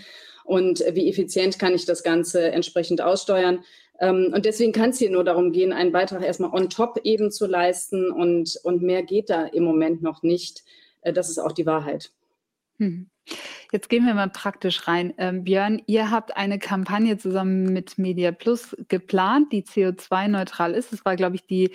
und 0.46 0.80
wie 0.94 1.10
effizient 1.10 1.60
kann 1.60 1.74
ich 1.74 1.86
das 1.86 2.04
Ganze 2.04 2.52
entsprechend 2.52 3.02
aussteuern. 3.02 3.64
Ähm, 4.00 4.32
und 4.34 4.46
deswegen 4.46 4.72
kann 4.72 4.92
es 4.92 5.00
hier 5.00 5.10
nur 5.10 5.24
darum 5.24 5.52
gehen, 5.52 5.74
einen 5.74 5.92
Beitrag 5.92 6.24
erstmal 6.24 6.52
on 6.52 6.70
top 6.70 7.00
eben 7.04 7.32
zu 7.32 7.48
leisten 7.48 8.12
und, 8.12 8.60
und 8.64 8.82
mehr 8.82 9.04
geht 9.04 9.30
da 9.30 9.46
im 9.46 9.64
Moment 9.64 10.02
noch 10.02 10.24
nicht. 10.24 10.64
Äh, 11.02 11.14
das 11.14 11.30
ist 11.30 11.40
auch 11.40 11.52
die 11.52 11.66
Wahrheit. 11.66 12.12
Hm. 12.80 13.10
Jetzt 13.72 13.90
gehen 13.90 14.06
wir 14.06 14.14
mal 14.14 14.30
praktisch 14.30 14.88
rein. 14.88 15.14
Ähm, 15.18 15.44
Björn, 15.44 15.82
ihr 15.88 16.12
habt 16.12 16.38
eine 16.38 16.60
Kampagne 16.60 17.18
zusammen 17.18 17.74
mit 17.74 17.98
Media 17.98 18.32
Plus 18.32 18.76
geplant, 18.88 19.52
die 19.52 19.64
CO2-neutral 19.64 20.74
ist. 20.74 20.94
Das 20.94 21.04
war, 21.06 21.16
glaube 21.16 21.36
ich, 21.36 21.48
die 21.48 21.72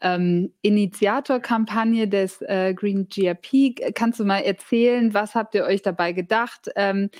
ähm, 0.00 0.52
Initiatorkampagne 0.62 2.06
des 2.06 2.40
äh, 2.42 2.74
Green 2.74 3.08
GRP. 3.08 3.94
Kannst 3.94 4.20
du 4.20 4.24
mal 4.24 4.40
erzählen, 4.40 5.12
was 5.12 5.34
habt 5.34 5.54
ihr 5.54 5.64
euch 5.64 5.82
dabei 5.82 6.12
gedacht? 6.12 6.70
Ähm, 6.76 7.10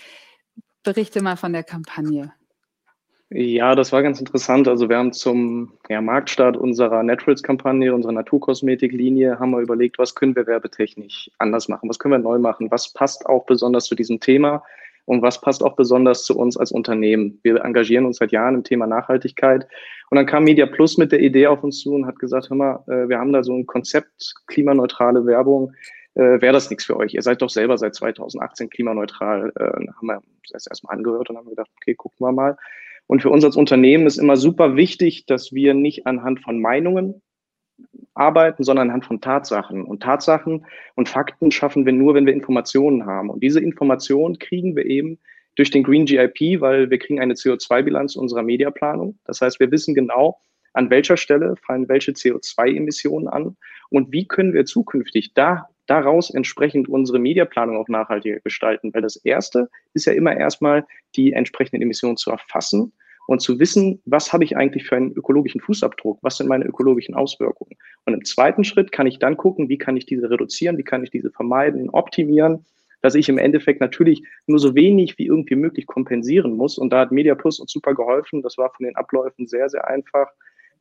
berichte 0.83 1.23
mal 1.23 1.37
von 1.37 1.53
der 1.53 1.63
Kampagne. 1.63 2.33
Ja, 3.35 3.75
das 3.75 3.93
war 3.93 4.03
ganz 4.03 4.21
interessant. 4.21 4.69
Also 4.69 4.91
wir 4.91 4.99
haben 4.99 5.15
zum 5.15 5.73
ja, 5.89 6.03
Marktstart 6.03 6.55
unserer 6.55 7.03
Naturals-Kampagne, 7.03 7.95
unserer 7.95 8.13
Naturkosmetik-Linie, 8.13 9.39
haben 9.39 9.53
wir 9.53 9.61
überlegt, 9.61 9.99
was 9.99 10.15
können 10.15 10.37
wir 10.37 10.47
werbetechnisch 10.47 11.31
anders 11.39 11.67
machen, 11.69 11.89
was 11.89 11.99
können 11.99 12.13
wir 12.13 12.19
neu 12.19 12.39
machen, 12.39 12.71
was 12.71 12.93
passt 12.93 13.25
auch 13.25 13.47
besonders 13.47 13.87
zu 13.87 13.95
diesem 13.95 14.21
Thema 14.21 14.63
und 15.07 15.23
was 15.23 15.41
passt 15.41 15.63
auch 15.63 15.77
besonders 15.77 16.25
zu 16.25 16.37
uns 16.37 16.59
als 16.59 16.73
Unternehmen. 16.73 17.41
Wir 17.43 17.65
engagieren 17.65 18.05
uns 18.05 18.19
seit 18.19 18.33
Jahren 18.33 18.57
im 18.57 18.65
Thema 18.65 18.87
Nachhaltigkeit 18.87 19.67
und 20.11 20.17
dann 20.17 20.27
kam 20.27 20.45
Media 20.45 20.67
Plus 20.67 20.99
mit 20.99 21.11
der 21.11 21.21
Idee 21.21 21.47
auf 21.47 21.65
uns 21.65 21.81
zu 21.81 21.95
und 21.95 22.07
hat 22.07 22.19
gesagt, 22.19 22.51
hör 22.51 22.57
mal, 22.59 22.85
äh, 22.87 23.09
wir 23.09 23.19
haben 23.19 23.33
da 23.33 23.43
so 23.43 23.55
ein 23.55 23.65
Konzept, 23.65 24.35
klimaneutrale 24.47 25.25
Werbung, 25.25 25.73
äh, 26.15 26.41
wäre 26.41 26.53
das 26.53 26.71
nichts 26.71 26.85
für 26.85 26.97
euch. 26.97 27.15
Ihr 27.15 27.23
seid 27.23 27.43
doch 27.43 27.51
selber 27.51 27.79
seit 27.79 27.95
2018 27.95 28.71
klimaneutral, 28.71 29.53
äh, 29.57 29.87
haben 29.95 30.07
wir 30.07 30.21
das 30.51 30.67
erstmal 30.67 30.97
angehört 30.97 31.31
und 31.31 31.37
haben 31.37 31.49
gedacht, 31.49 31.71
okay, 31.77 31.95
gucken 31.95 32.27
wir 32.27 32.33
mal. 32.33 32.57
Und 33.07 33.23
für 33.23 33.31
uns 33.31 33.45
als 33.45 33.57
Unternehmen 33.57 34.07
ist 34.07 34.19
immer 34.19 34.37
super 34.37 34.77
wichtig, 34.77 35.27
dass 35.27 35.53
wir 35.53 35.75
nicht 35.75 36.07
anhand 36.07 36.41
von 36.41 36.61
Meinungen 36.61 37.23
arbeiten, 38.15 38.63
sondern 38.63 38.89
anhand 38.89 39.07
von 39.07 39.21
Tatsachen. 39.21 39.85
Und 39.85 40.03
Tatsachen 40.03 40.67
und 40.95 41.09
Fakten 41.09 41.51
schaffen 41.51 41.87
wir 41.87 41.93
nur, 41.93 42.15
wenn 42.15 42.27
wir 42.27 42.33
Informationen 42.33 43.07
haben. 43.07 43.31
Und 43.31 43.43
diese 43.43 43.61
Informationen 43.61 44.39
kriegen 44.39 44.77
wir 44.77 44.87
eben 44.87 45.19
durch 45.57 45.71
den 45.71 45.83
Green 45.83 46.07
GIP, 46.07 46.61
weil 46.61 46.91
wir 46.91 46.99
kriegen 46.99 47.21
eine 47.21 47.35
CO2-Bilanz 47.35 48.17
unserer 48.17 48.43
Mediaplanung. 48.43 49.19
Das 49.25 49.41
heißt, 49.41 49.61
wir 49.61 49.71
wissen 49.71 49.95
genau, 49.95 50.39
an 50.73 50.89
welcher 50.91 51.17
Stelle 51.17 51.57
fallen 51.57 51.89
welche 51.89 52.13
CO2-Emissionen 52.13 53.29
an 53.29 53.57
und 53.93 54.13
wie 54.13 54.27
können 54.27 54.55
wir 54.55 54.65
zukünftig 54.65 55.35
da, 55.35 55.69
daraus 55.87 56.31
entsprechend 56.31 56.89
unsere 56.89 57.19
Mediaplanung 57.19 57.77
auch 57.77 57.89
nachhaltiger 57.89 58.41
gestalten. 58.41 58.93
Weil 58.95 59.03
das 59.03 59.17
Erste 59.17 59.69
ist 59.95 60.07
ja 60.07 60.13
immer 60.13 60.37
erstmal 60.37 60.87
die 61.17 61.33
entsprechenden 61.33 61.83
Emissionen 61.83 62.17
zu 62.17 62.31
erfassen 62.31 62.93
und 63.27 63.41
zu 63.41 63.59
wissen, 63.59 64.01
was 64.05 64.33
habe 64.33 64.45
ich 64.45 64.57
eigentlich 64.57 64.85
für 64.85 64.97
einen 64.97 65.13
ökologischen 65.13 65.61
Fußabdruck, 65.61 66.19
was 66.23 66.39
sind 66.39 66.49
meine 66.49 66.65
ökologischen 66.65 67.15
Auswirkungen. 67.15 67.77
Und 68.05 68.15
im 68.15 68.25
zweiten 68.25 68.65
Schritt 68.65 68.93
kann 68.93 69.07
ich 69.07 69.19
dann 69.19 69.37
gucken, 69.37 69.69
wie 69.69 69.79
kann 69.79 69.97
ich 69.97 70.07
diese 70.07 70.31
reduzieren, 70.31 70.79
wie 70.79 70.83
kann 70.83 71.05
ich 71.05 71.11
diese 71.11 71.31
vermeiden, 71.31 71.91
optimieren, 71.91 72.65
dass 73.01 73.15
ich 73.15 73.29
im 73.29 73.39
Endeffekt 73.39 73.81
natürlich 73.81 74.23
nur 74.47 74.59
so 74.59 74.75
wenig 74.75 75.19
wie 75.19 75.27
irgendwie 75.27 75.57
möglich 75.57 75.87
kompensieren 75.87 76.57
muss. 76.57 76.79
Und 76.79 76.91
da 76.93 77.01
hat 77.01 77.13
Media 77.13 77.35
Plus 77.35 77.61
uns 77.61 77.73
super 77.73 77.95
geholfen. 77.95 78.43
Das 78.43 78.57
war 78.59 78.73
von 78.73 78.85
den 78.85 78.97
Abläufen 78.97 79.47
sehr, 79.47 79.69
sehr 79.69 79.87
einfach. 79.89 80.29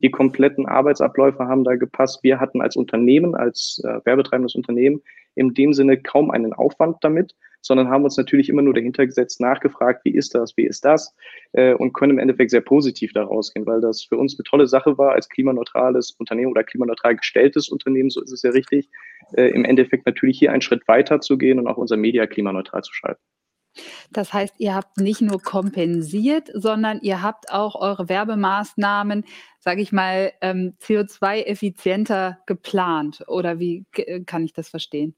Die 0.00 0.10
kompletten 0.10 0.66
Arbeitsabläufe 0.66 1.46
haben 1.46 1.64
da 1.64 1.76
gepasst. 1.76 2.22
Wir 2.22 2.40
hatten 2.40 2.60
als 2.60 2.76
Unternehmen, 2.76 3.34
als 3.34 3.80
äh, 3.84 4.00
werbetreibendes 4.04 4.54
Unternehmen 4.54 5.02
in 5.34 5.54
dem 5.54 5.72
Sinne 5.72 6.00
kaum 6.00 6.30
einen 6.30 6.52
Aufwand 6.52 6.98
damit, 7.00 7.34
sondern 7.62 7.88
haben 7.88 8.04
uns 8.04 8.16
natürlich 8.16 8.48
immer 8.48 8.62
nur 8.62 8.74
dahinter 8.74 9.06
gesetzt, 9.06 9.40
nachgefragt, 9.40 10.04
wie 10.04 10.14
ist 10.14 10.34
das, 10.34 10.56
wie 10.56 10.66
ist 10.66 10.84
das 10.84 11.14
äh, 11.52 11.74
und 11.74 11.92
können 11.92 12.12
im 12.12 12.18
Endeffekt 12.18 12.50
sehr 12.50 12.60
positiv 12.60 13.12
daraus 13.12 13.54
gehen, 13.54 13.66
weil 13.66 13.80
das 13.80 14.02
für 14.02 14.16
uns 14.16 14.36
eine 14.38 14.44
tolle 14.44 14.66
Sache 14.66 14.98
war, 14.98 15.12
als 15.12 15.28
klimaneutrales 15.28 16.10
Unternehmen 16.12 16.50
oder 16.50 16.64
klimaneutral 16.64 17.16
gestelltes 17.16 17.68
Unternehmen, 17.68 18.10
so 18.10 18.20
ist 18.20 18.32
es 18.32 18.42
ja 18.42 18.50
richtig, 18.50 18.90
äh, 19.36 19.48
im 19.50 19.64
Endeffekt 19.64 20.06
natürlich 20.06 20.38
hier 20.38 20.52
einen 20.52 20.62
Schritt 20.62 20.86
weiter 20.88 21.20
zu 21.20 21.38
gehen 21.38 21.58
und 21.58 21.68
auch 21.68 21.76
unser 21.76 21.96
Media 21.96 22.26
klimaneutral 22.26 22.82
zu 22.82 22.92
schalten. 22.92 23.22
Das 24.10 24.32
heißt, 24.32 24.54
ihr 24.58 24.74
habt 24.74 24.98
nicht 24.98 25.20
nur 25.20 25.40
kompensiert, 25.40 26.50
sondern 26.54 27.00
ihr 27.02 27.22
habt 27.22 27.50
auch 27.50 27.74
eure 27.74 28.08
Werbemaßnahmen, 28.08 29.24
sage 29.58 29.82
ich 29.82 29.92
mal, 29.92 30.32
ähm, 30.40 30.74
CO2-effizienter 30.82 32.38
geplant. 32.46 33.24
Oder 33.28 33.58
wie 33.58 33.86
kann 34.26 34.44
ich 34.44 34.52
das 34.52 34.68
verstehen? 34.68 35.14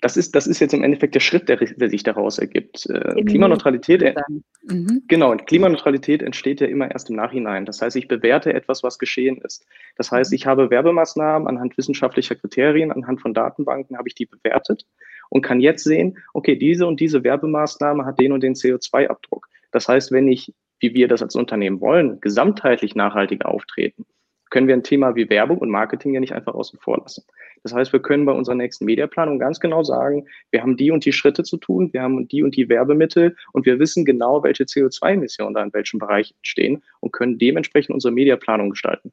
das 0.00 0.16
ist, 0.16 0.34
das 0.34 0.46
ist 0.46 0.60
jetzt 0.60 0.72
im 0.72 0.82
Endeffekt 0.82 1.14
der 1.14 1.20
Schritt, 1.20 1.48
der, 1.48 1.56
der 1.56 1.90
sich 1.90 2.02
daraus 2.02 2.38
ergibt. 2.38 2.88
Äh, 2.88 3.22
Klimaneutralität, 3.24 4.02
äh, 4.02 4.14
mhm. 4.62 5.02
genau, 5.08 5.36
Klimaneutralität 5.36 6.22
entsteht 6.22 6.60
ja 6.60 6.66
immer 6.66 6.90
erst 6.90 7.10
im 7.10 7.16
Nachhinein. 7.16 7.66
Das 7.66 7.82
heißt, 7.82 7.96
ich 7.96 8.08
bewerte 8.08 8.54
etwas, 8.54 8.82
was 8.82 8.98
geschehen 8.98 9.38
ist. 9.42 9.66
Das 9.96 10.10
heißt, 10.10 10.30
mhm. 10.30 10.36
ich 10.36 10.46
habe 10.46 10.70
Werbemaßnahmen 10.70 11.46
anhand 11.46 11.76
wissenschaftlicher 11.76 12.34
Kriterien, 12.34 12.92
anhand 12.92 13.20
von 13.20 13.34
Datenbanken 13.34 13.98
habe 13.98 14.08
ich 14.08 14.14
die 14.14 14.26
bewertet 14.26 14.86
und 15.30 15.42
kann 15.42 15.60
jetzt 15.60 15.84
sehen, 15.84 16.18
okay, 16.34 16.56
diese 16.56 16.86
und 16.86 17.00
diese 17.00 17.24
Werbemaßnahme 17.24 18.04
hat 18.04 18.20
den 18.20 18.32
und 18.32 18.42
den 18.42 18.54
CO2-Abdruck. 18.54 19.48
Das 19.72 19.88
heißt, 19.88 20.12
wenn 20.12 20.28
ich, 20.28 20.52
wie 20.80 20.92
wir 20.92 21.08
das 21.08 21.22
als 21.22 21.34
Unternehmen 21.34 21.80
wollen, 21.80 22.20
gesamtheitlich 22.20 22.94
nachhaltig 22.94 23.44
auftreten, 23.44 24.04
können 24.50 24.66
wir 24.66 24.74
ein 24.74 24.82
Thema 24.82 25.14
wie 25.14 25.30
Werbung 25.30 25.58
und 25.58 25.70
Marketing 25.70 26.12
ja 26.12 26.20
nicht 26.20 26.34
einfach 26.34 26.54
außen 26.54 26.78
vor 26.80 26.98
lassen. 26.98 27.24
Das 27.62 27.72
heißt, 27.72 27.92
wir 27.92 28.00
können 28.00 28.26
bei 28.26 28.32
unserer 28.32 28.56
nächsten 28.56 28.84
Mediaplanung 28.84 29.38
ganz 29.38 29.60
genau 29.60 29.82
sagen, 29.82 30.26
wir 30.50 30.62
haben 30.62 30.76
die 30.76 30.90
und 30.90 31.04
die 31.04 31.12
Schritte 31.12 31.44
zu 31.44 31.56
tun, 31.56 31.92
wir 31.92 32.02
haben 32.02 32.26
die 32.26 32.42
und 32.42 32.56
die 32.56 32.68
Werbemittel 32.68 33.36
und 33.52 33.64
wir 33.64 33.78
wissen 33.78 34.04
genau, 34.04 34.42
welche 34.42 34.64
CO2-Emissionen 34.64 35.54
da 35.54 35.62
in 35.62 35.72
welchem 35.72 35.98
Bereich 35.98 36.34
entstehen 36.36 36.82
und 36.98 37.12
können 37.12 37.38
dementsprechend 37.38 37.94
unsere 37.94 38.12
Mediaplanung 38.12 38.70
gestalten. 38.70 39.12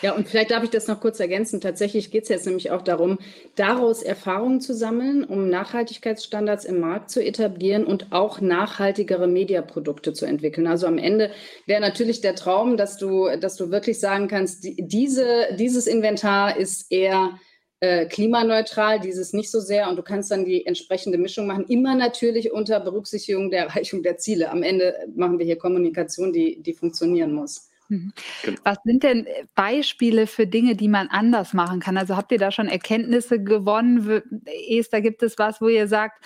Ja, 0.00 0.14
und 0.14 0.26
vielleicht 0.26 0.50
darf 0.52 0.64
ich 0.64 0.70
das 0.70 0.86
noch 0.86 1.00
kurz 1.00 1.20
ergänzen. 1.20 1.60
Tatsächlich 1.60 2.10
geht 2.10 2.22
es 2.22 2.28
jetzt 2.30 2.46
nämlich 2.46 2.70
auch 2.70 2.80
darum, 2.80 3.18
daraus 3.56 4.02
Erfahrungen 4.02 4.62
zu 4.62 4.74
sammeln, 4.74 5.22
um 5.22 5.50
Nachhaltigkeitsstandards 5.50 6.64
im 6.64 6.80
Markt 6.80 7.10
zu 7.10 7.22
etablieren 7.22 7.84
und 7.84 8.10
auch 8.10 8.40
nachhaltigere 8.40 9.26
Mediaprodukte 9.26 10.14
zu 10.14 10.24
entwickeln. 10.24 10.66
Also 10.66 10.86
am 10.86 10.96
Ende 10.96 11.30
wäre 11.66 11.82
natürlich 11.82 12.22
der 12.22 12.34
Traum, 12.34 12.78
dass 12.78 12.96
du, 12.96 13.28
dass 13.38 13.56
du 13.56 13.70
wirklich 13.70 14.00
sagen 14.00 14.28
kannst, 14.28 14.64
die, 14.64 14.76
diese, 14.78 15.48
dieses 15.58 15.86
Inventar 15.86 16.56
ist 16.56 16.90
eher 16.90 17.38
äh, 17.80 18.06
klimaneutral, 18.06 19.00
dieses 19.00 19.34
nicht 19.34 19.50
so 19.50 19.60
sehr 19.60 19.90
und 19.90 19.96
du 19.96 20.02
kannst 20.02 20.30
dann 20.30 20.46
die 20.46 20.64
entsprechende 20.64 21.18
Mischung 21.18 21.46
machen, 21.46 21.66
immer 21.68 21.94
natürlich 21.94 22.50
unter 22.50 22.80
Berücksichtigung 22.80 23.50
der 23.50 23.64
Erreichung 23.66 24.02
der 24.02 24.16
Ziele. 24.16 24.50
Am 24.50 24.62
Ende 24.62 24.94
machen 25.14 25.38
wir 25.38 25.44
hier 25.44 25.58
Kommunikation, 25.58 26.32
die, 26.32 26.62
die 26.62 26.72
funktionieren 26.72 27.32
muss. 27.34 27.68
Mhm. 27.88 28.12
Genau. 28.42 28.60
Was 28.64 28.78
sind 28.84 29.02
denn 29.02 29.26
äh, 29.26 29.44
Beispiele 29.54 30.26
für 30.26 30.46
Dinge, 30.46 30.74
die 30.76 30.88
man 30.88 31.08
anders 31.08 31.52
machen 31.54 31.80
kann? 31.80 31.96
Also 31.96 32.16
habt 32.16 32.32
ihr 32.32 32.38
da 32.38 32.50
schon 32.50 32.68
Erkenntnisse 32.68 33.42
gewonnen? 33.42 34.22
Esther, 34.68 35.00
gibt 35.02 35.22
es 35.22 35.38
was, 35.38 35.60
wo 35.60 35.68
ihr 35.68 35.86
sagt, 35.88 36.24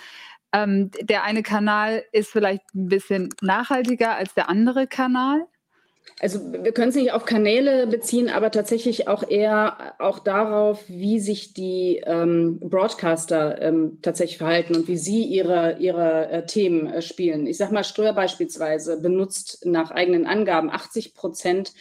ähm, 0.53 0.91
der 1.01 1.23
eine 1.23 1.43
Kanal 1.43 2.03
ist 2.11 2.31
vielleicht 2.31 2.63
ein 2.75 2.87
bisschen 2.87 3.29
nachhaltiger 3.41 4.15
als 4.15 4.33
der 4.33 4.49
andere 4.49 4.87
Kanal? 4.87 5.45
Also 6.19 6.39
wir 6.53 6.71
können 6.71 6.89
es 6.89 6.95
nicht 6.95 7.13
auf 7.13 7.25
Kanäle 7.25 7.87
beziehen, 7.87 8.29
aber 8.29 8.51
tatsächlich 8.51 9.07
auch 9.07 9.27
eher 9.27 9.95
auch 9.97 10.19
darauf, 10.19 10.83
wie 10.87 11.19
sich 11.19 11.53
die 11.53 12.03
ähm, 12.05 12.59
Broadcaster 12.59 13.59
ähm, 13.59 13.97
tatsächlich 14.03 14.37
verhalten 14.37 14.75
und 14.75 14.87
wie 14.87 14.97
sie 14.97 15.23
ihre, 15.23 15.77
ihre 15.79 16.29
äh, 16.29 16.45
Themen 16.45 16.87
äh, 16.87 17.01
spielen. 17.01 17.47
Ich 17.47 17.57
sage 17.57 17.73
mal, 17.73 17.83
Ströer 17.83 18.13
beispielsweise 18.13 19.01
benutzt 19.01 19.65
nach 19.65 19.89
eigenen 19.89 20.27
Angaben 20.27 20.69
80 20.69 21.15
Prozent 21.15 21.73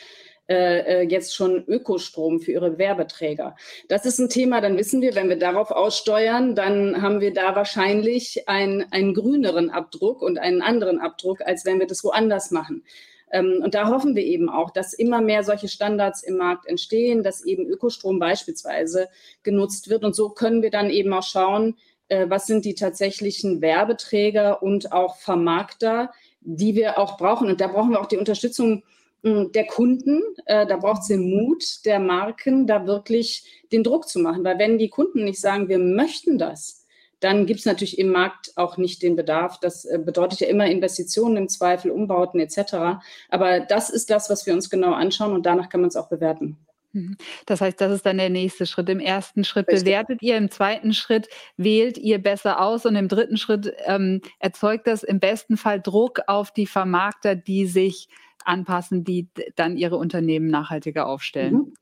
äh, 0.51 1.03
äh, 1.03 1.03
jetzt 1.03 1.37
schon 1.37 1.65
Ökostrom 1.69 2.41
für 2.41 2.51
ihre 2.51 2.77
Werbeträger. 2.77 3.55
Das 3.89 4.05
ist 4.05 4.19
ein 4.19 4.29
Thema, 4.29 4.61
dann 4.61 4.77
wissen 4.77 5.01
wir, 5.01 5.15
wenn 5.15 5.29
wir 5.29 5.39
darauf 5.39 5.71
aussteuern, 5.71 6.57
dann 6.57 7.01
haben 7.03 7.21
wir 7.21 7.33
da 7.33 7.55
wahrscheinlich 7.55 8.49
ein, 8.49 8.85
einen 8.91 9.15
grüneren 9.15 9.71
Abdruck 9.71 10.23
und 10.23 10.39
einen 10.39 10.61
anderen 10.61 10.99
Abdruck, 10.99 11.41
als 11.43 11.65
wenn 11.67 11.79
wir 11.79 11.87
das 11.87 12.03
woanders 12.03 12.51
machen. 12.51 12.83
Ähm, 13.31 13.61
und 13.63 13.75
da 13.75 13.89
hoffen 13.89 14.15
wir 14.15 14.25
eben 14.25 14.49
auch, 14.49 14.71
dass 14.71 14.93
immer 14.93 15.21
mehr 15.21 15.43
solche 15.45 15.69
Standards 15.69 16.23
im 16.23 16.37
Markt 16.37 16.67
entstehen, 16.67 17.23
dass 17.23 17.45
eben 17.45 17.67
Ökostrom 17.67 18.19
beispielsweise 18.19 19.09
genutzt 19.43 19.89
wird. 19.89 20.05
Und 20.05 20.15
so 20.15 20.31
können 20.31 20.63
wir 20.63 20.71
dann 20.71 20.91
eben 20.91 21.13
auch 21.13 21.23
schauen, 21.23 21.77
äh, 22.09 22.29
was 22.29 22.47
sind 22.47 22.65
die 22.65 22.75
tatsächlichen 22.75 23.61
Werbeträger 23.61 24.63
und 24.63 24.93
auch 24.93 25.17
Vermarkter, 25.17 26.13
die 26.41 26.75
wir 26.75 26.99
auch 26.99 27.17
brauchen. 27.17 27.49
Und 27.49 27.61
da 27.61 27.69
brauchen 27.69 27.91
wir 27.91 28.01
auch 28.01 28.07
die 28.07 28.19
Unterstützung 28.19 28.83
hm, 29.23 29.53
der 29.53 29.67
Kunden, 29.67 30.23
äh, 30.47 30.67
da 30.67 30.77
braucht 30.77 31.03
es 31.03 31.09
den 31.09 31.31
Mut 31.31 31.85
der 31.85 32.01
Marken, 32.01 32.67
da 32.67 32.87
wirklich 32.87 33.45
den 33.71 33.85
Druck 33.85 34.09
zu 34.09 34.19
machen. 34.19 34.45
Weil 34.45 34.59
wenn 34.59 34.79
die 34.79 34.89
Kunden 34.89 35.25
nicht 35.25 35.41
sagen, 35.41 35.69
wir 35.69 35.79
möchten 35.79 36.39
das, 36.39 36.80
dann 37.21 37.47
gibt 37.47 37.61
es 37.61 37.67
natürlich 37.67 37.99
im 37.99 38.11
Markt 38.11 38.53
auch 38.57 38.77
nicht 38.77 39.03
den 39.03 39.15
Bedarf. 39.15 39.61
Das 39.61 39.85
äh, 39.85 39.99
bedeutet 39.99 40.41
ja 40.41 40.49
immer 40.49 40.67
Investitionen 40.67 41.37
im 41.37 41.49
Zweifel, 41.49 41.91
Umbauten 41.91 42.41
etc. 42.41 43.01
Aber 43.29 43.61
das 43.61 43.91
ist 43.91 44.11
das, 44.11 44.31
was 44.31 44.47
wir 44.47 44.55
uns 44.55 44.71
genau 44.71 44.93
anschauen 44.93 45.35
und 45.35 45.47
danach 45.47 45.69
kann 45.69 45.81
man 45.81 45.89
es 45.89 45.97
auch 45.97 46.09
bewerten. 46.09 46.57
Mhm. 46.93 47.17
Das 47.47 47.61
heißt, 47.61 47.81
das 47.81 47.93
ist 47.93 48.07
dann 48.07 48.19
der 48.19 48.31
nächste 48.31 48.67
Schritt. 48.67 48.89
Im 48.89 49.01
ersten 49.01 49.45
Schritt 49.45 49.69
Richtig. 49.69 49.85
bewertet 49.85 50.23
ihr, 50.23 50.37
im 50.37 50.51
zweiten 50.51 50.93
Schritt 50.93 51.29
wählt 51.57 51.99
ihr 51.99 52.19
besser 52.19 52.61
aus 52.61 52.87
und 52.87 52.97
im 52.97 53.09
dritten 53.09 53.37
Schritt 53.37 53.73
ähm, 53.85 54.21
erzeugt 54.39 54.87
das 54.87 55.03
im 55.03 55.21
besten 55.21 55.57
Fall 55.57 55.81
Druck 55.81 56.21
auf 56.27 56.51
die 56.51 56.67
Vermarkter, 56.67 57.37
die 57.37 57.67
sich 57.67 58.09
anpassen, 58.45 59.05
die 59.05 59.29
dann 59.55 59.77
ihre 59.77 59.97
Unternehmen 59.97 60.49
nachhaltiger 60.49 61.07
aufstellen. 61.07 61.55
Mhm. 61.55 61.75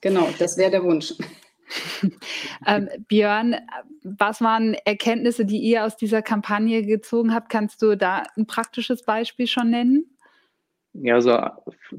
Genau, 0.00 0.28
das 0.38 0.56
wäre 0.56 0.70
der 0.70 0.82
Wunsch. 0.82 1.14
Ähm, 2.66 2.88
Björn, 3.08 3.56
was 4.02 4.40
waren 4.40 4.74
Erkenntnisse, 4.84 5.44
die 5.44 5.58
ihr 5.58 5.84
aus 5.84 5.96
dieser 5.96 6.22
Kampagne 6.22 6.84
gezogen 6.84 7.34
habt? 7.34 7.48
Kannst 7.48 7.82
du 7.82 7.96
da 7.96 8.24
ein 8.36 8.46
praktisches 8.46 9.04
Beispiel 9.04 9.46
schon 9.46 9.70
nennen? 9.70 10.06
Ja, 10.94 11.14
also 11.14 11.38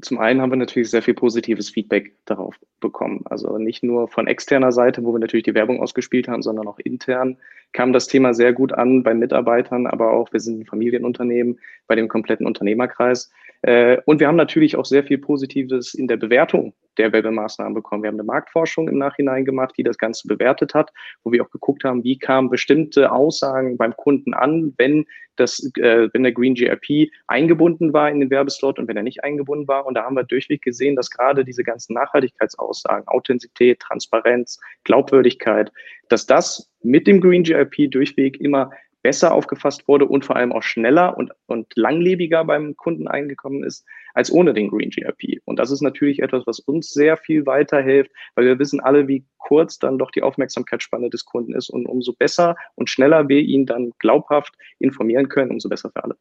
zum 0.02 0.18
einen 0.18 0.40
haben 0.40 0.52
wir 0.52 0.56
natürlich 0.56 0.88
sehr 0.88 1.02
viel 1.02 1.14
positives 1.14 1.68
Feedback 1.68 2.14
darauf 2.26 2.54
bekommen. 2.78 3.22
Also 3.24 3.58
nicht 3.58 3.82
nur 3.82 4.06
von 4.06 4.28
externer 4.28 4.70
Seite, 4.70 5.04
wo 5.04 5.12
wir 5.12 5.18
natürlich 5.18 5.42
die 5.44 5.54
Werbung 5.54 5.82
ausgespielt 5.82 6.28
haben, 6.28 6.42
sondern 6.42 6.68
auch 6.68 6.78
intern 6.78 7.36
kam 7.74 7.92
das 7.92 8.06
Thema 8.06 8.32
sehr 8.32 8.52
gut 8.52 8.72
an 8.72 9.02
bei 9.02 9.12
Mitarbeitern, 9.12 9.88
aber 9.88 10.12
auch 10.12 10.32
wir 10.32 10.40
sind 10.40 10.60
ein 10.60 10.64
Familienunternehmen 10.64 11.58
bei 11.88 11.96
dem 11.96 12.08
kompletten 12.08 12.46
Unternehmerkreis. 12.46 13.32
Äh, 13.64 13.96
und 14.04 14.20
wir 14.20 14.28
haben 14.28 14.36
natürlich 14.36 14.76
auch 14.76 14.84
sehr 14.84 15.04
viel 15.04 15.16
Positives 15.16 15.94
in 15.94 16.06
der 16.06 16.18
Bewertung 16.18 16.74
der 16.98 17.12
Werbemaßnahmen 17.14 17.72
bekommen. 17.72 18.02
Wir 18.02 18.08
haben 18.08 18.16
eine 18.16 18.24
Marktforschung 18.24 18.88
im 18.88 18.98
Nachhinein 18.98 19.46
gemacht, 19.46 19.74
die 19.78 19.82
das 19.82 19.96
Ganze 19.96 20.28
bewertet 20.28 20.74
hat, 20.74 20.92
wo 21.22 21.32
wir 21.32 21.42
auch 21.42 21.50
geguckt 21.50 21.82
haben, 21.82 22.04
wie 22.04 22.18
kamen 22.18 22.50
bestimmte 22.50 23.10
Aussagen 23.10 23.78
beim 23.78 23.96
Kunden 23.96 24.34
an, 24.34 24.74
wenn 24.76 25.06
das, 25.36 25.72
äh, 25.78 26.10
wenn 26.12 26.24
der 26.24 26.32
Green 26.32 26.54
GRP 26.54 27.08
eingebunden 27.26 27.94
war 27.94 28.10
in 28.10 28.20
den 28.20 28.28
Werbeslot 28.28 28.78
und 28.78 28.86
wenn 28.86 28.98
er 28.98 29.02
nicht 29.02 29.24
eingebunden 29.24 29.66
war. 29.66 29.86
Und 29.86 29.94
da 29.94 30.04
haben 30.04 30.14
wir 30.14 30.24
durchweg 30.24 30.60
gesehen, 30.60 30.94
dass 30.94 31.08
gerade 31.08 31.42
diese 31.42 31.64
ganzen 31.64 31.94
Nachhaltigkeitsaussagen, 31.94 33.08
Authentizität, 33.08 33.80
Transparenz, 33.80 34.60
Glaubwürdigkeit, 34.84 35.72
dass 36.10 36.26
das 36.26 36.70
mit 36.82 37.06
dem 37.06 37.22
Green 37.22 37.44
GRP 37.44 37.90
durchweg 37.90 38.38
immer 38.42 38.70
besser 39.04 39.34
aufgefasst 39.34 39.86
wurde 39.86 40.06
und 40.06 40.24
vor 40.24 40.36
allem 40.36 40.50
auch 40.50 40.62
schneller 40.62 41.16
und, 41.18 41.30
und 41.46 41.66
langlebiger 41.76 42.42
beim 42.44 42.74
Kunden 42.74 43.06
eingekommen 43.06 43.62
ist 43.62 43.84
als 44.14 44.32
ohne 44.32 44.54
den 44.54 44.68
Green 44.68 44.88
GRP. 44.88 45.42
Und 45.44 45.58
das 45.58 45.70
ist 45.70 45.82
natürlich 45.82 46.20
etwas, 46.20 46.46
was 46.46 46.58
uns 46.58 46.88
sehr 46.88 47.18
viel 47.18 47.44
weiterhilft, 47.44 48.10
weil 48.34 48.46
wir 48.46 48.58
wissen 48.58 48.80
alle, 48.80 49.06
wie 49.06 49.26
kurz 49.36 49.78
dann 49.78 49.98
doch 49.98 50.10
die 50.10 50.22
Aufmerksamkeitsspanne 50.22 51.10
des 51.10 51.26
Kunden 51.26 51.54
ist. 51.54 51.68
Und 51.68 51.84
umso 51.84 52.14
besser 52.14 52.56
und 52.76 52.88
schneller 52.88 53.28
wir 53.28 53.40
ihn 53.40 53.66
dann 53.66 53.92
glaubhaft 53.98 54.54
informieren 54.78 55.28
können, 55.28 55.50
umso 55.50 55.68
besser 55.68 55.90
für 55.90 56.02
alle. 56.02 56.16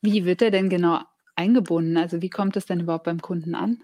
Wie 0.00 0.24
wird 0.24 0.40
er 0.40 0.52
denn 0.52 0.68
genau 0.68 1.00
eingebunden? 1.34 1.96
Also 1.96 2.22
wie 2.22 2.30
kommt 2.30 2.56
es 2.56 2.66
denn 2.66 2.78
überhaupt 2.78 3.04
beim 3.04 3.20
Kunden 3.20 3.56
an? 3.56 3.82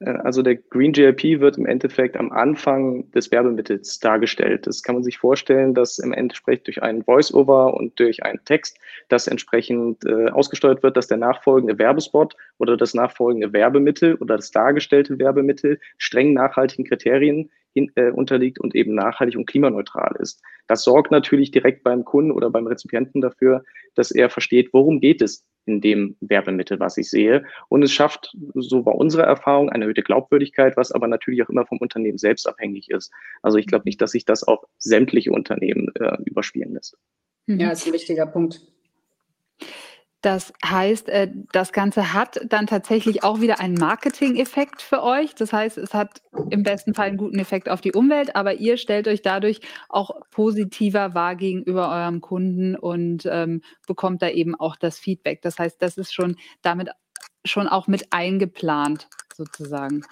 Äh, 0.00 0.10
also 0.10 0.42
der 0.42 0.56
Green 0.56 0.92
GLP 0.92 1.40
wird 1.40 1.58
im 1.58 1.66
Endeffekt 1.66 2.16
am 2.16 2.32
Anfang 2.32 3.10
des 3.12 3.30
Werbemittels 3.30 4.00
dargestellt. 4.00 4.66
Das 4.66 4.82
kann 4.82 4.96
man 4.96 5.04
sich 5.04 5.18
vorstellen, 5.18 5.74
dass 5.74 5.98
im 5.98 6.12
Endeffekt 6.12 6.66
durch 6.66 6.82
einen 6.82 7.04
Voice-Over 7.04 7.74
und 7.74 7.98
durch 7.98 8.24
einen 8.24 8.44
Text 8.44 8.78
das 9.08 9.26
entsprechend 9.26 10.04
äh, 10.04 10.28
ausgesteuert 10.30 10.82
wird, 10.82 10.96
dass 10.96 11.06
der 11.06 11.18
nachfolgende 11.18 11.78
Werbespot 11.78 12.36
oder 12.58 12.76
das 12.76 12.94
nachfolgende 12.94 13.52
Werbemittel 13.52 14.16
oder 14.16 14.36
das 14.36 14.50
dargestellte 14.50 15.18
Werbemittel 15.18 15.80
streng 15.98 16.32
nachhaltigen 16.32 16.84
Kriterien 16.84 17.50
hin, 17.74 17.90
äh, 17.94 18.10
unterliegt 18.10 18.58
und 18.60 18.74
eben 18.74 18.94
nachhaltig 18.94 19.36
und 19.36 19.46
klimaneutral 19.46 20.16
ist. 20.20 20.42
Das 20.66 20.84
sorgt 20.84 21.10
natürlich 21.10 21.50
direkt 21.50 21.82
beim 21.82 22.04
Kunden 22.04 22.30
oder 22.30 22.50
beim 22.50 22.66
Rezipienten 22.66 23.20
dafür, 23.20 23.62
dass 23.94 24.10
er 24.10 24.30
versteht, 24.30 24.72
worum 24.72 25.00
geht 25.00 25.22
es 25.22 25.44
in 25.66 25.80
dem 25.80 26.16
Werbemittel, 26.20 26.80
was 26.80 26.96
ich 26.96 27.10
sehe. 27.10 27.44
Und 27.68 27.82
es 27.82 27.92
schafft, 27.92 28.34
so 28.54 28.84
war 28.86 28.94
unsere 28.94 29.22
Erfahrung, 29.22 29.70
eine 29.70 29.84
erhöhte 29.84 30.02
Glaubwürdigkeit, 30.02 30.76
was 30.76 30.92
aber 30.92 31.06
natürlich 31.06 31.42
auch 31.42 31.48
immer 31.48 31.66
vom 31.66 31.78
Unternehmen 31.78 32.18
selbst 32.18 32.48
abhängig 32.48 32.90
ist. 32.90 33.12
Also 33.42 33.58
ich 33.58 33.66
glaube 33.66 33.84
nicht, 33.84 34.00
dass 34.00 34.12
sich 34.12 34.24
das 34.24 34.42
auf 34.42 34.64
sämtliche 34.78 35.32
Unternehmen 35.32 35.88
äh, 35.94 36.16
überspielen 36.24 36.74
lässt. 36.74 36.96
Ja, 37.46 37.70
ist 37.70 37.86
ein 37.86 37.92
wichtiger 37.92 38.26
Punkt. 38.26 38.60
Das 40.22 40.52
heißt, 40.64 41.08
äh, 41.08 41.28
das 41.52 41.72
Ganze 41.72 42.12
hat 42.12 42.40
dann 42.46 42.66
tatsächlich 42.66 43.24
auch 43.24 43.40
wieder 43.40 43.58
einen 43.58 43.74
Marketing-Effekt 43.74 44.82
für 44.82 45.02
euch. 45.02 45.34
Das 45.34 45.52
heißt, 45.52 45.78
es 45.78 45.94
hat 45.94 46.20
im 46.50 46.62
besten 46.62 46.92
Fall 46.92 47.08
einen 47.08 47.16
guten 47.16 47.38
Effekt 47.38 47.70
auf 47.70 47.80
die 47.80 47.92
Umwelt, 47.92 48.36
aber 48.36 48.54
ihr 48.54 48.76
stellt 48.76 49.08
euch 49.08 49.22
dadurch 49.22 49.60
auch 49.88 50.10
positiver 50.30 51.14
wahr 51.14 51.36
gegenüber 51.36 51.90
eurem 51.90 52.20
Kunden 52.20 52.76
und 52.76 53.26
ähm, 53.30 53.62
bekommt 53.86 54.20
da 54.20 54.28
eben 54.28 54.54
auch 54.54 54.76
das 54.76 54.98
Feedback. 54.98 55.40
Das 55.40 55.58
heißt, 55.58 55.80
das 55.80 55.96
ist 55.96 56.12
schon 56.12 56.36
damit 56.60 56.90
schon 57.46 57.68
auch 57.68 57.86
mit 57.86 58.12
eingeplant 58.12 59.08
sozusagen. 59.34 60.02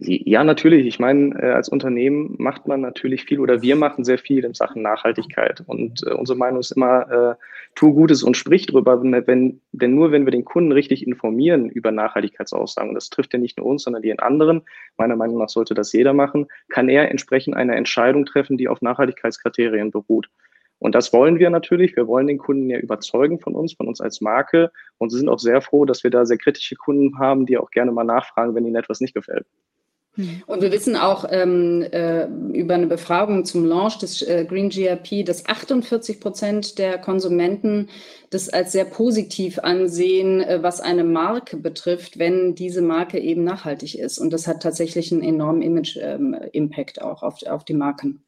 Ja, 0.00 0.44
natürlich. 0.44 0.86
Ich 0.86 0.98
meine, 0.98 1.34
äh, 1.40 1.52
als 1.52 1.68
Unternehmen 1.68 2.34
macht 2.38 2.66
man 2.66 2.80
natürlich 2.80 3.24
viel 3.24 3.40
oder 3.40 3.62
wir 3.62 3.76
machen 3.76 4.04
sehr 4.04 4.18
viel 4.18 4.44
in 4.44 4.54
Sachen 4.54 4.82
Nachhaltigkeit. 4.82 5.62
Und 5.66 6.02
äh, 6.06 6.12
unsere 6.12 6.38
Meinung 6.38 6.60
ist 6.60 6.72
immer, 6.72 7.10
äh, 7.10 7.34
tu 7.74 7.94
Gutes 7.94 8.22
und 8.22 8.36
sprich 8.36 8.66
drüber. 8.66 9.02
Wenn, 9.02 9.60
denn 9.72 9.94
nur 9.94 10.12
wenn 10.12 10.24
wir 10.24 10.32
den 10.32 10.44
Kunden 10.44 10.72
richtig 10.72 11.06
informieren 11.06 11.68
über 11.68 11.92
Nachhaltigkeitsaussagen, 11.92 12.94
das 12.94 13.10
trifft 13.10 13.32
ja 13.34 13.38
nicht 13.38 13.58
nur 13.58 13.66
uns, 13.66 13.84
sondern 13.84 14.02
die 14.02 14.18
anderen, 14.18 14.62
meiner 14.96 15.16
Meinung 15.16 15.38
nach 15.38 15.48
sollte 15.48 15.74
das 15.74 15.92
jeder 15.92 16.12
machen, 16.12 16.46
kann 16.68 16.88
er 16.88 17.10
entsprechend 17.10 17.56
eine 17.56 17.76
Entscheidung 17.76 18.24
treffen, 18.26 18.56
die 18.56 18.68
auf 18.68 18.82
Nachhaltigkeitskriterien 18.82 19.90
beruht. 19.90 20.28
Und 20.78 20.94
das 20.94 21.12
wollen 21.12 21.38
wir 21.38 21.50
natürlich. 21.50 21.96
Wir 21.96 22.06
wollen 22.06 22.26
den 22.26 22.38
Kunden 22.38 22.68
ja 22.68 22.78
überzeugen 22.78 23.40
von 23.40 23.54
uns, 23.54 23.72
von 23.74 23.88
uns 23.88 24.00
als 24.00 24.20
Marke. 24.20 24.70
Und 24.98 25.10
sie 25.10 25.18
sind 25.18 25.28
auch 25.28 25.38
sehr 25.38 25.62
froh, 25.62 25.84
dass 25.84 26.04
wir 26.04 26.10
da 26.10 26.26
sehr 26.26 26.38
kritische 26.38 26.76
Kunden 26.76 27.18
haben, 27.18 27.46
die 27.46 27.56
auch 27.56 27.70
gerne 27.70 27.92
mal 27.92 28.04
nachfragen, 28.04 28.54
wenn 28.54 28.66
ihnen 28.66 28.76
etwas 28.76 29.00
nicht 29.00 29.14
gefällt. 29.14 29.46
Mhm. 30.16 30.42
Und 30.46 30.62
wir 30.62 30.72
wissen 30.72 30.96
auch 30.96 31.26
ähm, 31.30 31.82
äh, 31.82 32.26
über 32.52 32.74
eine 32.74 32.86
Befragung 32.86 33.44
zum 33.44 33.64
Launch 33.64 33.98
des 33.98 34.22
äh, 34.22 34.46
Green 34.48 34.70
GRP, 34.70 35.24
dass 35.24 35.46
48 35.46 36.20
Prozent 36.20 36.78
der 36.78 36.98
Konsumenten 36.98 37.88
das 38.30 38.48
als 38.48 38.72
sehr 38.72 38.86
positiv 38.86 39.58
ansehen, 39.58 40.42
äh, 40.42 40.62
was 40.62 40.80
eine 40.80 41.04
Marke 41.04 41.56
betrifft, 41.56 42.18
wenn 42.18 42.54
diese 42.54 42.82
Marke 42.82 43.18
eben 43.18 43.44
nachhaltig 43.44 43.98
ist. 43.98 44.18
Und 44.18 44.32
das 44.32 44.46
hat 44.46 44.62
tatsächlich 44.62 45.12
einen 45.12 45.22
enormen 45.22 45.62
Image-Impact 45.62 46.98
ähm, 46.98 47.04
auch 47.04 47.22
auf, 47.22 47.42
auf 47.46 47.64
die 47.64 47.74
Marken. 47.74 48.22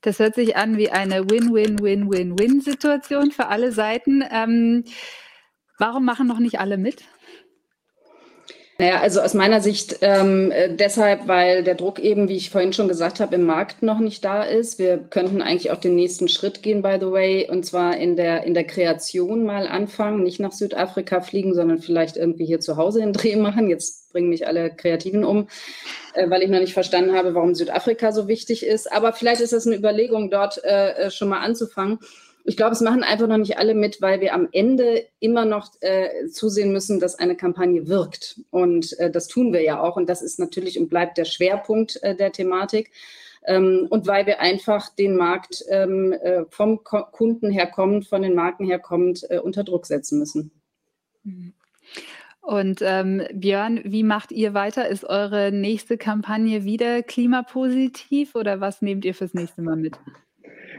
Das 0.00 0.18
hört 0.18 0.34
sich 0.34 0.56
an 0.56 0.76
wie 0.76 0.90
eine 0.90 1.30
Win-Win-Win-Win-Win-Situation 1.30 3.30
für 3.30 3.46
alle 3.46 3.72
Seiten. 3.72 4.22
Ähm, 4.30 4.84
warum 5.78 6.04
machen 6.04 6.26
noch 6.26 6.38
nicht 6.38 6.60
alle 6.60 6.76
mit? 6.76 7.02
Naja, 8.76 9.00
also 9.00 9.20
aus 9.20 9.34
meiner 9.34 9.60
Sicht 9.60 9.98
ähm, 10.00 10.50
äh, 10.50 10.74
deshalb, 10.74 11.28
weil 11.28 11.62
der 11.62 11.76
Druck 11.76 12.00
eben, 12.00 12.28
wie 12.28 12.36
ich 12.36 12.50
vorhin 12.50 12.72
schon 12.72 12.88
gesagt 12.88 13.20
habe, 13.20 13.36
im 13.36 13.44
Markt 13.44 13.84
noch 13.84 14.00
nicht 14.00 14.24
da 14.24 14.42
ist. 14.42 14.80
Wir 14.80 14.98
könnten 14.98 15.42
eigentlich 15.42 15.70
auch 15.70 15.78
den 15.78 15.94
nächsten 15.94 16.26
Schritt 16.26 16.60
gehen, 16.60 16.82
by 16.82 16.96
the 16.98 17.12
way, 17.12 17.48
und 17.48 17.64
zwar 17.64 17.96
in 17.96 18.16
der, 18.16 18.42
in 18.42 18.52
der 18.52 18.64
Kreation 18.64 19.44
mal 19.44 19.68
anfangen, 19.68 20.24
nicht 20.24 20.40
nach 20.40 20.50
Südafrika 20.50 21.20
fliegen, 21.20 21.54
sondern 21.54 21.78
vielleicht 21.78 22.16
irgendwie 22.16 22.46
hier 22.46 22.58
zu 22.58 22.76
Hause 22.76 23.00
einen 23.00 23.12
Dreh 23.12 23.36
machen. 23.36 23.70
Jetzt 23.70 24.12
bringen 24.12 24.28
mich 24.28 24.48
alle 24.48 24.70
Kreativen 24.70 25.24
um, 25.24 25.46
äh, 26.14 26.28
weil 26.28 26.42
ich 26.42 26.50
noch 26.50 26.58
nicht 26.58 26.74
verstanden 26.74 27.14
habe, 27.14 27.34
warum 27.34 27.54
Südafrika 27.54 28.10
so 28.10 28.26
wichtig 28.26 28.66
ist. 28.66 28.90
Aber 28.92 29.12
vielleicht 29.12 29.40
ist 29.40 29.52
das 29.52 29.68
eine 29.68 29.76
Überlegung, 29.76 30.30
dort 30.30 30.64
äh, 30.64 30.94
äh 30.94 31.10
schon 31.12 31.28
mal 31.28 31.40
anzufangen. 31.40 32.00
Ich 32.46 32.58
glaube, 32.58 32.72
es 32.72 32.82
machen 32.82 33.02
einfach 33.02 33.26
noch 33.26 33.38
nicht 33.38 33.56
alle 33.56 33.74
mit, 33.74 34.02
weil 34.02 34.20
wir 34.20 34.34
am 34.34 34.48
Ende 34.52 35.06
immer 35.18 35.46
noch 35.46 35.70
äh, 35.80 36.26
zusehen 36.28 36.72
müssen, 36.72 37.00
dass 37.00 37.18
eine 37.18 37.36
Kampagne 37.36 37.88
wirkt. 37.88 38.40
Und 38.50 38.98
äh, 38.98 39.10
das 39.10 39.28
tun 39.28 39.52
wir 39.54 39.62
ja 39.62 39.80
auch. 39.80 39.96
Und 39.96 40.10
das 40.10 40.20
ist 40.20 40.38
natürlich 40.38 40.78
und 40.78 40.90
bleibt 40.90 41.16
der 41.16 41.24
Schwerpunkt 41.24 42.02
äh, 42.02 42.14
der 42.14 42.32
Thematik. 42.32 42.90
Ähm, 43.46 43.86
und 43.88 44.06
weil 44.06 44.26
wir 44.26 44.40
einfach 44.40 44.94
den 44.94 45.16
Markt 45.16 45.64
ähm, 45.68 46.12
äh, 46.12 46.44
vom 46.50 46.84
Ko 46.84 47.04
Kunden 47.12 47.50
herkommend, 47.50 48.06
von 48.06 48.22
den 48.22 48.34
Marken 48.34 48.66
herkommend 48.66 49.24
äh, 49.30 49.38
unter 49.38 49.64
Druck 49.64 49.86
setzen 49.86 50.18
müssen. 50.18 50.50
Und 52.40 52.80
ähm, 52.82 53.22
Björn, 53.32 53.80
wie 53.84 54.02
macht 54.02 54.32
ihr 54.32 54.52
weiter? 54.52 54.86
Ist 54.88 55.04
eure 55.04 55.50
nächste 55.50 55.96
Kampagne 55.96 56.64
wieder 56.64 57.02
klimapositiv 57.02 58.34
oder 58.34 58.60
was 58.60 58.82
nehmt 58.82 59.06
ihr 59.06 59.14
fürs 59.14 59.32
nächste 59.32 59.62
Mal 59.62 59.76
mit? 59.76 59.98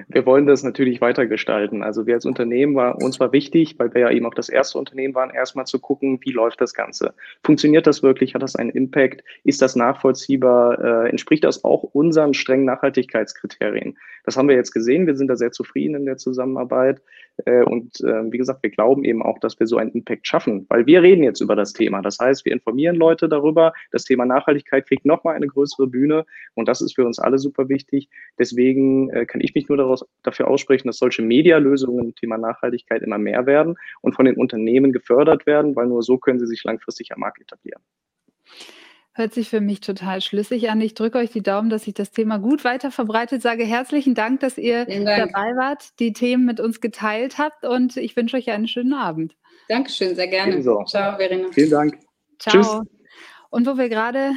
Wir 0.07 0.25
wollen 0.25 0.45
das 0.45 0.63
natürlich 0.63 1.01
weitergestalten. 1.01 1.83
Also 1.83 2.05
wir 2.05 2.15
als 2.15 2.25
Unternehmen 2.25 2.75
war, 2.75 3.01
uns 3.01 3.19
war 3.19 3.31
wichtig, 3.31 3.75
weil 3.77 3.93
wir 3.93 4.01
ja 4.01 4.11
eben 4.11 4.25
auch 4.25 4.33
das 4.33 4.49
erste 4.49 4.77
Unternehmen 4.77 5.15
waren, 5.15 5.29
erstmal 5.29 5.65
zu 5.65 5.79
gucken, 5.79 6.19
wie 6.21 6.31
läuft 6.31 6.61
das 6.61 6.73
Ganze? 6.73 7.13
Funktioniert 7.43 7.87
das 7.87 8.03
wirklich? 8.03 8.35
Hat 8.35 8.43
das 8.43 8.55
einen 8.55 8.69
Impact? 8.69 9.23
Ist 9.43 9.61
das 9.61 9.75
nachvollziehbar? 9.75 11.05
Äh, 11.05 11.09
entspricht 11.09 11.43
das 11.43 11.63
auch 11.63 11.83
unseren 11.83 12.33
strengen 12.33 12.65
Nachhaltigkeitskriterien? 12.65 13.97
Das 14.25 14.37
haben 14.37 14.49
wir 14.49 14.55
jetzt 14.55 14.71
gesehen. 14.71 15.07
Wir 15.07 15.15
sind 15.15 15.27
da 15.27 15.35
sehr 15.35 15.51
zufrieden 15.51 15.95
in 15.95 16.05
der 16.05 16.17
Zusammenarbeit. 16.17 17.01
Äh, 17.45 17.63
und 17.63 17.99
äh, 18.01 18.31
wie 18.31 18.37
gesagt, 18.37 18.63
wir 18.63 18.69
glauben 18.69 19.03
eben 19.03 19.21
auch, 19.21 19.39
dass 19.39 19.59
wir 19.59 19.67
so 19.67 19.77
einen 19.77 19.91
Impact 19.91 20.27
schaffen, 20.27 20.65
weil 20.69 20.85
wir 20.85 21.01
reden 21.01 21.23
jetzt 21.23 21.41
über 21.41 21.55
das 21.55 21.73
Thema. 21.73 22.01
Das 22.01 22.17
heißt, 22.19 22.45
wir 22.45 22.53
informieren 22.53 22.95
Leute 22.95 23.29
darüber. 23.29 23.73
Das 23.91 24.03
Thema 24.03 24.25
Nachhaltigkeit 24.25 24.87
kriegt 24.87 25.05
nochmal 25.05 25.35
eine 25.35 25.47
größere 25.47 25.87
Bühne 25.87 26.25
und 26.53 26.67
das 26.67 26.81
ist 26.81 26.95
für 26.95 27.05
uns 27.05 27.19
alle 27.19 27.37
super 27.37 27.69
wichtig. 27.69 28.09
Deswegen 28.39 29.09
äh, 29.09 29.25
kann 29.25 29.41
ich 29.41 29.53
mich 29.53 29.67
nur 29.67 29.77
daraus, 29.77 30.05
dafür 30.23 30.47
aussprechen, 30.47 30.87
dass 30.87 30.97
solche 30.97 31.21
Medialösungen 31.21 32.05
im 32.05 32.15
Thema 32.15 32.37
Nachhaltigkeit 32.37 33.01
immer 33.03 33.17
mehr 33.17 33.45
werden 33.45 33.75
und 34.01 34.15
von 34.15 34.25
den 34.25 34.35
Unternehmen 34.35 34.91
gefördert 34.91 35.45
werden, 35.45 35.75
weil 35.75 35.87
nur 35.87 36.03
so 36.03 36.17
können 36.17 36.39
sie 36.39 36.47
sich 36.47 36.63
langfristig 36.63 37.11
am 37.11 37.19
Markt 37.19 37.41
etablieren. 37.41 37.81
Hört 39.17 39.33
sich 39.33 39.49
für 39.49 39.61
mich 39.61 39.79
total 39.79 40.19
schlüssig 40.19 40.69
an. 40.69 40.81
Ich 40.81 40.93
drücke 40.93 41.17
euch 41.17 41.31
die 41.31 41.41
Daumen, 41.41 41.69
dass 41.69 41.85
sich 41.85 41.93
das 41.93 42.11
Thema 42.11 42.37
gut 42.37 42.65
weiter 42.65 42.91
verbreitet. 42.91 43.41
Sage 43.41 43.63
herzlichen 43.63 44.13
Dank, 44.13 44.41
dass 44.41 44.57
ihr 44.57 44.85
Dank. 44.85 45.05
dabei 45.05 45.55
wart, 45.55 45.97
die 45.99 46.11
Themen 46.11 46.43
mit 46.43 46.59
uns 46.59 46.81
geteilt 46.81 47.37
habt 47.37 47.63
und 47.63 47.95
ich 47.95 48.17
wünsche 48.17 48.35
euch 48.35 48.51
einen 48.51 48.67
schönen 48.67 48.93
Abend. 48.93 49.37
Dankeschön, 49.69 50.15
sehr 50.15 50.27
gerne. 50.27 50.51
Ebenso. 50.51 50.83
Ciao, 50.83 51.15
Verena. 51.15 51.47
Vielen 51.53 51.71
Dank. 51.71 51.99
Ciao. 52.39 52.61
Tschüss. 52.61 52.81
Und 53.51 53.65
wo 53.65 53.77
wir 53.77 53.87
gerade 53.87 54.33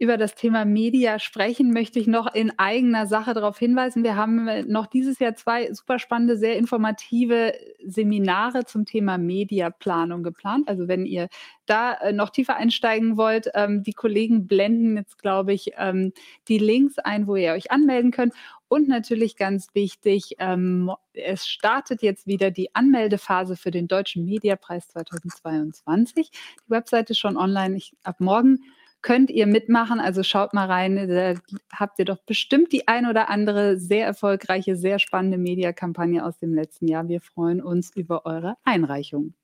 über 0.00 0.16
das 0.16 0.34
Thema 0.34 0.64
Media 0.64 1.18
sprechen, 1.18 1.74
möchte 1.74 1.98
ich 1.98 2.06
noch 2.06 2.34
in 2.34 2.58
eigener 2.58 3.06
Sache 3.06 3.34
darauf 3.34 3.58
hinweisen. 3.58 4.02
Wir 4.02 4.16
haben 4.16 4.48
noch 4.66 4.86
dieses 4.86 5.18
Jahr 5.18 5.34
zwei 5.34 5.70
super 5.74 5.98
spannende, 5.98 6.38
sehr 6.38 6.56
informative 6.56 7.52
Seminare 7.84 8.64
zum 8.64 8.86
Thema 8.86 9.18
Mediaplanung 9.18 10.22
geplant. 10.22 10.68
Also 10.68 10.88
wenn 10.88 11.04
ihr 11.04 11.28
da 11.66 11.92
äh, 11.92 12.12
noch 12.14 12.30
tiefer 12.30 12.56
einsteigen 12.56 13.18
wollt, 13.18 13.50
ähm, 13.52 13.82
die 13.82 13.92
Kollegen 13.92 14.46
blenden 14.46 14.96
jetzt, 14.96 15.18
glaube 15.18 15.52
ich, 15.52 15.72
ähm, 15.76 16.14
die 16.48 16.58
Links 16.58 16.98
ein, 16.98 17.26
wo 17.26 17.36
ihr 17.36 17.52
euch 17.52 17.70
anmelden 17.70 18.10
könnt. 18.10 18.32
Und 18.68 18.88
natürlich 18.88 19.36
ganz 19.36 19.68
wichtig, 19.74 20.36
ähm, 20.38 20.90
es 21.12 21.46
startet 21.46 22.00
jetzt 22.00 22.26
wieder 22.26 22.50
die 22.50 22.74
Anmeldephase 22.74 23.54
für 23.54 23.70
den 23.70 23.86
Deutschen 23.86 24.24
Mediapreis 24.24 24.88
2022. 24.88 26.30
Die 26.30 26.70
Webseite 26.70 27.12
ist 27.12 27.18
schon 27.18 27.36
online. 27.36 27.76
Ich, 27.76 27.92
ab 28.02 28.16
morgen 28.20 28.60
könnt 29.02 29.30
ihr 29.30 29.46
mitmachen. 29.46 30.00
Also 30.00 30.22
schaut 30.22 30.54
mal 30.54 30.66
rein, 30.66 31.08
da 31.08 31.34
habt 31.74 31.98
ihr 31.98 32.04
doch 32.04 32.18
bestimmt 32.24 32.72
die 32.72 32.88
ein 32.88 33.06
oder 33.06 33.28
andere 33.30 33.78
sehr 33.78 34.06
erfolgreiche, 34.06 34.76
sehr 34.76 34.98
spannende 34.98 35.38
Mediakampagne 35.38 36.24
aus 36.24 36.38
dem 36.38 36.54
letzten 36.54 36.88
Jahr. 36.88 37.08
Wir 37.08 37.20
freuen 37.20 37.62
uns 37.62 37.90
über 37.94 38.26
eure 38.26 38.56
Einreichung. 38.64 39.34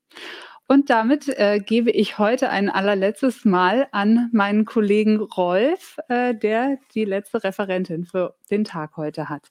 Und 0.69 0.89
damit 0.89 1.29
äh, 1.29 1.59
gebe 1.59 1.91
ich 1.91 2.17
heute 2.17 2.49
ein 2.49 2.69
allerletztes 2.69 3.45
Mal 3.45 3.87
an 3.93 4.29
meinen 4.33 4.65
Kollegen 4.65 5.21
Rolf, 5.21 5.97
äh, 6.09 6.35
der 6.35 6.77
die 6.93 7.05
letzte 7.05 7.43
Referentin 7.43 8.03
für 8.03 8.35
den 8.51 8.65
Tag 8.65 8.97
heute 8.97 9.29
hat. 9.29 9.47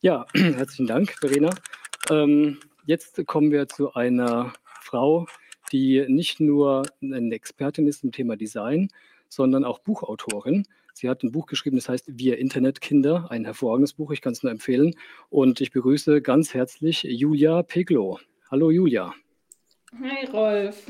Ja, 0.00 0.24
herzlichen 0.34 0.86
Dank, 0.86 1.12
Verena. 1.12 1.50
Ähm, 2.10 2.58
jetzt 2.86 3.24
kommen 3.26 3.50
wir 3.50 3.68
zu 3.68 3.92
einer 3.92 4.54
Frau, 4.80 5.26
die 5.68 6.04
nicht 6.08 6.40
nur 6.40 6.84
eine 7.02 7.34
Expertin 7.34 7.86
ist 7.86 8.04
im 8.04 8.12
Thema 8.12 8.36
Design, 8.36 8.88
sondern 9.28 9.64
auch 9.64 9.78
Buchautorin. 9.80 10.64
Sie 10.94 11.08
hat 11.08 11.22
ein 11.22 11.32
Buch 11.32 11.46
geschrieben, 11.46 11.76
das 11.76 11.88
heißt 11.88 12.18
Wir 12.18 12.38
Internetkinder, 12.38 13.30
ein 13.30 13.44
hervorragendes 13.44 13.92
Buch, 13.92 14.10
ich 14.10 14.20
kann 14.20 14.32
es 14.32 14.42
nur 14.42 14.50
empfehlen. 14.50 14.94
Und 15.30 15.60
ich 15.60 15.70
begrüße 15.70 16.22
ganz 16.22 16.54
herzlich 16.54 17.04
Julia 17.04 17.62
Peglo. 17.62 18.18
Hallo 18.50 18.70
Julia. 18.70 19.14
Hi 19.96 20.26
Rolf. 20.26 20.86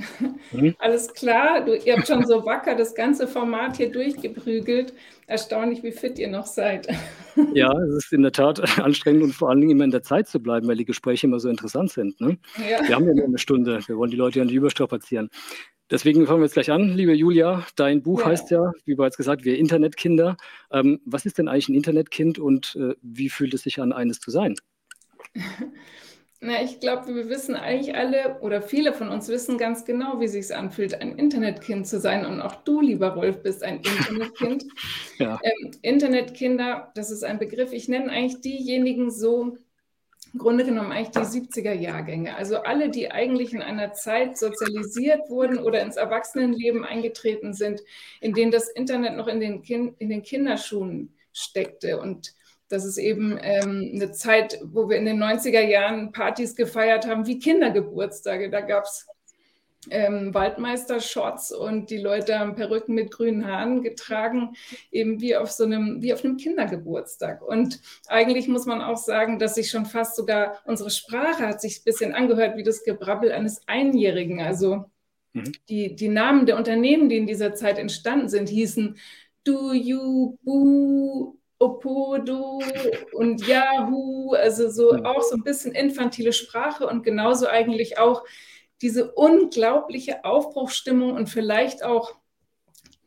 Hm? 0.51 0.75
Alles 0.81 1.15
klar? 1.15 1.65
Du, 1.65 1.77
ihr 1.77 1.97
habt 1.97 2.09
schon 2.09 2.27
so 2.27 2.45
wacker 2.45 2.75
das 2.75 2.97
ganze 2.97 3.29
Format 3.29 3.77
hier 3.77 3.93
durchgeprügelt. 3.93 4.93
Erstaunlich, 5.29 5.85
wie 5.85 5.93
fit 5.93 6.19
ihr 6.19 6.29
noch 6.29 6.47
seid. 6.47 6.89
Ja, 7.55 7.73
es 7.81 7.95
ist 7.95 8.13
in 8.13 8.23
der 8.23 8.33
Tat 8.33 8.61
anstrengend 8.81 9.23
und 9.23 9.33
vor 9.33 9.51
allen 9.51 9.61
Dingen 9.61 9.71
immer 9.71 9.85
in 9.85 9.93
der 9.93 10.03
Zeit 10.03 10.27
zu 10.27 10.41
bleiben, 10.41 10.67
weil 10.67 10.77
die 10.77 10.85
Gespräche 10.85 11.29
immer 11.29 11.39
so 11.39 11.49
interessant 11.49 11.93
sind. 11.93 12.21
Ne? 12.21 12.39
Ja. 12.57 12.87
Wir 12.89 12.97
haben 12.97 13.07
ja 13.07 13.15
nur 13.15 13.27
eine 13.27 13.39
Stunde. 13.39 13.79
Wir 13.87 13.97
wollen 13.97 14.11
die 14.11 14.17
Leute 14.17 14.41
ja 14.41 14.45
nicht 14.45 14.55
überstrapazieren. 14.55 15.31
Deswegen 15.91 16.27
fangen 16.27 16.41
wir 16.41 16.47
jetzt 16.47 16.55
gleich 16.55 16.73
an. 16.73 16.89
Liebe 16.97 17.15
Julia, 17.15 17.65
dein 17.77 18.03
Buch 18.03 18.21
ja. 18.23 18.27
heißt 18.27 18.51
ja, 18.51 18.73
wie 18.85 18.97
bereits 18.97 19.17
gesagt, 19.17 19.45
wir 19.45 19.57
Internetkinder. 19.57 20.37
Ähm, 20.73 21.01
was 21.05 21.25
ist 21.25 21.39
denn 21.39 21.47
eigentlich 21.47 21.69
ein 21.69 21.77
Internetkind 21.77 22.41
und 22.41 22.75
äh, 22.75 22.95
wie 23.01 23.29
fühlt 23.29 23.55
es 23.55 23.63
sich 23.63 23.81
an, 23.81 23.93
eines 23.93 24.19
zu 24.19 24.33
sein? 24.33 24.57
Na, 26.41 26.63
ich 26.63 26.79
glaube, 26.79 27.15
wir 27.17 27.29
wissen 27.29 27.57
eigentlich 27.57 27.97
alle 27.97 28.39
oder 28.41 28.63
viele 28.63 28.93
von 28.93 29.09
uns 29.09 29.29
wissen 29.29 29.59
ganz 29.59 29.85
genau, 29.85 30.21
wie 30.21 30.27
es 30.27 30.33
sich 30.33 30.55
anfühlt, 30.55 30.95
ein 31.01 31.19
Internetkind 31.19 31.87
zu 31.87 31.99
sein. 31.99 32.25
Und 32.25 32.41
auch 32.41 32.63
du, 32.63 32.81
lieber 32.81 33.15
Rolf, 33.15 33.43
bist 33.43 33.65
ein 33.65 33.79
Internetkind. 33.79 34.65
ja. 35.19 35.41
ähm, 35.43 35.73
Internetkinder, 35.83 36.93
das 36.95 37.11
ist 37.11 37.25
ein 37.25 37.41
Begriff. 37.41 37.73
Ich 37.73 37.89
nenne 37.89 38.13
eigentlich 38.13 38.41
diejenigen 38.41 39.11
so, 39.11 39.59
im 40.33 40.39
Grunde 40.39 40.65
genommen 40.65 40.93
eigentlich 40.93 41.11
die 41.11 41.61
70er-Jahrgänge. 41.61 42.37
Also 42.37 42.59
alle, 42.59 42.91
die 42.91 43.11
eigentlich 43.11 43.53
in 43.53 43.63
einer 43.63 43.93
Zeit 43.95 44.39
sozialisiert 44.39 45.29
wurden 45.31 45.59
oder 45.59 45.81
ins 45.83 45.97
Erwachsenenleben 45.97 46.85
eingetreten 46.85 47.53
sind, 47.53 47.81
in 48.21 48.33
denen 48.33 48.53
das 48.53 48.69
Internet 48.69 49.17
noch 49.17 49.27
in 49.27 49.41
den, 49.41 49.63
kind, 49.63 49.95
in 49.99 50.09
den 50.09 50.23
Kinderschuhen 50.23 51.15
steckte. 51.33 51.99
Und 52.01 52.35
das 52.69 52.85
ist 52.85 52.99
eben 52.99 53.39
ähm, 53.41 53.93
eine 53.95 54.13
Zeit, 54.13 54.59
wo 54.63 54.89
wir 54.89 54.97
in 54.97 55.07
den 55.07 55.23
90er 55.23 55.63
Jahren 55.63 56.13
Partys 56.13 56.55
gefeiert 56.55 57.07
haben, 57.07 57.27
wie 57.27 57.39
Kindergeburtstage. 57.39 58.51
Da 58.51 58.61
gab 58.61 58.85
es 58.85 59.07
ähm, 59.91 60.35
Waldmeister-Shots 60.35 61.53
und 61.53 61.91
die 61.91 61.99
Leute 61.99 62.39
haben 62.39 62.57
Perücken 62.57 62.95
mit 62.95 63.11
grünen 63.11 63.47
Haaren 63.47 63.83
getragen, 63.83 64.55
eben 64.91 65.21
wie 65.21 65.37
auf 65.37 65.51
so 65.51 65.65
einem, 65.65 66.03
wie 66.03 66.13
auf 66.13 66.25
einem 66.25 66.37
Kindergeburtstag. 66.37 67.43
Und 67.43 67.81
eigentlich 68.07 68.49
muss 68.49 68.67
man 68.67 68.83
auch 68.83 68.97
sagen, 68.97 69.39
dass 69.39 69.55
sich 69.55 69.71
schon 69.71 69.87
fast 69.87 70.17
sogar 70.17 70.61
unsere 70.65 70.91
Sprache 70.91 71.47
hat 71.47 71.61
sich 71.61 71.81
ein 71.81 71.85
bisschen 71.85 72.15
angehört 72.15 72.57
wie 72.57 72.65
das 72.65 72.85
Gebrabbel 72.85 73.33
eines 73.33 73.63
Einjährigen. 73.67 74.41
Also 74.41 74.85
mhm. 75.33 75.53
die, 75.69 75.95
die 75.95 76.09
Namen 76.09 76.47
der 76.47 76.57
Unternehmen, 76.57 77.09
die 77.09 77.17
in 77.17 77.27
dieser 77.27 77.55
Zeit 77.55 77.79
entstanden 77.79 78.29
sind, 78.29 78.49
hießen 78.49 78.97
Du, 79.45 79.73
You, 79.73 80.37
Bu, 80.43 81.39
Opodo 81.59 82.61
und 83.13 83.47
Yahoo, 83.47 84.33
also 84.35 84.71
so 84.71 84.93
auch 85.05 85.23
so 85.23 85.37
ein 85.37 85.43
bisschen 85.43 85.73
infantile 85.73 86.33
Sprache 86.33 86.87
und 86.87 87.03
genauso 87.03 87.49
eigentlich 87.49 87.99
auch 87.99 88.25
diese 88.81 89.13
unglaubliche 89.13 90.25
Aufbruchsstimmung 90.25 91.13
und 91.13 91.29
vielleicht 91.29 91.83
auch 91.83 92.15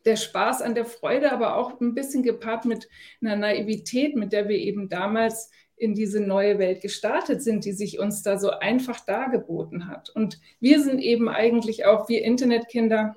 der 0.05 0.15
Spaß 0.15 0.61
an 0.61 0.75
der 0.75 0.85
Freude, 0.85 1.31
aber 1.31 1.55
auch 1.55 1.79
ein 1.79 1.93
bisschen 1.93 2.23
gepaart 2.23 2.65
mit 2.65 2.89
einer 3.21 3.35
Naivität, 3.35 4.15
mit 4.15 4.33
der 4.33 4.49
wir 4.49 4.57
eben 4.57 4.89
damals 4.89 5.51
in 5.77 5.95
diese 5.95 6.19
neue 6.19 6.59
Welt 6.59 6.81
gestartet 6.81 7.41
sind, 7.41 7.65
die 7.65 7.71
sich 7.71 7.99
uns 7.99 8.21
da 8.21 8.37
so 8.37 8.51
einfach 8.51 8.99
dargeboten 9.05 9.87
hat. 9.87 10.09
Und 10.09 10.39
wir 10.59 10.81
sind 10.81 10.99
eben 10.99 11.27
eigentlich 11.27 11.85
auch, 11.85 12.07
wir 12.07 12.23
Internetkinder, 12.23 13.15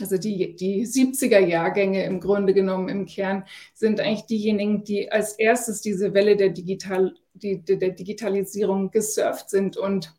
also 0.00 0.18
die, 0.18 0.56
die 0.56 0.86
70er 0.86 1.38
Jahrgänge 1.38 2.04
im 2.04 2.20
Grunde 2.20 2.54
genommen 2.54 2.88
im 2.88 3.06
Kern, 3.06 3.44
sind 3.74 4.00
eigentlich 4.00 4.26
diejenigen, 4.26 4.84
die 4.84 5.10
als 5.10 5.32
erstes 5.32 5.80
diese 5.80 6.14
Welle 6.14 6.36
der, 6.36 6.50
Digital, 6.50 7.14
die, 7.34 7.62
der 7.62 7.90
Digitalisierung 7.90 8.90
gesurft 8.90 9.50
sind 9.50 9.76
und 9.76 10.14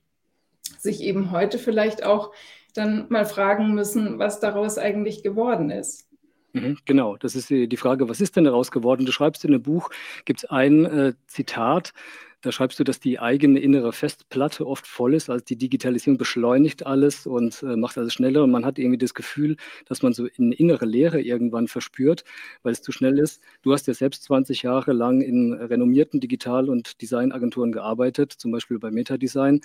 sich 0.77 1.01
eben 1.01 1.31
heute 1.31 1.59
vielleicht 1.59 2.03
auch 2.03 2.31
dann 2.73 3.07
mal 3.09 3.25
fragen 3.25 3.73
müssen, 3.73 4.19
was 4.19 4.39
daraus 4.39 4.77
eigentlich 4.77 5.23
geworden 5.23 5.71
ist. 5.71 6.07
Mhm, 6.53 6.77
genau, 6.85 7.17
das 7.17 7.35
ist 7.35 7.49
die 7.49 7.77
Frage, 7.77 8.09
was 8.09 8.21
ist 8.21 8.35
denn 8.35 8.43
daraus 8.43 8.71
geworden? 8.71 9.05
Du 9.05 9.11
schreibst 9.11 9.45
in 9.45 9.51
dem 9.51 9.61
Buch, 9.61 9.89
gibt 10.25 10.43
es 10.43 10.49
ein 10.49 10.85
äh, 10.85 11.13
Zitat, 11.27 11.93
da 12.41 12.51
schreibst 12.51 12.79
du, 12.79 12.83
dass 12.83 12.99
die 12.99 13.19
eigene 13.19 13.59
innere 13.59 13.91
Festplatte 13.91 14.65
oft 14.65 14.87
voll 14.87 15.13
ist. 15.13 15.29
Also 15.29 15.43
die 15.43 15.57
Digitalisierung 15.57 16.17
beschleunigt 16.17 16.85
alles 16.85 17.27
und 17.27 17.61
äh, 17.63 17.75
macht 17.75 17.97
alles 17.97 18.13
schneller. 18.13 18.43
Und 18.43 18.51
man 18.51 18.65
hat 18.65 18.79
irgendwie 18.79 18.97
das 18.97 19.13
Gefühl, 19.13 19.57
dass 19.85 20.01
man 20.01 20.13
so 20.13 20.27
eine 20.37 20.55
innere 20.55 20.85
Leere 20.85 21.21
irgendwann 21.21 21.67
verspürt, 21.67 22.23
weil 22.63 22.71
es 22.71 22.81
zu 22.81 22.91
schnell 22.91 23.19
ist. 23.19 23.41
Du 23.61 23.73
hast 23.73 23.87
ja 23.87 23.93
selbst 23.93 24.23
20 24.23 24.63
Jahre 24.63 24.93
lang 24.93 25.21
in 25.21 25.53
renommierten 25.53 26.19
Digital- 26.21 26.69
und 26.69 27.01
Designagenturen 27.01 27.71
gearbeitet, 27.71 28.31
zum 28.31 28.51
Beispiel 28.51 28.79
bei 28.79 28.89
Metadesign. 28.89 29.61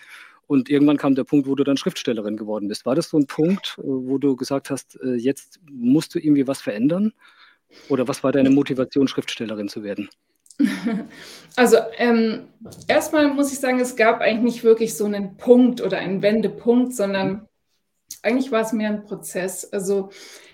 Und 0.47 0.68
irgendwann 0.68 0.97
kam 0.97 1.14
der 1.14 1.25
Punkt, 1.25 1.47
wo 1.47 1.55
du 1.55 1.64
dann 1.64 1.77
Schriftstellerin 1.77 2.37
geworden 2.37 2.68
bist. 2.68 2.85
War 2.87 2.95
das 2.95 3.09
so 3.09 3.18
ein 3.18 3.27
Punkt, 3.27 3.77
äh, 3.79 3.83
wo 3.85 4.18
du 4.18 4.35
gesagt 4.37 4.70
hast, 4.70 5.01
äh, 5.01 5.14
jetzt 5.14 5.61
musst 5.70 6.14
du 6.14 6.18
irgendwie 6.18 6.47
was 6.47 6.61
verändern? 6.61 7.12
Oder 7.89 8.07
was 8.09 8.22
war 8.22 8.33
deine 8.33 8.51
Motivation, 8.51 9.09
Schriftstellerin 9.09 9.68
zu 9.68 9.83
werden? 9.83 10.09
Also 11.57 11.76
ähm, 11.98 12.48
erstmal 12.88 13.32
muss 13.32 13.52
ich 13.52 13.61
sagen, 13.61 13.78
es 13.78 13.94
gab 13.94 14.20
eigentlich 14.20 14.55
nicht 14.57 14.64
wirklich 14.64 14.96
so 14.96 15.05
einen 15.05 15.36
Punkt 15.36 15.80
oder 15.80 15.98
einen 15.98 16.20
Wendepunkt, 16.20 16.96
sondern 16.96 17.46
eigentlich 18.22 18.50
war 18.50 18.62
es 18.62 18.72
mehr 18.72 18.88
ein 18.88 19.05
Prozess. 19.05 19.72
Also 19.72 20.11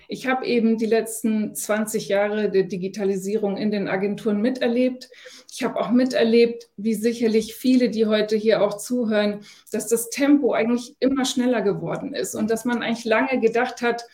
ich 0.07 0.27
habe 0.27 0.45
eben 0.45 0.77
die 0.77 0.85
letzten 0.85 1.55
20 1.55 2.09
Jahre 2.09 2.51
der 2.51 2.63
Digitalisierung 2.63 3.57
in 3.57 3.71
den 3.71 3.87
Agenturen 3.87 4.41
miterlebt. 4.41 5.09
Ich 5.51 5.63
habe 5.63 5.79
auch 5.79 5.89
miterlebt, 5.89 6.69
wie 6.75 6.95
sicherlich 6.95 7.55
viele, 7.55 7.89
die 7.89 8.05
heute 8.05 8.35
hier 8.35 8.61
auch 8.61 8.77
zuhören, 8.77 9.39
dass 9.71 9.87
das 9.87 10.09
Tempo 10.09 10.51
eigentlich 10.53 10.97
immer 10.99 11.25
schneller 11.25 11.61
geworden 11.61 12.13
ist 12.13 12.35
und 12.35 12.51
dass 12.51 12.65
man 12.65 12.83
eigentlich 12.83 13.05
lange 13.05 13.39
gedacht 13.39 13.81
hat, 13.81 14.05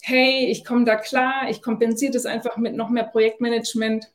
hey, 0.00 0.46
ich 0.50 0.64
komme 0.64 0.84
da 0.84 0.96
klar, 0.96 1.48
ich 1.50 1.62
kompensiere 1.62 2.12
das 2.12 2.26
einfach 2.26 2.56
mit 2.56 2.74
noch 2.74 2.88
mehr 2.88 3.04
Projektmanagement, 3.04 4.10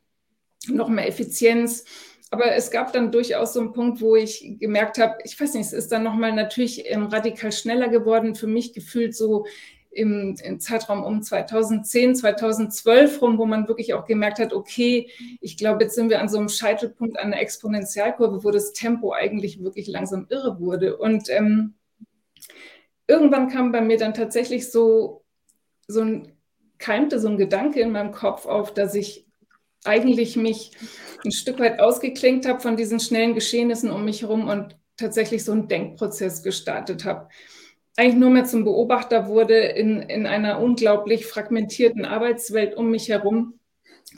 noch 0.68 0.90
mehr 0.90 1.08
Effizienz. 1.08 1.86
Aber 2.30 2.54
es 2.54 2.72
gab 2.72 2.92
dann 2.92 3.12
durchaus 3.12 3.54
so 3.54 3.62
einen 3.62 3.72
Punkt, 3.72 4.02
wo 4.02 4.16
ich 4.16 4.58
gemerkt 4.60 4.98
habe, 4.98 5.18
ich 5.24 5.40
weiß 5.40 5.54
nicht, 5.54 5.68
es 5.68 5.74
ist 5.74 5.92
dann 5.92 6.04
nochmal 6.04 6.34
natürlich 6.34 6.84
ähm, 6.92 7.06
radikal 7.06 7.52
schneller 7.52 7.88
geworden, 7.88 8.36
für 8.36 8.48
mich 8.48 8.74
gefühlt 8.74 9.16
so 9.16 9.46
im, 9.92 10.36
im, 10.44 10.60
Zeitraum 10.60 11.04
um 11.04 11.22
2010, 11.22 12.16
2012 12.16 13.22
rum, 13.22 13.38
wo 13.38 13.46
man 13.46 13.68
wirklich 13.68 13.94
auch 13.94 14.06
gemerkt 14.06 14.40
hat, 14.40 14.54
okay, 14.54 15.10
ich 15.42 15.58
glaube, 15.58 15.84
jetzt 15.84 15.96
sind 15.96 16.10
wir 16.10 16.22
an 16.22 16.30
so 16.30 16.38
einem 16.38 16.50
Scheitelpunkt 16.50 17.18
an 17.18 17.32
der 17.32 17.42
Exponentialkurve, 17.42 18.44
wo 18.44 18.52
das 18.52 18.74
Tempo 18.74 19.14
eigentlich 19.14 19.64
wirklich 19.64 19.88
langsam 19.88 20.28
irre 20.30 20.60
wurde. 20.60 20.98
Und 20.98 21.30
ähm, 21.30 21.76
irgendwann 23.08 23.50
kam 23.50 23.72
bei 23.72 23.82
mir 23.82 23.98
dann 23.98 24.14
tatsächlich 24.14 24.70
so, 24.70 25.24
so 25.88 26.02
ein, 26.02 26.34
keimte 26.78 27.20
so 27.20 27.30
ein 27.30 27.38
Gedanke 27.38 27.80
in 27.80 27.92
meinem 27.92 28.12
Kopf 28.12 28.46
auf, 28.46 28.74
dass 28.74 28.94
ich 28.94 29.27
eigentlich 29.84 30.36
mich 30.36 30.72
ein 31.24 31.32
Stück 31.32 31.60
weit 31.60 31.80
ausgeklinkt 31.80 32.46
habe 32.46 32.60
von 32.60 32.78
diesen 32.78 33.00
schnellen 33.00 33.34
Geschehnissen 33.34 33.92
um 33.92 34.06
mich 34.06 34.22
herum 34.22 34.48
und 34.48 34.76
tatsächlich 34.98 35.44
so 35.44 35.52
einen 35.52 35.68
Denkprozess 35.68 36.44
gestartet 36.44 37.06
habe 37.06 37.30
eigentlich 37.98 38.16
nur 38.16 38.30
mehr 38.30 38.46
zum 38.46 38.64
Beobachter 38.64 39.28
wurde 39.28 39.58
in, 39.58 40.02
in 40.04 40.28
einer 40.28 40.62
unglaublich 40.62 41.26
fragmentierten 41.26 42.06
Arbeitswelt 42.06 42.78
um 42.78 42.92
mich 42.92 43.10
herum, 43.10 43.60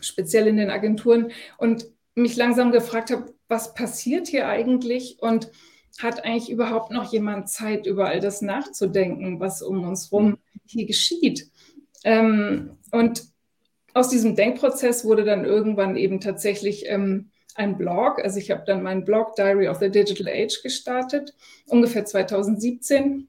speziell 0.01 0.47
in 0.47 0.57
den 0.57 0.69
Agenturen, 0.69 1.31
und 1.57 1.87
mich 2.13 2.35
langsam 2.35 2.71
gefragt 2.71 3.09
habe, 3.09 3.33
was 3.47 3.73
passiert 3.73 4.27
hier 4.27 4.49
eigentlich 4.49 5.17
und 5.21 5.49
hat 5.97 6.25
eigentlich 6.25 6.51
überhaupt 6.51 6.91
noch 6.91 7.11
jemand 7.11 7.49
Zeit, 7.49 7.87
über 7.87 8.07
all 8.07 8.19
das 8.19 8.41
nachzudenken, 8.41 9.39
was 9.39 9.61
um 9.61 9.87
uns 9.87 10.11
herum 10.11 10.37
hier 10.65 10.85
geschieht? 10.85 11.49
Ähm, 12.03 12.77
und 12.91 13.23
aus 13.93 14.09
diesem 14.09 14.35
Denkprozess 14.35 15.05
wurde 15.05 15.23
dann 15.23 15.45
irgendwann 15.45 15.95
eben 15.95 16.19
tatsächlich 16.19 16.85
ähm, 16.87 17.31
ein 17.55 17.77
Blog. 17.77 18.23
Also 18.23 18.39
ich 18.39 18.51
habe 18.51 18.63
dann 18.65 18.83
meinen 18.83 19.05
Blog 19.05 19.35
Diary 19.35 19.67
of 19.67 19.79
the 19.79 19.89
Digital 19.89 20.27
Age 20.27 20.61
gestartet, 20.63 21.33
ungefähr 21.67 22.05
2017. 22.05 23.27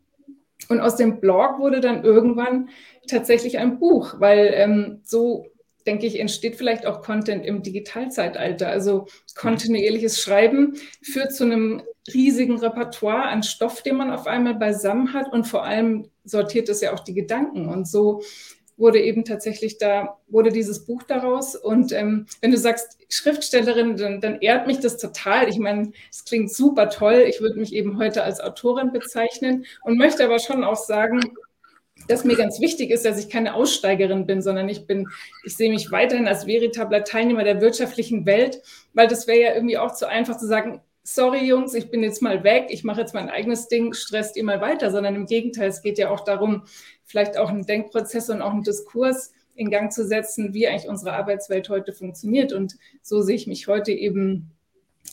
Und 0.68 0.80
aus 0.80 0.96
dem 0.96 1.20
Blog 1.20 1.58
wurde 1.58 1.80
dann 1.80 2.04
irgendwann 2.04 2.68
tatsächlich 3.08 3.58
ein 3.58 3.78
Buch, 3.78 4.20
weil 4.20 4.52
ähm, 4.54 5.00
so, 5.02 5.46
denke 5.86 6.06
ich, 6.06 6.20
entsteht 6.20 6.56
vielleicht 6.56 6.86
auch 6.86 7.02
Content 7.02 7.44
im 7.44 7.62
Digitalzeitalter. 7.62 8.68
Also 8.68 9.06
kontinuierliches 9.34 10.20
Schreiben 10.20 10.74
führt 11.02 11.34
zu 11.34 11.44
einem 11.44 11.82
riesigen 12.12 12.58
Repertoire 12.58 13.24
an 13.24 13.42
Stoff, 13.42 13.82
den 13.82 13.96
man 13.96 14.10
auf 14.10 14.26
einmal 14.26 14.54
beisammen 14.54 15.12
hat 15.12 15.32
und 15.32 15.46
vor 15.46 15.64
allem 15.64 16.08
sortiert 16.24 16.68
es 16.68 16.80
ja 16.80 16.92
auch 16.92 17.00
die 17.00 17.14
Gedanken. 17.14 17.68
Und 17.68 17.88
so 17.88 18.22
wurde 18.80 19.00
eben 19.00 19.24
tatsächlich 19.24 19.78
da, 19.78 20.18
wurde 20.28 20.50
dieses 20.50 20.86
Buch 20.86 21.02
daraus. 21.02 21.54
Und 21.54 21.92
ähm, 21.92 22.26
wenn 22.40 22.50
du 22.50 22.56
sagst 22.56 22.98
Schriftstellerin, 23.08 23.96
dann, 23.96 24.20
dann 24.20 24.40
ehrt 24.40 24.66
mich 24.66 24.80
das 24.80 24.96
total. 24.96 25.48
Ich 25.48 25.58
meine, 25.58 25.92
es 26.10 26.24
klingt 26.24 26.52
super 26.52 26.88
toll. 26.88 27.24
Ich 27.28 27.40
würde 27.40 27.60
mich 27.60 27.74
eben 27.74 27.98
heute 27.98 28.24
als 28.24 28.40
Autorin 28.40 28.90
bezeichnen 28.90 29.66
und 29.84 29.98
möchte 29.98 30.24
aber 30.24 30.38
schon 30.38 30.64
auch 30.64 30.76
sagen, 30.76 31.20
dass 32.08 32.24
mir 32.24 32.36
ganz 32.36 32.60
wichtig 32.60 32.90
ist, 32.90 33.04
dass 33.04 33.18
ich 33.18 33.28
keine 33.28 33.54
Aussteigerin 33.54 34.26
bin, 34.26 34.40
sondern 34.40 34.68
ich 34.68 34.86
bin, 34.86 35.08
ich 35.44 35.56
sehe 35.56 35.70
mich 35.70 35.90
weiterhin 35.90 36.26
als 36.26 36.46
veritabler 36.46 37.04
Teilnehmer 37.04 37.44
der 37.44 37.60
wirtschaftlichen 37.60 38.24
Welt, 38.24 38.62
weil 38.94 39.06
das 39.06 39.26
wäre 39.26 39.40
ja 39.40 39.54
irgendwie 39.54 39.78
auch 39.78 39.94
zu 39.94 40.08
einfach 40.08 40.38
zu 40.38 40.46
sagen, 40.46 40.80
sorry 41.02 41.44
Jungs, 41.46 41.74
ich 41.74 41.90
bin 41.90 42.02
jetzt 42.02 42.22
mal 42.22 42.44
weg, 42.44 42.66
ich 42.70 42.84
mache 42.84 43.00
jetzt 43.00 43.14
mein 43.14 43.30
eigenes 43.30 43.68
Ding, 43.68 43.92
stresst 43.92 44.36
ihr 44.36 44.44
mal 44.44 44.60
weiter, 44.60 44.90
sondern 44.90 45.14
im 45.14 45.26
Gegenteil, 45.26 45.68
es 45.68 45.82
geht 45.82 45.98
ja 45.98 46.10
auch 46.10 46.20
darum, 46.20 46.64
vielleicht 47.04 47.36
auch 47.36 47.48
einen 47.48 47.66
Denkprozess 47.66 48.30
und 48.30 48.42
auch 48.42 48.52
einen 48.52 48.62
Diskurs 48.62 49.32
in 49.54 49.70
Gang 49.70 49.92
zu 49.92 50.06
setzen, 50.06 50.54
wie 50.54 50.68
eigentlich 50.68 50.88
unsere 50.88 51.12
Arbeitswelt 51.12 51.68
heute 51.68 51.92
funktioniert. 51.92 52.52
Und 52.52 52.76
so 53.02 53.20
sehe 53.20 53.36
ich 53.36 53.46
mich 53.46 53.66
heute 53.66 53.92
eben 53.92 54.52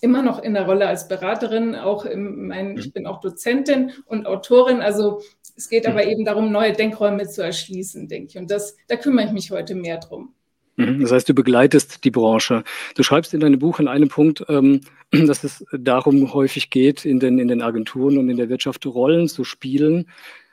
immer 0.01 0.21
noch 0.21 0.41
in 0.41 0.53
der 0.53 0.65
Rolle 0.65 0.87
als 0.87 1.07
Beraterin, 1.07 1.75
auch 1.75 2.05
im, 2.05 2.47
mein, 2.47 2.77
ich 2.77 2.93
bin 2.93 3.07
auch 3.07 3.19
Dozentin 3.19 3.91
und 4.05 4.25
Autorin. 4.27 4.81
Also 4.81 5.21
es 5.55 5.69
geht 5.69 5.87
aber 5.87 6.05
eben 6.05 6.23
darum, 6.23 6.51
neue 6.51 6.73
Denkräume 6.73 7.27
zu 7.27 7.41
erschließen, 7.41 8.07
denke 8.07 8.27
ich. 8.29 8.37
Und 8.37 8.51
das, 8.51 8.77
da 8.87 8.95
kümmere 8.95 9.25
ich 9.25 9.31
mich 9.31 9.51
heute 9.51 9.75
mehr 9.75 9.97
drum. 9.97 10.33
Mhm. 10.77 11.01
Das 11.01 11.11
heißt, 11.11 11.27
du 11.27 11.33
begleitest 11.33 12.03
die 12.03 12.11
Branche. 12.11 12.63
Du 12.95 13.03
schreibst 13.03 13.33
in 13.33 13.39
deinem 13.39 13.59
Buch 13.59 13.79
in 13.79 13.87
einem 13.87 14.09
Punkt, 14.09 14.45
ähm, 14.47 14.81
dass 15.11 15.43
es 15.43 15.65
darum 15.71 16.33
häufig 16.33 16.69
geht, 16.69 17.03
in 17.03 17.19
den, 17.19 17.39
in 17.39 17.47
den 17.47 17.61
Agenturen 17.61 18.17
und 18.17 18.29
in 18.29 18.37
der 18.37 18.49
Wirtschaft 18.49 18.85
Rollen 18.85 19.27
zu 19.27 19.43
spielen, 19.43 20.07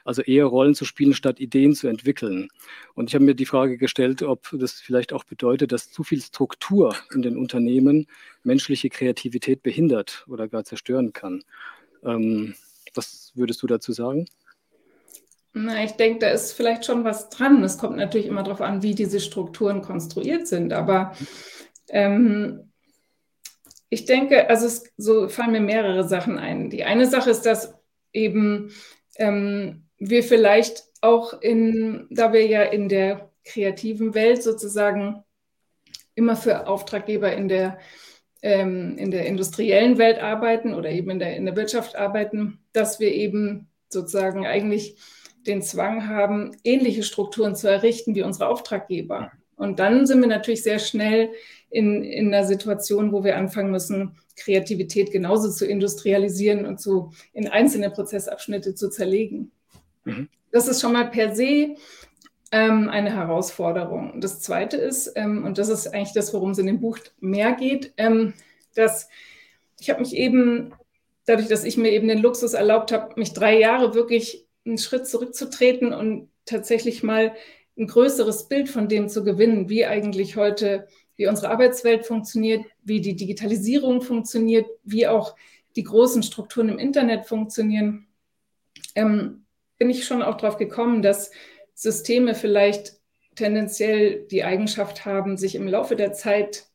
also 0.04 0.22
eher 0.22 0.46
Rollen 0.46 0.74
zu 0.74 0.84
spielen, 0.84 1.14
statt 1.14 1.40
Ideen 1.40 1.74
zu 1.74 1.88
entwickeln. 1.88 2.48
Und 2.94 3.08
ich 3.08 3.14
habe 3.14 3.24
mir 3.24 3.34
die 3.34 3.46
Frage 3.46 3.78
gestellt, 3.78 4.22
ob 4.22 4.48
das 4.52 4.72
vielleicht 4.72 5.12
auch 5.12 5.24
bedeutet, 5.24 5.72
dass 5.72 5.90
zu 5.90 6.02
viel 6.02 6.20
Struktur 6.20 6.94
in 7.14 7.22
den 7.22 7.36
Unternehmen 7.36 8.06
menschliche 8.42 8.90
Kreativität 8.90 9.62
behindert 9.62 10.24
oder 10.28 10.48
gar 10.48 10.64
zerstören 10.64 11.12
kann. 11.12 11.42
Ähm, 12.02 12.54
was 12.94 13.32
würdest 13.34 13.62
du 13.62 13.66
dazu 13.66 13.92
sagen? 13.92 14.26
Na, 15.56 15.84
ich 15.84 15.92
denke, 15.92 16.18
da 16.18 16.30
ist 16.30 16.52
vielleicht 16.52 16.84
schon 16.84 17.04
was 17.04 17.28
dran. 17.28 17.62
Es 17.62 17.78
kommt 17.78 17.96
natürlich 17.96 18.26
immer 18.26 18.42
darauf 18.42 18.60
an, 18.60 18.82
wie 18.82 18.96
diese 18.96 19.20
Strukturen 19.20 19.82
konstruiert 19.82 20.48
sind. 20.48 20.72
Aber 20.72 21.12
ähm, 21.90 22.72
ich 23.88 24.04
denke, 24.04 24.50
also 24.50 24.66
es, 24.66 24.82
so 24.96 25.28
fallen 25.28 25.52
mir 25.52 25.60
mehrere 25.60 26.08
Sachen 26.08 26.38
ein. 26.38 26.70
Die 26.70 26.82
eine 26.82 27.06
Sache 27.06 27.30
ist, 27.30 27.42
dass 27.42 27.72
eben 28.12 28.72
ähm, 29.16 29.84
wir 29.98 30.24
vielleicht 30.24 30.84
auch 31.00 31.40
in, 31.40 32.08
da 32.10 32.32
wir 32.32 32.44
ja 32.44 32.62
in 32.62 32.88
der 32.88 33.30
kreativen 33.44 34.14
Welt 34.14 34.42
sozusagen 34.42 35.22
immer 36.16 36.34
für 36.34 36.66
Auftraggeber 36.66 37.32
in 37.32 37.46
der, 37.46 37.78
ähm, 38.42 38.98
in 38.98 39.12
der 39.12 39.26
industriellen 39.26 39.98
Welt 39.98 40.18
arbeiten 40.18 40.74
oder 40.74 40.90
eben 40.90 41.10
in 41.10 41.20
der, 41.20 41.36
in 41.36 41.44
der 41.44 41.54
Wirtschaft 41.54 41.94
arbeiten, 41.94 42.58
dass 42.72 42.98
wir 42.98 43.12
eben 43.12 43.68
sozusagen 43.88 44.46
eigentlich 44.46 44.96
den 45.46 45.62
Zwang 45.62 46.08
haben, 46.08 46.56
ähnliche 46.64 47.02
Strukturen 47.02 47.54
zu 47.54 47.68
errichten 47.68 48.14
wie 48.14 48.22
unsere 48.22 48.48
Auftraggeber. 48.48 49.32
Und 49.56 49.78
dann 49.78 50.06
sind 50.06 50.20
wir 50.20 50.28
natürlich 50.28 50.62
sehr 50.62 50.78
schnell 50.78 51.30
in, 51.70 52.02
in 52.02 52.34
einer 52.34 52.44
Situation, 52.44 53.12
wo 53.12 53.24
wir 53.24 53.36
anfangen 53.36 53.70
müssen, 53.70 54.16
Kreativität 54.36 55.12
genauso 55.12 55.50
zu 55.50 55.66
industrialisieren 55.66 56.66
und 56.66 56.80
zu, 56.80 57.12
in 57.32 57.48
einzelne 57.48 57.90
Prozessabschnitte 57.90 58.74
zu 58.74 58.90
zerlegen. 58.90 59.52
Mhm. 60.04 60.28
Das 60.50 60.68
ist 60.68 60.80
schon 60.80 60.92
mal 60.92 61.10
per 61.10 61.34
se 61.34 61.76
ähm, 62.52 62.88
eine 62.88 63.14
Herausforderung. 63.14 64.20
Das 64.20 64.40
Zweite 64.40 64.76
ist, 64.76 65.12
ähm, 65.16 65.44
und 65.44 65.58
das 65.58 65.68
ist 65.68 65.88
eigentlich 65.88 66.12
das, 66.12 66.32
worum 66.34 66.50
es 66.50 66.58
in 66.58 66.66
dem 66.66 66.80
Buch 66.80 66.98
mehr 67.20 67.52
geht, 67.52 67.92
ähm, 67.96 68.34
dass 68.74 69.08
ich 69.80 69.90
habe 69.90 70.00
mich 70.00 70.14
eben, 70.14 70.72
dadurch, 71.26 71.48
dass 71.48 71.64
ich 71.64 71.76
mir 71.76 71.90
eben 71.90 72.08
den 72.08 72.22
Luxus 72.22 72.54
erlaubt 72.54 72.92
habe, 72.92 73.18
mich 73.18 73.32
drei 73.32 73.58
Jahre 73.58 73.94
wirklich 73.94 74.43
einen 74.64 74.78
Schritt 74.78 75.06
zurückzutreten 75.06 75.92
und 75.92 76.28
tatsächlich 76.44 77.02
mal 77.02 77.34
ein 77.76 77.86
größeres 77.86 78.48
Bild 78.48 78.68
von 78.68 78.88
dem 78.88 79.08
zu 79.08 79.24
gewinnen, 79.24 79.68
wie 79.68 79.84
eigentlich 79.84 80.36
heute, 80.36 80.86
wie 81.16 81.26
unsere 81.26 81.50
Arbeitswelt 81.50 82.06
funktioniert, 82.06 82.64
wie 82.82 83.00
die 83.00 83.16
Digitalisierung 83.16 84.00
funktioniert, 84.00 84.66
wie 84.84 85.06
auch 85.06 85.34
die 85.76 85.82
großen 85.82 86.22
Strukturen 86.22 86.68
im 86.68 86.78
Internet 86.78 87.26
funktionieren, 87.26 88.06
ähm, 88.94 89.44
bin 89.78 89.90
ich 89.90 90.06
schon 90.06 90.22
auch 90.22 90.36
darauf 90.36 90.56
gekommen, 90.56 91.02
dass 91.02 91.32
Systeme 91.74 92.34
vielleicht 92.34 93.00
tendenziell 93.34 94.26
die 94.30 94.44
Eigenschaft 94.44 95.04
haben, 95.04 95.36
sich 95.36 95.56
im 95.56 95.66
Laufe 95.66 95.96
der 95.96 96.12
Zeit 96.12 96.66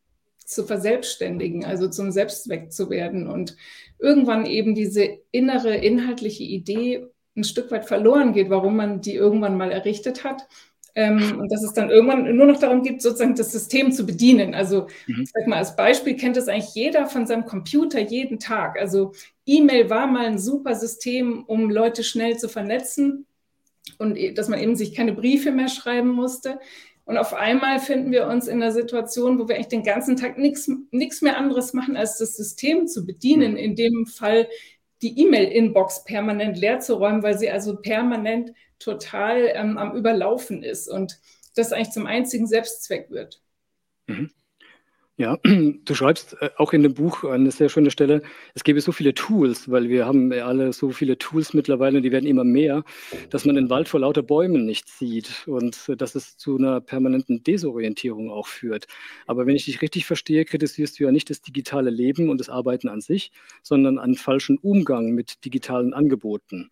zu 0.45 0.65
verselbstständigen, 0.65 1.63
also 1.63 1.87
zum 1.87 2.11
Selbstzweck 2.11 2.73
zu 2.73 2.89
werden 2.89 3.27
und 3.29 3.55
irgendwann 3.99 4.45
eben 4.45 4.75
diese 4.75 5.19
innere 5.31 5.75
inhaltliche 5.75 6.43
Idee 6.43 7.07
ein 7.39 7.43
Stück 7.43 7.71
weit 7.71 7.85
verloren 7.85 8.33
geht, 8.33 8.49
warum 8.49 8.75
man 8.75 9.01
die 9.01 9.15
irgendwann 9.15 9.57
mal 9.57 9.71
errichtet 9.71 10.23
hat. 10.23 10.47
Ähm, 10.95 11.39
und 11.39 11.51
dass 11.51 11.63
es 11.63 11.73
dann 11.73 11.89
irgendwann 11.89 12.35
nur 12.35 12.47
noch 12.47 12.59
darum 12.59 12.83
geht, 12.83 13.01
sozusagen 13.01 13.35
das 13.35 13.51
System 13.51 13.91
zu 13.91 14.05
bedienen. 14.05 14.53
Also, 14.53 14.87
mhm. 15.07 15.25
sag 15.33 15.47
mal, 15.47 15.57
als 15.57 15.75
Beispiel 15.75 16.15
kennt 16.15 16.35
das 16.35 16.47
eigentlich 16.47 16.73
jeder 16.73 17.07
von 17.07 17.27
seinem 17.27 17.45
Computer 17.45 17.99
jeden 17.99 18.39
Tag. 18.39 18.77
Also, 18.79 19.13
E-Mail 19.45 19.89
war 19.89 20.07
mal 20.07 20.25
ein 20.25 20.39
super 20.39 20.75
System, 20.75 21.43
um 21.45 21.69
Leute 21.69 22.03
schnell 22.03 22.37
zu 22.37 22.49
vernetzen 22.49 23.25
und 23.97 24.17
e, 24.17 24.33
dass 24.33 24.49
man 24.49 24.59
eben 24.59 24.75
sich 24.75 24.93
keine 24.93 25.13
Briefe 25.13 25.51
mehr 25.51 25.69
schreiben 25.69 26.09
musste. 26.09 26.59
Und 27.05 27.17
auf 27.17 27.33
einmal 27.33 27.79
finden 27.79 28.11
wir 28.11 28.27
uns 28.27 28.47
in 28.47 28.61
einer 28.61 28.71
Situation, 28.71 29.39
wo 29.39 29.47
wir 29.47 29.55
eigentlich 29.55 29.67
den 29.69 29.83
ganzen 29.83 30.15
Tag 30.15 30.37
nichts 30.37 30.67
mehr 31.21 31.37
anderes 31.37 31.73
machen, 31.73 31.97
als 31.97 32.19
das 32.19 32.35
System 32.35 32.85
zu 32.87 33.03
bedienen. 33.03 33.57
In 33.57 33.75
dem 33.75 34.05
Fall 34.05 34.47
die 35.01 35.19
E-Mail-Inbox 35.19 36.03
permanent 36.03 36.57
leer 36.57 36.79
zu 36.79 36.95
räumen, 36.95 37.23
weil 37.23 37.37
sie 37.37 37.49
also 37.49 37.77
permanent 37.77 38.53
total 38.79 39.51
ähm, 39.53 39.77
am 39.77 39.95
Überlaufen 39.95 40.63
ist 40.63 40.87
und 40.87 41.19
das 41.55 41.71
eigentlich 41.71 41.91
zum 41.91 42.05
einzigen 42.05 42.47
Selbstzweck 42.47 43.09
wird. 43.09 43.41
Mhm. 44.07 44.31
Ja, 45.19 45.37
du 45.43 45.95
schreibst 45.95 46.37
äh, 46.41 46.49
auch 46.55 46.71
in 46.71 46.81
dem 46.81 46.93
Buch 46.93 47.25
eine 47.25 47.51
sehr 47.51 47.67
schöne 47.67 47.91
Stelle, 47.91 48.21
es 48.53 48.63
gäbe 48.63 48.79
so 48.79 48.93
viele 48.93 49.13
Tools, 49.13 49.69
weil 49.69 49.89
wir 49.89 50.05
haben 50.05 50.31
ja 50.31 50.45
alle 50.47 50.71
so 50.71 50.91
viele 50.91 51.17
Tools 51.17 51.53
mittlerweile 51.53 51.97
und 51.97 52.03
die 52.03 52.13
werden 52.13 52.25
immer 52.25 52.45
mehr, 52.45 52.85
dass 53.29 53.43
man 53.43 53.55
den 53.55 53.69
Wald 53.69 53.89
vor 53.89 53.99
lauter 53.99 54.23
Bäumen 54.23 54.65
nicht 54.65 54.87
sieht 54.87 55.45
und 55.45 55.89
äh, 55.89 55.97
dass 55.97 56.15
es 56.15 56.37
zu 56.37 56.55
einer 56.55 56.79
permanenten 56.79 57.43
Desorientierung 57.43 58.31
auch 58.31 58.47
führt. 58.47 58.87
Aber 59.27 59.45
wenn 59.45 59.57
ich 59.57 59.65
dich 59.65 59.81
richtig 59.81 60.05
verstehe, 60.05 60.45
kritisierst 60.45 60.97
du 60.97 61.03
ja 61.03 61.11
nicht 61.11 61.29
das 61.29 61.41
digitale 61.41 61.89
Leben 61.89 62.29
und 62.29 62.39
das 62.39 62.47
Arbeiten 62.47 62.87
an 62.87 63.01
sich, 63.01 63.33
sondern 63.61 63.99
einen 63.99 64.15
falschen 64.15 64.57
Umgang 64.57 65.11
mit 65.11 65.43
digitalen 65.43 65.93
Angeboten. 65.93 66.69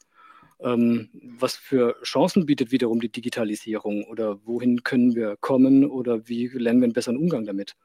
Ähm, 0.61 1.09
was 1.39 1.57
für 1.57 1.97
Chancen 2.03 2.45
bietet 2.45 2.71
wiederum 2.71 3.01
die 3.01 3.11
Digitalisierung 3.11 4.05
oder 4.05 4.39
wohin 4.45 4.83
können 4.83 5.15
wir 5.15 5.35
kommen 5.41 5.85
oder 5.85 6.29
wie 6.29 6.47
lernen 6.47 6.79
wir 6.79 6.85
einen 6.85 6.93
besseren 6.93 7.17
Umgang 7.17 7.45
damit? 7.45 7.75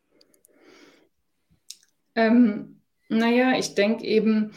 Ähm, 2.14 2.80
naja, 3.08 3.58
ich 3.58 3.74
denke 3.74 4.04
eben, 4.04 4.52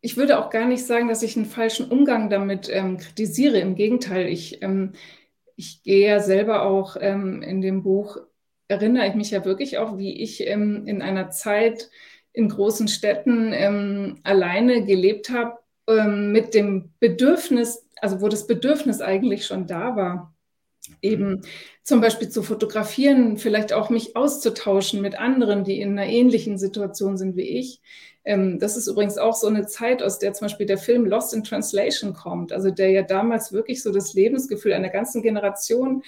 ich 0.00 0.16
würde 0.16 0.38
auch 0.38 0.50
gar 0.50 0.66
nicht 0.66 0.84
sagen, 0.84 1.08
dass 1.08 1.22
ich 1.22 1.36
einen 1.36 1.46
falschen 1.46 1.88
Umgang 1.88 2.28
damit 2.30 2.68
ähm, 2.70 2.98
kritisiere. 2.98 3.58
Im 3.60 3.76
Gegenteil, 3.76 4.26
ich, 4.28 4.62
ähm, 4.62 4.92
ich 5.56 5.82
gehe 5.82 6.08
ja 6.08 6.20
selber 6.20 6.62
auch 6.62 6.96
ähm, 7.00 7.42
in 7.42 7.60
dem 7.60 7.82
Buch, 7.82 8.18
erinnere 8.68 9.06
ich 9.06 9.14
mich 9.14 9.30
ja 9.30 9.44
wirklich 9.44 9.78
auch, 9.78 9.98
wie 9.98 10.20
ich 10.22 10.46
ähm, 10.46 10.86
in 10.86 11.02
einer 11.02 11.30
Zeit 11.30 11.90
in 12.32 12.48
großen 12.48 12.88
Städten 12.88 13.52
ähm, 13.52 14.20
alleine 14.24 14.84
gelebt 14.84 15.30
habe, 15.30 15.58
mit 16.06 16.54
dem 16.54 16.92
Bedürfnis, 17.00 17.88
also 18.00 18.20
wo 18.20 18.28
das 18.28 18.46
Bedürfnis 18.46 19.00
eigentlich 19.00 19.44
schon 19.44 19.66
da 19.66 19.96
war 19.96 20.32
eben 21.00 21.42
zum 21.82 22.00
Beispiel 22.00 22.28
zu 22.28 22.42
fotografieren, 22.42 23.36
vielleicht 23.36 23.72
auch 23.72 23.90
mich 23.90 24.16
auszutauschen 24.16 25.00
mit 25.00 25.18
anderen, 25.18 25.64
die 25.64 25.80
in 25.80 25.98
einer 25.98 26.08
ähnlichen 26.08 26.58
Situation 26.58 27.16
sind 27.16 27.36
wie 27.36 27.58
ich. 27.58 27.80
Ähm, 28.24 28.58
das 28.58 28.76
ist 28.76 28.86
übrigens 28.86 29.18
auch 29.18 29.34
so 29.34 29.48
eine 29.48 29.66
Zeit, 29.66 30.02
aus 30.02 30.18
der 30.18 30.32
zum 30.32 30.46
Beispiel 30.46 30.66
der 30.66 30.78
Film 30.78 31.06
Lost 31.06 31.34
in 31.34 31.44
Translation 31.44 32.14
kommt, 32.14 32.52
also 32.52 32.70
der 32.70 32.90
ja 32.90 33.02
damals 33.02 33.52
wirklich 33.52 33.82
so 33.82 33.92
das 33.92 34.14
Lebensgefühl 34.14 34.72
einer 34.72 34.90
ganzen 34.90 35.22
Generation 35.22 36.02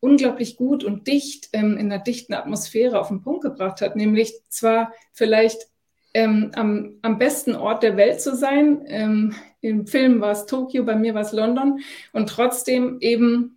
unglaublich 0.00 0.56
gut 0.56 0.84
und 0.84 1.06
dicht 1.06 1.48
ähm, 1.52 1.76
in 1.76 1.90
einer 1.90 2.02
dichten 2.02 2.34
Atmosphäre 2.34 3.00
auf 3.00 3.08
den 3.08 3.22
Punkt 3.22 3.42
gebracht 3.42 3.80
hat, 3.80 3.96
nämlich 3.96 4.34
zwar 4.48 4.92
vielleicht 5.12 5.68
ähm, 6.14 6.52
am, 6.54 6.98
am, 7.02 7.18
besten 7.18 7.56
Ort 7.56 7.82
der 7.82 7.96
Welt 7.96 8.20
zu 8.20 8.36
sein. 8.36 8.84
Ähm, 8.86 9.34
Im 9.60 9.86
Film 9.86 10.20
war 10.20 10.30
es 10.30 10.46
Tokio, 10.46 10.84
bei 10.84 10.94
mir 10.96 11.14
war 11.14 11.22
es 11.22 11.32
London 11.32 11.80
und 12.12 12.28
trotzdem 12.28 12.98
eben 13.00 13.55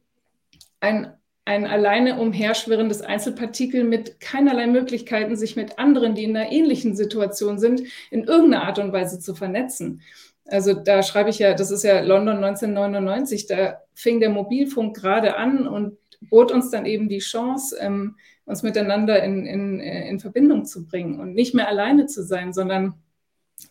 ein, 0.79 1.13
ein 1.45 1.65
alleine 1.65 2.19
umherschwirrendes 2.19 3.01
Einzelpartikel 3.01 3.83
mit 3.83 4.19
keinerlei 4.19 4.67
Möglichkeiten, 4.67 5.35
sich 5.35 5.55
mit 5.55 5.79
anderen, 5.79 6.15
die 6.15 6.23
in 6.23 6.35
einer 6.35 6.51
ähnlichen 6.51 6.95
Situation 6.95 7.59
sind, 7.59 7.81
in 8.11 8.23
irgendeiner 8.23 8.63
Art 8.65 8.79
und 8.79 8.93
Weise 8.93 9.19
zu 9.19 9.35
vernetzen. 9.35 10.01
Also 10.45 10.73
da 10.73 11.03
schreibe 11.03 11.29
ich 11.29 11.39
ja, 11.39 11.53
das 11.53 11.71
ist 11.71 11.83
ja 11.83 11.99
London 12.01 12.43
1999, 12.43 13.47
da 13.47 13.81
fing 13.93 14.19
der 14.19 14.29
Mobilfunk 14.29 14.95
gerade 14.95 15.37
an 15.37 15.67
und 15.67 15.97
bot 16.21 16.51
uns 16.51 16.69
dann 16.69 16.85
eben 16.85 17.07
die 17.07 17.19
Chance, 17.19 17.77
ähm, 17.79 18.17
uns 18.45 18.63
miteinander 18.63 19.21
in, 19.23 19.45
in, 19.45 19.79
in 19.79 20.19
Verbindung 20.19 20.65
zu 20.65 20.85
bringen 20.85 21.19
und 21.19 21.33
nicht 21.33 21.53
mehr 21.53 21.67
alleine 21.67 22.07
zu 22.07 22.23
sein, 22.23 22.51
sondern 22.51 22.95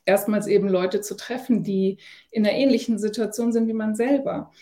erstmals 0.05 0.47
eben 0.47 0.69
Leute 0.69 1.01
zu 1.01 1.17
treffen, 1.17 1.63
die 1.63 1.99
in 2.31 2.47
einer 2.47 2.57
ähnlichen 2.57 2.99
Situation 2.99 3.53
sind 3.53 3.69
wie 3.69 3.73
man 3.73 3.95
selber. 3.95 4.53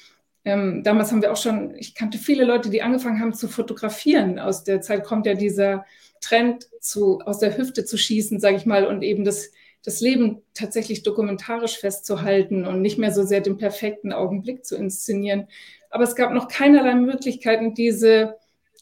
Ähm, 0.46 0.84
damals 0.84 1.10
haben 1.10 1.22
wir 1.22 1.32
auch 1.32 1.36
schon, 1.36 1.74
ich 1.74 1.96
kannte 1.96 2.18
viele 2.18 2.44
Leute, 2.44 2.70
die 2.70 2.80
angefangen 2.80 3.20
haben 3.20 3.34
zu 3.34 3.48
fotografieren. 3.48 4.38
Aus 4.38 4.62
der 4.62 4.80
Zeit 4.80 5.02
kommt 5.02 5.26
ja 5.26 5.34
dieser 5.34 5.84
Trend, 6.20 6.68
zu, 6.80 7.18
aus 7.20 7.40
der 7.40 7.58
Hüfte 7.58 7.84
zu 7.84 7.98
schießen, 7.98 8.38
sage 8.38 8.54
ich 8.56 8.64
mal, 8.64 8.86
und 8.86 9.02
eben 9.02 9.24
das, 9.24 9.50
das 9.82 10.00
Leben 10.00 10.42
tatsächlich 10.54 11.02
dokumentarisch 11.02 11.78
festzuhalten 11.78 12.64
und 12.64 12.80
nicht 12.80 12.96
mehr 12.96 13.12
so 13.12 13.24
sehr 13.24 13.40
den 13.40 13.56
perfekten 13.56 14.12
Augenblick 14.12 14.64
zu 14.64 14.76
inszenieren. 14.76 15.48
Aber 15.90 16.04
es 16.04 16.14
gab 16.14 16.32
noch 16.32 16.46
keinerlei 16.46 16.94
Möglichkeiten, 16.94 17.74
diese, 17.74 18.36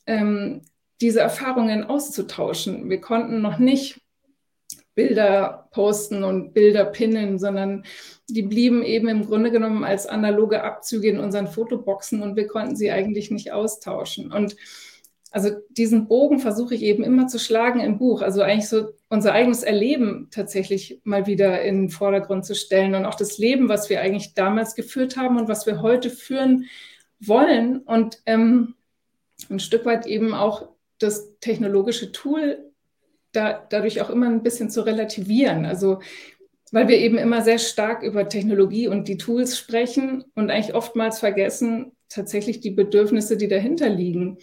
ähm, 0.07 0.61
diese 1.01 1.21
Erfahrungen 1.21 1.85
auszutauschen. 1.85 2.91
Wir 2.91 3.01
konnten 3.01 3.41
noch 3.41 3.59
nicht 3.59 4.03
Bilder 4.95 5.69
posten 5.73 6.23
und 6.23 6.53
Bilder 6.55 6.85
pinnen, 6.85 7.39
sondern 7.39 7.85
die 8.29 8.43
blieben 8.43 8.83
eben 8.83 9.09
im 9.09 9.27
Grunde 9.27 9.51
genommen 9.51 9.85
als 9.85 10.07
analoge 10.07 10.63
Abzüge 10.63 11.09
in 11.09 11.19
unseren 11.19 11.49
Fotoboxen 11.49 12.23
und 12.23 12.37
wir 12.37 12.47
konnten 12.47 12.77
sie 12.77 12.91
eigentlich 12.91 13.31
nicht 13.31 13.53
austauschen. 13.53 14.33
Und 14.33 14.57
also 15.35 15.51
diesen 15.71 16.07
Bogen 16.07 16.39
versuche 16.39 16.77
ich 16.77 16.83
eben 16.83 17.03
immer 17.03 17.27
zu 17.27 17.41
schlagen 17.41 17.81
im 17.81 17.99
Buch, 17.99 18.23
also 18.23 18.41
eigentlich 18.41 18.69
so 18.69 18.91
unser 19.09 19.33
eigenes 19.33 19.65
Erleben 19.65 20.29
tatsächlich 20.31 21.01
mal 21.03 21.27
wieder 21.27 21.61
in 21.63 21.83
den 21.83 21.91
Vordergrund 21.91 22.47
zu 22.47 22.55
stellen 22.55 22.95
und 22.95 23.05
auch 23.05 23.17
das 23.17 23.37
Leben, 23.37 23.69
was 23.69 23.91
wir 23.91 24.01
eigentlich 24.01 24.35
damals 24.35 24.77
geführt 24.77 25.17
haben 25.17 25.37
und 25.37 25.49
was 25.49 25.67
wir 25.67 25.83
heute 25.83 26.09
führen 26.09 26.67
wollen 27.19 27.79
und 27.79 28.23
ähm, 28.27 28.77
ein 29.51 29.59
Stück 29.59 29.85
weit 29.85 30.07
eben 30.07 30.35
auch 30.35 30.69
das 31.01 31.37
technologische 31.41 32.13
Tool 32.13 32.71
da, 33.35 33.67
dadurch 33.69 34.01
auch 34.01 34.11
immer 34.11 34.27
ein 34.27 34.43
bisschen 34.43 34.71
zu 34.71 34.83
relativieren. 34.83 35.67
Also 35.67 36.01
weil 36.73 36.89
wir 36.89 36.99
eben 36.99 37.19
immer 37.19 37.43
sehr 37.43 37.61
stark 37.61 38.03
über 38.03 38.29
Technologie 38.29 38.89
und 38.89 39.07
die 39.07 39.17
Tools 39.17 39.57
sprechen 39.57 40.25
und 40.35 40.51
eigentlich 40.51 40.75
oftmals 40.75 41.21
vergessen, 41.21 41.93
tatsächlich 42.09 42.61
die 42.61 42.73
Bedürfnisse, 42.73 43.37
die 43.37 43.47
dahinter 43.47 43.89
liegen, 43.89 44.39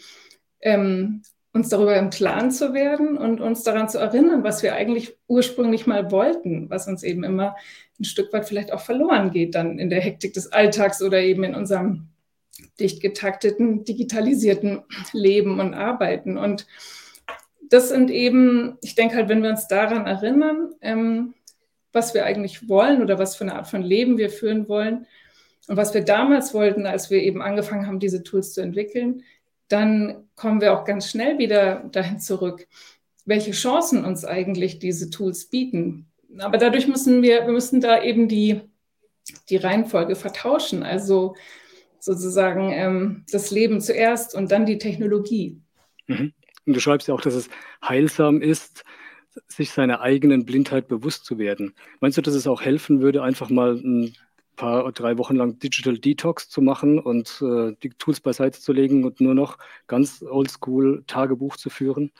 ähm, 0.62 1.24
uns 1.52 1.68
darüber 1.68 1.98
im 1.98 2.10
Klaren 2.10 2.52
zu 2.52 2.74
werden 2.74 3.18
und 3.18 3.42
uns 3.42 3.64
daran 3.64 3.90
zu 3.90 3.98
erinnern, 3.98 4.46
was 4.46 4.64
wir 4.64 4.76
eigentlich 4.76 5.18
ursprünglich 5.28 5.88
mal 5.88 6.10
wollten, 6.10 6.70
was 6.70 6.88
uns 6.88 7.04
eben 7.04 7.26
immer 7.26 7.58
ein 8.00 8.06
Stück 8.06 8.32
weit 8.32 8.48
vielleicht 8.48 8.72
auch 8.72 8.80
verloren 8.80 9.32
geht 9.32 9.54
dann 9.56 9.78
in 9.78 9.90
der 9.90 10.00
Hektik 10.00 10.34
des 10.34 10.52
Alltags 10.54 11.02
oder 11.02 11.20
eben 11.20 11.44
in 11.44 11.54
unserem 11.54 12.08
dicht 12.80 13.02
getakteten, 13.02 13.84
digitalisierten 13.84 14.84
Leben 15.12 15.60
und 15.60 15.74
Arbeiten. 15.74 16.38
Und 16.38 16.66
das 17.72 17.88
sind 17.88 18.12
eben, 18.12 18.78
ich 18.82 18.96
denke 18.96 19.16
halt, 19.16 19.30
wenn 19.30 19.42
wir 19.42 19.50
uns 19.50 19.68
daran 19.68 20.06
erinnern, 20.06 20.76
ähm, 20.82 21.34
was 21.94 22.14
wir 22.14 22.26
eigentlich 22.26 22.68
wollen 22.68 23.02
oder 23.02 23.18
was 23.18 23.36
für 23.36 23.46
eine 23.46 23.56
Art 23.56 23.68
von 23.68 23.82
Leben 23.82 24.18
wir 24.18 24.30
führen 24.30 24.68
wollen 24.68 25.08
und 25.68 25.78
was 25.78 25.94
wir 25.94 26.04
damals 26.04 26.54
wollten, 26.54 26.86
als 26.86 27.10
wir 27.10 27.24
eben 27.24 27.42
angefangen 27.42 27.88
haben, 27.88 28.00
diese 28.00 28.24
Tools 28.24 28.54
zu 28.54 28.62
entwickeln, 28.62 29.24
dann 29.70 30.28
kommen 30.36 30.60
wir 30.60 30.78
auch 30.78 30.84
ganz 30.84 31.10
schnell 31.10 31.38
wieder 31.38 31.90
dahin 31.94 32.20
zurück, 32.20 32.68
welche 33.26 33.52
Chancen 33.52 34.04
uns 34.04 34.26
eigentlich 34.26 34.80
diese 34.80 35.10
Tools 35.10 35.46
bieten. 35.46 36.08
Aber 36.40 36.58
dadurch 36.58 36.90
müssen 36.90 37.22
wir, 37.22 37.46
wir 37.46 37.54
müssen 37.54 37.80
da 37.80 38.04
eben 38.04 38.28
die, 38.28 38.62
die 39.50 39.58
Reihenfolge 39.58 40.16
vertauschen. 40.16 40.84
Also 40.84 41.36
sozusagen 42.00 42.72
ähm, 42.74 43.26
das 43.32 43.50
Leben 43.52 43.80
zuerst 43.80 44.36
und 44.36 44.52
dann 44.52 44.66
die 44.66 44.78
Technologie. 44.78 45.62
Mhm. 46.08 46.34
Und 46.66 46.76
du 46.76 46.80
schreibst 46.80 47.08
ja 47.08 47.14
auch, 47.14 47.22
dass 47.22 47.34
es 47.34 47.50
heilsam 47.84 48.42
ist, 48.42 48.84
sich 49.48 49.72
seiner 49.72 50.02
eigenen 50.02 50.46
Blindheit 50.46 50.88
bewusst 50.88 51.26
zu 51.26 51.38
werden. 51.38 51.74
Meinst 52.00 52.18
du, 52.18 52.22
dass 52.22 52.34
es 52.34 52.48
auch 52.48 52.62
helfen 52.62 53.02
würde, 53.02 53.24
einfach 53.24 53.50
mal 53.50 53.76
ein 53.76 54.16
paar, 54.56 54.92
drei 54.92 55.18
Wochen 55.18 55.36
lang 55.36 55.60
Digital 55.60 55.98
Detox 55.98 56.50
zu 56.50 56.62
machen 56.62 57.00
und 57.00 57.42
äh, 57.42 57.74
die 57.82 57.90
Tools 57.90 58.20
beiseite 58.20 58.60
zu 58.60 58.74
legen 58.74 59.06
und 59.06 59.22
nur 59.22 59.34
noch 59.34 59.58
ganz 59.88 60.22
oldschool 60.22 61.04
Tagebuch 61.08 61.58
zu 61.58 61.70
führen? 61.70 62.12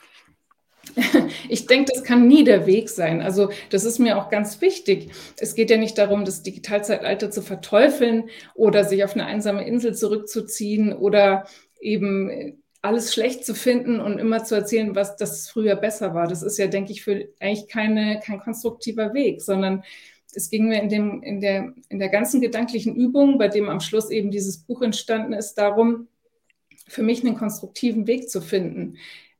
Ich 1.48 1.66
denke, 1.66 1.92
das 1.92 2.02
kann 2.02 2.26
nie 2.26 2.44
der 2.44 2.66
Weg 2.66 2.88
sein. 2.88 3.20
Also 3.20 3.50
das 3.70 3.84
ist 3.84 3.98
mir 3.98 4.18
auch 4.18 4.30
ganz 4.30 4.60
wichtig. 4.60 5.10
Es 5.38 5.54
geht 5.54 5.70
ja 5.70 5.76
nicht 5.76 5.98
darum, 5.98 6.24
das 6.24 6.42
Digitalzeitalter 6.42 7.30
zu 7.30 7.42
verteufeln 7.42 8.30
oder 8.54 8.84
sich 8.84 9.04
auf 9.04 9.14
eine 9.14 9.26
einsame 9.26 9.66
Insel 9.66 9.94
zurückzuziehen 9.94 10.92
oder 10.92 11.46
eben 11.80 12.61
alles 12.82 13.14
schlecht 13.14 13.46
zu 13.46 13.54
finden 13.54 14.00
und 14.00 14.18
immer 14.18 14.42
zu 14.42 14.56
erzählen, 14.56 14.94
was 14.96 15.16
das 15.16 15.48
früher 15.48 15.76
besser 15.76 16.14
war. 16.14 16.26
Das 16.26 16.42
ist 16.42 16.58
ja, 16.58 16.66
denke 16.66 16.90
ich, 16.90 17.02
für 17.02 17.28
eigentlich 17.38 17.68
keine, 17.68 18.20
kein 18.24 18.40
konstruktiver 18.40 19.14
Weg, 19.14 19.40
sondern 19.40 19.84
es 20.34 20.50
ging 20.50 20.68
mir 20.68 20.82
in, 20.82 20.88
dem, 20.88 21.22
in, 21.22 21.40
der, 21.40 21.74
in 21.88 21.98
der 22.00 22.08
ganzen 22.08 22.40
gedanklichen 22.40 22.96
Übung, 22.96 23.38
bei 23.38 23.48
dem 23.48 23.68
am 23.68 23.80
Schluss 23.80 24.10
eben 24.10 24.30
dieses 24.30 24.58
Buch 24.58 24.82
entstanden 24.82 25.32
ist, 25.32 25.54
darum, 25.54 26.08
für 26.88 27.02
mich 27.02 27.24
einen 27.24 27.36
konstruktiven 27.36 28.06
Weg 28.06 28.28
zu 28.28 28.40
finden, 28.40 28.96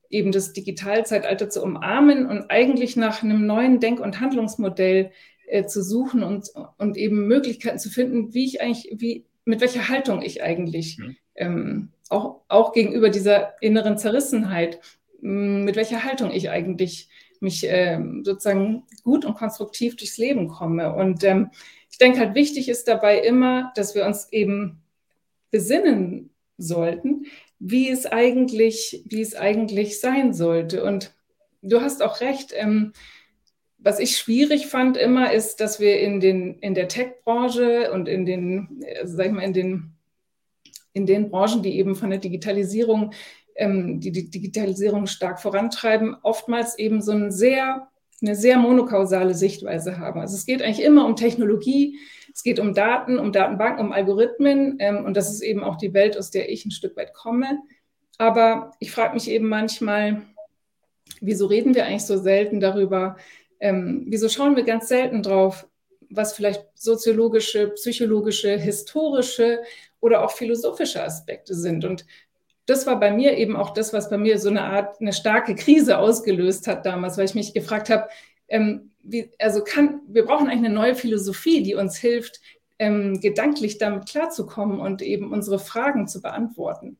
eben 0.08 0.30
das 0.30 0.52
Digitalzeitalter 0.52 1.48
zu 1.48 1.62
umarmen 1.62 2.26
und 2.26 2.50
eigentlich 2.50 2.96
nach 2.96 3.22
einem 3.22 3.46
neuen 3.46 3.80
Denk- 3.80 4.00
und 4.00 4.20
Handlungsmodell 4.20 5.10
äh, 5.48 5.66
zu 5.66 5.82
suchen 5.82 6.22
und, 6.22 6.50
und 6.78 6.96
eben 6.96 7.26
Möglichkeiten 7.26 7.78
zu 7.78 7.90
finden, 7.90 8.34
wie 8.34 8.44
ich 8.44 8.60
eigentlich, 8.60 8.94
wie, 8.98 9.24
mit 9.44 9.60
welcher 9.60 9.88
Haltung 9.88 10.22
ich 10.22 10.42
eigentlich 10.42 10.98
mhm. 10.98 11.16
ähm, 11.34 11.88
auch, 12.12 12.42
auch 12.48 12.72
gegenüber 12.72 13.10
dieser 13.10 13.54
inneren 13.60 13.98
Zerrissenheit, 13.98 14.80
mit 15.20 15.76
welcher 15.76 16.04
Haltung 16.04 16.30
ich 16.30 16.50
eigentlich 16.50 17.08
mich 17.40 17.68
äh, 17.68 17.98
sozusagen 18.22 18.84
gut 19.02 19.24
und 19.24 19.34
konstruktiv 19.34 19.96
durchs 19.96 20.18
Leben 20.18 20.48
komme. 20.48 20.94
Und 20.94 21.24
ähm, 21.24 21.50
ich 21.90 21.98
denke 21.98 22.20
halt, 22.20 22.34
wichtig 22.34 22.68
ist 22.68 22.88
dabei 22.88 23.18
immer, 23.18 23.72
dass 23.74 23.94
wir 23.94 24.06
uns 24.06 24.32
eben 24.32 24.82
besinnen 25.50 26.30
sollten, 26.56 27.26
wie 27.58 27.90
es 27.90 28.06
eigentlich, 28.06 29.02
wie 29.06 29.20
es 29.20 29.34
eigentlich 29.34 30.00
sein 30.00 30.32
sollte. 30.32 30.84
Und 30.84 31.14
du 31.62 31.80
hast 31.80 32.02
auch 32.02 32.20
recht. 32.20 32.52
Ähm, 32.54 32.92
was 33.84 33.98
ich 33.98 34.16
schwierig 34.16 34.68
fand 34.68 34.96
immer 34.96 35.32
ist, 35.32 35.60
dass 35.60 35.80
wir 35.80 35.98
in, 36.00 36.20
den, 36.20 36.58
in 36.60 36.74
der 36.74 36.86
Tech-Branche 36.86 37.90
und 37.92 38.08
in 38.08 38.24
den, 38.24 38.80
äh, 38.82 39.06
sag 39.06 39.26
ich 39.26 39.32
mal, 39.32 39.42
in 39.42 39.52
den, 39.52 39.94
in 40.92 41.06
den 41.06 41.30
Branchen, 41.30 41.62
die 41.62 41.78
eben 41.78 41.94
von 41.94 42.10
der 42.10 42.18
Digitalisierung 42.18 43.12
ähm, 43.56 44.00
die 44.00 44.12
die 44.12 44.30
Digitalisierung 44.30 45.06
stark 45.06 45.40
vorantreiben, 45.40 46.16
oftmals 46.22 46.78
eben 46.78 47.00
so 47.00 47.12
ein 47.12 47.30
sehr, 47.30 47.88
eine 48.20 48.34
sehr 48.34 48.58
monokausale 48.58 49.34
Sichtweise 49.34 49.98
haben. 49.98 50.20
Also 50.20 50.36
es 50.36 50.46
geht 50.46 50.62
eigentlich 50.62 50.84
immer 50.84 51.06
um 51.06 51.16
Technologie, 51.16 51.98
es 52.32 52.42
geht 52.42 52.58
um 52.58 52.74
Daten, 52.74 53.18
um 53.18 53.32
Datenbanken, 53.32 53.86
um 53.86 53.92
Algorithmen 53.92 54.76
ähm, 54.78 55.04
und 55.04 55.16
das 55.16 55.30
ist 55.30 55.42
eben 55.42 55.62
auch 55.62 55.76
die 55.76 55.94
Welt, 55.94 56.16
aus 56.16 56.30
der 56.30 56.50
ich 56.50 56.64
ein 56.64 56.70
Stück 56.70 56.96
weit 56.96 57.12
komme. 57.14 57.58
Aber 58.18 58.72
ich 58.78 58.90
frage 58.90 59.14
mich 59.14 59.28
eben 59.28 59.48
manchmal, 59.48 60.22
wieso 61.20 61.46
reden 61.46 61.74
wir 61.74 61.86
eigentlich 61.86 62.04
so 62.04 62.16
selten 62.16 62.60
darüber? 62.60 63.16
Ähm, 63.60 64.06
wieso 64.08 64.28
schauen 64.28 64.56
wir 64.56 64.64
ganz 64.64 64.88
selten 64.88 65.22
drauf, 65.22 65.66
was 66.10 66.32
vielleicht 66.32 66.66
soziologische, 66.74 67.68
psychologische, 67.68 68.56
historische 68.58 69.60
oder 70.02 70.22
auch 70.22 70.32
philosophische 70.32 71.02
Aspekte 71.02 71.54
sind? 71.54 71.86
Und 71.86 72.04
das 72.66 72.86
war 72.86 73.00
bei 73.00 73.10
mir 73.10 73.38
eben 73.38 73.56
auch 73.56 73.70
das, 73.70 73.94
was 73.94 74.10
bei 74.10 74.18
mir 74.18 74.38
so 74.38 74.50
eine 74.50 74.64
Art, 74.64 75.00
eine 75.00 75.12
starke 75.12 75.54
Krise 75.54 75.96
ausgelöst 75.96 76.66
hat 76.66 76.84
damals, 76.84 77.16
weil 77.16 77.24
ich 77.24 77.34
mich 77.34 77.54
gefragt 77.54 77.88
habe, 77.88 78.08
ähm, 78.48 78.90
wie, 79.02 79.30
also 79.38 79.64
kann, 79.64 80.00
wir 80.06 80.24
brauchen 80.24 80.48
eigentlich 80.48 80.66
eine 80.66 80.74
neue 80.74 80.94
Philosophie, 80.94 81.62
die 81.62 81.74
uns 81.74 81.96
hilft, 81.96 82.40
ähm, 82.78 83.20
gedanklich 83.20 83.78
damit 83.78 84.08
klarzukommen 84.08 84.80
und 84.80 85.02
eben 85.02 85.32
unsere 85.32 85.58
Fragen 85.58 86.06
zu 86.06 86.20
beantworten. 86.20 86.98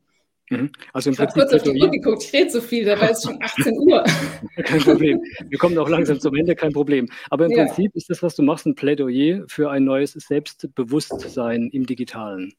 Mhm. 0.49 0.71
Also 0.91 1.09
im 1.09 1.13
ich 1.13 1.19
habe 1.19 1.31
kurz 1.31 1.53
auf 1.53 1.63
die 1.63 1.81
Uhr 1.81 1.89
geguckt, 1.89 2.23
ich 2.23 2.33
rede 2.33 2.49
so 2.49 2.61
viel, 2.61 2.85
dabei 2.85 3.09
ist 3.09 3.25
schon 3.25 3.41
18 3.41 3.77
Uhr. 3.79 4.03
kein 4.63 4.81
Problem. 4.81 5.21
Wir 5.47 5.57
kommen 5.57 5.77
auch 5.77 5.89
langsam 5.89 6.19
zum 6.19 6.35
Ende, 6.35 6.55
kein 6.55 6.73
Problem. 6.73 7.09
Aber 7.29 7.45
im 7.45 7.51
ja. 7.51 7.65
Prinzip 7.65 7.95
ist 7.95 8.09
das, 8.09 8.21
was 8.21 8.35
du 8.35 8.43
machst, 8.43 8.65
ein 8.65 8.75
Plädoyer 8.75 9.43
für 9.47 9.71
ein 9.71 9.85
neues 9.85 10.13
Selbstbewusstsein 10.13 11.69
im 11.71 11.85
Digitalen. 11.85 12.53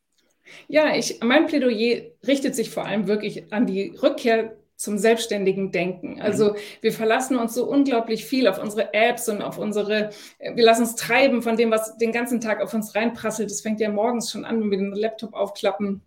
Ja, 0.69 0.95
ich, 0.95 1.21
mein 1.23 1.47
Plädoyer 1.47 2.03
richtet 2.27 2.55
sich 2.55 2.71
vor 2.71 2.87
allem 2.87 3.07
wirklich 3.07 3.53
an 3.53 3.67
die 3.67 3.97
Rückkehr 4.03 4.57
zum 4.77 4.99
selbstständigen 4.99 5.73
Denken. 5.73 6.15
Mhm. 6.15 6.21
Also 6.21 6.57
wir 6.81 6.93
verlassen 6.93 7.37
uns 7.37 7.55
so 7.55 7.67
unglaublich 7.67 8.25
viel 8.25 8.49
auf 8.49 8.63
unsere 8.63 8.93
Apps 8.93 9.29
und 9.29 9.43
auf 9.43 9.59
unsere, 9.59 10.11
wir 10.39 10.65
lassen 10.65 10.83
uns 10.83 10.97
treiben 10.97 11.43
von 11.43 11.57
dem, 11.57 11.71
was 11.71 11.97
den 11.97 12.13
ganzen 12.13 12.41
Tag 12.41 12.61
auf 12.61 12.75
uns 12.75 12.95
reinprasselt. 12.95 13.51
Das 13.51 13.61
fängt 13.61 13.81
ja 13.81 13.91
morgens 13.91 14.31
schon 14.31 14.45
an, 14.45 14.61
wenn 14.61 14.71
wir 14.71 14.79
den 14.79 14.93
Laptop 14.93 15.35
aufklappen 15.35 16.03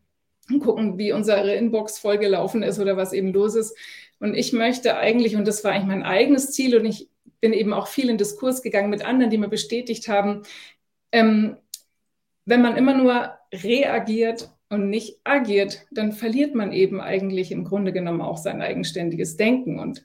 und 0.49 0.59
gucken, 0.59 0.97
wie 0.97 1.11
unsere 1.11 1.55
Inbox 1.55 1.97
vollgelaufen 1.97 2.63
ist 2.63 2.79
oder 2.79 2.97
was 2.97 3.13
eben 3.13 3.33
los 3.33 3.55
ist. 3.55 3.75
Und 4.19 4.33
ich 4.33 4.53
möchte 4.53 4.97
eigentlich, 4.97 5.35
und 5.35 5.47
das 5.47 5.63
war 5.63 5.71
eigentlich 5.71 5.87
mein 5.87 6.03
eigenes 6.03 6.51
Ziel, 6.51 6.77
und 6.77 6.85
ich 6.85 7.09
bin 7.39 7.53
eben 7.53 7.73
auch 7.73 7.87
viel 7.87 8.09
in 8.09 8.17
Diskurs 8.17 8.63
gegangen 8.63 8.89
mit 8.89 9.05
anderen, 9.05 9.29
die 9.29 9.37
mir 9.37 9.49
bestätigt 9.49 10.07
haben, 10.07 10.43
ähm, 11.11 11.57
wenn 12.45 12.61
man 12.61 12.77
immer 12.77 12.95
nur 12.95 13.36
reagiert 13.53 14.49
und 14.69 14.89
nicht 14.89 15.19
agiert, 15.23 15.85
dann 15.91 16.11
verliert 16.11 16.55
man 16.55 16.73
eben 16.73 16.99
eigentlich 16.99 17.51
im 17.51 17.63
Grunde 17.63 17.93
genommen 17.93 18.21
auch 18.21 18.37
sein 18.37 18.61
eigenständiges 18.61 19.37
Denken. 19.37 19.79
Und 19.79 20.03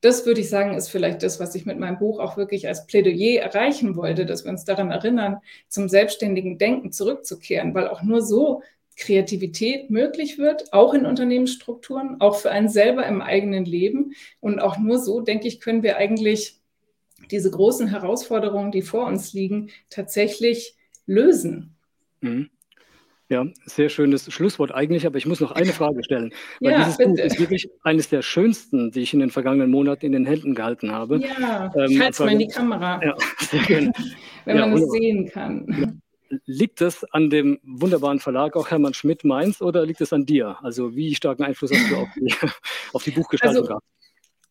das 0.00 0.26
würde 0.26 0.40
ich 0.40 0.48
sagen, 0.48 0.74
ist 0.74 0.88
vielleicht 0.88 1.22
das, 1.22 1.40
was 1.40 1.54
ich 1.54 1.66
mit 1.66 1.78
meinem 1.78 1.98
Buch 1.98 2.18
auch 2.18 2.36
wirklich 2.36 2.66
als 2.66 2.86
Plädoyer 2.86 3.42
erreichen 3.42 3.96
wollte, 3.96 4.26
dass 4.26 4.44
wir 4.44 4.50
uns 4.50 4.64
daran 4.64 4.90
erinnern, 4.90 5.38
zum 5.68 5.88
selbstständigen 5.88 6.58
Denken 6.58 6.90
zurückzukehren, 6.90 7.74
weil 7.74 7.88
auch 7.88 8.02
nur 8.02 8.22
so 8.22 8.62
Kreativität 8.96 9.90
möglich 9.90 10.38
wird, 10.38 10.72
auch 10.72 10.94
in 10.94 11.06
Unternehmensstrukturen, 11.06 12.20
auch 12.20 12.36
für 12.36 12.50
einen 12.50 12.68
selber 12.68 13.06
im 13.06 13.22
eigenen 13.22 13.64
Leben. 13.64 14.12
Und 14.40 14.58
auch 14.58 14.78
nur 14.78 14.98
so, 14.98 15.20
denke 15.20 15.48
ich, 15.48 15.60
können 15.60 15.82
wir 15.82 15.96
eigentlich 15.96 16.60
diese 17.30 17.50
großen 17.50 17.88
Herausforderungen, 17.88 18.72
die 18.72 18.82
vor 18.82 19.06
uns 19.06 19.32
liegen, 19.32 19.70
tatsächlich 19.88 20.76
lösen. 21.06 21.76
Mhm. 22.20 22.50
Ja, 23.30 23.46
sehr 23.64 23.88
schönes 23.90 24.30
Schlusswort 24.32 24.74
eigentlich, 24.74 25.06
aber 25.06 25.16
ich 25.16 25.24
muss 25.24 25.38
noch 25.38 25.52
eine 25.52 25.72
Frage 25.72 26.02
stellen. 26.02 26.32
Weil 26.60 26.72
ja, 26.72 26.78
dieses 26.80 26.96
bitte. 26.96 27.10
Buch 27.10 27.18
ist 27.20 27.38
wirklich 27.38 27.70
eines 27.84 28.08
der 28.08 28.22
schönsten, 28.22 28.90
die 28.90 29.02
ich 29.02 29.14
in 29.14 29.20
den 29.20 29.30
vergangenen 29.30 29.70
Monaten 29.70 30.04
in 30.04 30.10
den 30.10 30.26
Händen 30.26 30.56
gehalten 30.56 30.90
habe. 30.90 31.18
Ja, 31.18 31.72
ähm, 31.76 32.00
halte 32.00 32.10
es 32.10 32.18
mal 32.18 32.32
in 32.32 32.40
die 32.40 32.48
Kamera, 32.48 33.00
ja, 33.04 33.14
sehr 33.38 33.62
gerne. 33.62 33.92
wenn 34.44 34.56
ja, 34.56 34.66
man 34.66 34.76
es 34.76 34.90
sehen 34.90 35.30
kann. 35.30 36.00
Liegt 36.44 36.80
das 36.80 37.04
an 37.04 37.30
dem 37.30 37.60
wunderbaren 37.62 38.18
Verlag, 38.18 38.56
auch 38.56 38.68
Hermann 38.68 38.94
Schmidt 38.94 39.24
Mainz, 39.24 39.62
oder 39.62 39.86
liegt 39.86 40.00
es 40.00 40.12
an 40.12 40.26
dir? 40.26 40.58
Also 40.62 40.96
wie 40.96 41.14
starken 41.14 41.44
Einfluss 41.44 41.70
hast 41.72 41.88
du 41.88 41.96
auf 41.98 42.08
die, 42.16 42.34
auf 42.92 43.04
die 43.04 43.10
Buchgestaltung 43.12 43.62
also, 43.62 43.68
gehabt? 43.68 43.84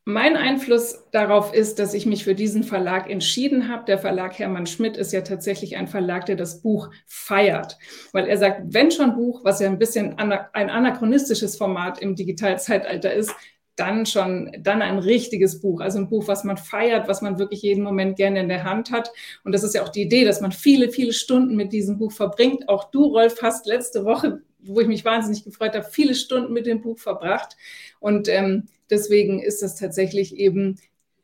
Mein 0.10 0.38
Einfluss 0.38 1.04
darauf 1.12 1.54
ist, 1.54 1.78
dass 1.78 1.94
ich 1.94 2.08
mich 2.08 2.24
für 2.24 2.34
diesen 2.34 2.64
Verlag 2.64 3.12
entschieden 3.12 3.70
habe. 3.70 3.86
Der 3.86 4.00
Verlag 4.00 4.40
Hermann 4.40 4.66
Schmidt 4.66 4.98
ist 4.98 5.14
ja 5.14 5.22
tatsächlich 5.22 5.78
ein 5.78 5.88
Verlag, 5.88 6.26
der 6.26 6.36
das 6.36 6.64
Buch 6.64 6.90
feiert, 7.06 7.78
weil 8.12 8.26
er 8.26 8.38
sagt, 8.38 8.74
wenn 8.74 8.90
schon 8.90 9.16
Buch, 9.16 9.42
was 9.44 9.60
ja 9.60 9.68
ein 9.68 9.78
bisschen 9.78 10.18
ein 10.18 10.32
anachronistisches 10.72 11.58
Format 11.58 12.02
im 12.02 12.16
Digitalzeitalter 12.16 13.14
ist, 13.14 13.36
dann 13.76 14.08
schon, 14.08 14.52
dann 14.60 14.82
ein 14.82 14.98
richtiges 14.98 15.62
Buch, 15.62 15.80
also 15.80 16.00
ein 16.00 16.10
Buch, 16.10 16.28
was 16.28 16.44
man 16.44 16.58
feiert, 16.58 17.08
was 17.08 17.22
man 17.22 17.38
wirklich 17.38 17.62
jeden 17.62 17.84
Moment 17.84 18.18
gerne 18.18 18.40
in 18.40 18.50
der 18.50 18.64
Hand 18.64 18.90
hat. 18.90 19.12
Und 19.44 19.52
das 19.52 19.64
ist 19.64 19.76
ja 19.76 19.84
auch 19.84 19.90
die 19.90 20.02
Idee, 20.02 20.26
dass 20.26 20.42
man 20.42 20.52
viele, 20.52 20.90
viele 20.90 21.14
Stunden 21.14 21.56
mit 21.56 21.72
diesem 21.72 22.00
Buch 22.00 22.12
verbringt. 22.12 22.68
Auch 22.68 22.90
du, 22.90 23.04
Rolf, 23.04 23.44
hast 23.44 23.68
letzte 23.68 24.06
Woche, 24.06 24.42
wo 24.58 24.80
ich 24.80 24.88
mich 24.88 25.06
wahnsinnig 25.06 25.44
gefreut 25.44 25.76
habe, 25.76 25.86
viele 25.88 26.16
Stunden 26.16 26.52
mit 26.52 26.66
dem 26.66 26.82
Buch 26.82 26.98
verbracht. 26.98 27.56
Und 28.00 28.28
ähm, 28.28 28.66
Deswegen 28.90 29.42
ist 29.42 29.62
das 29.62 29.76
tatsächlich 29.76 30.36
eben 30.36 30.78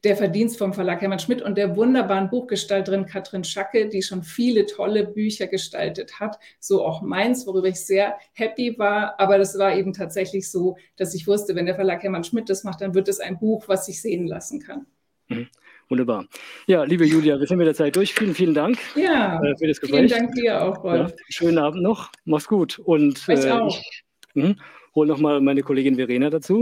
der 0.06 0.16
Verdienst 0.16 0.60
vom 0.60 0.72
Verlag 0.72 1.02
Hermann 1.02 1.20
Schmidt 1.20 1.42
und 1.42 1.58
der 1.58 1.76
wunderbaren 1.76 2.30
Buchgestalterin 2.30 3.08
Katrin 3.08 3.44
Schacke, 3.44 3.90
die 3.90 4.04
schon 4.04 4.22
viele 4.22 4.68
tolle 4.68 5.04
Bücher 5.04 5.48
gestaltet 5.48 6.20
hat. 6.20 6.38
So 6.60 6.86
auch 6.86 7.02
meins, 7.02 7.48
worüber 7.48 7.68
ich 7.68 7.80
sehr 7.80 8.16
happy 8.34 8.78
war. 8.78 9.20
Aber 9.20 9.40
das 9.40 9.58
war 9.58 9.76
eben 9.76 9.94
tatsächlich 9.94 10.52
so, 10.52 10.78
dass 10.96 11.16
ich 11.16 11.26
wusste, 11.26 11.56
wenn 11.56 11.66
der 11.66 11.76
Verlag 11.76 12.04
Hermann 12.04 12.24
Schmidt 12.24 12.50
das 12.50 12.64
macht, 12.64 12.82
dann 12.82 12.94
wird 12.94 13.08
es 13.08 13.20
ein 13.20 13.40
Buch, 13.40 13.68
was 13.68 13.88
sich 13.88 14.00
sehen 14.00 14.28
lassen 14.28 14.60
kann. 14.60 14.86
Mhm. 15.28 15.48
Wunderbar. 15.90 16.28
Ja, 16.68 16.84
liebe 16.84 17.06
Julia, 17.06 17.40
wir 17.40 17.48
sind 17.48 17.58
mit 17.58 17.68
der 17.68 17.76
Zeit 17.76 17.96
durch. 17.96 18.14
Vielen, 18.14 18.34
vielen 18.34 18.54
Dank 18.54 18.78
ja, 18.96 19.42
äh, 19.44 19.56
für 19.58 19.68
das 19.68 19.80
Gespräch. 19.80 20.12
Vielen 20.12 20.28
Dank 20.28 20.36
dir 20.36 20.64
auch, 20.64 20.84
Rolf. 20.84 21.12
Ja, 21.12 21.18
schönen 21.30 21.58
Abend 21.58 21.84
noch. 21.84 22.12
Mach's 22.26 22.48
gut. 22.48 22.80
Und, 22.80 23.24
ich 23.28 23.46
äh, 23.46 23.52
auch. 23.52 23.80
Ich, 23.80 24.04
mh, 24.34 24.56
hole 24.96 25.08
nochmal 25.08 25.42
meine 25.42 25.62
Kollegin 25.62 25.96
Verena 25.96 26.30
dazu. 26.30 26.60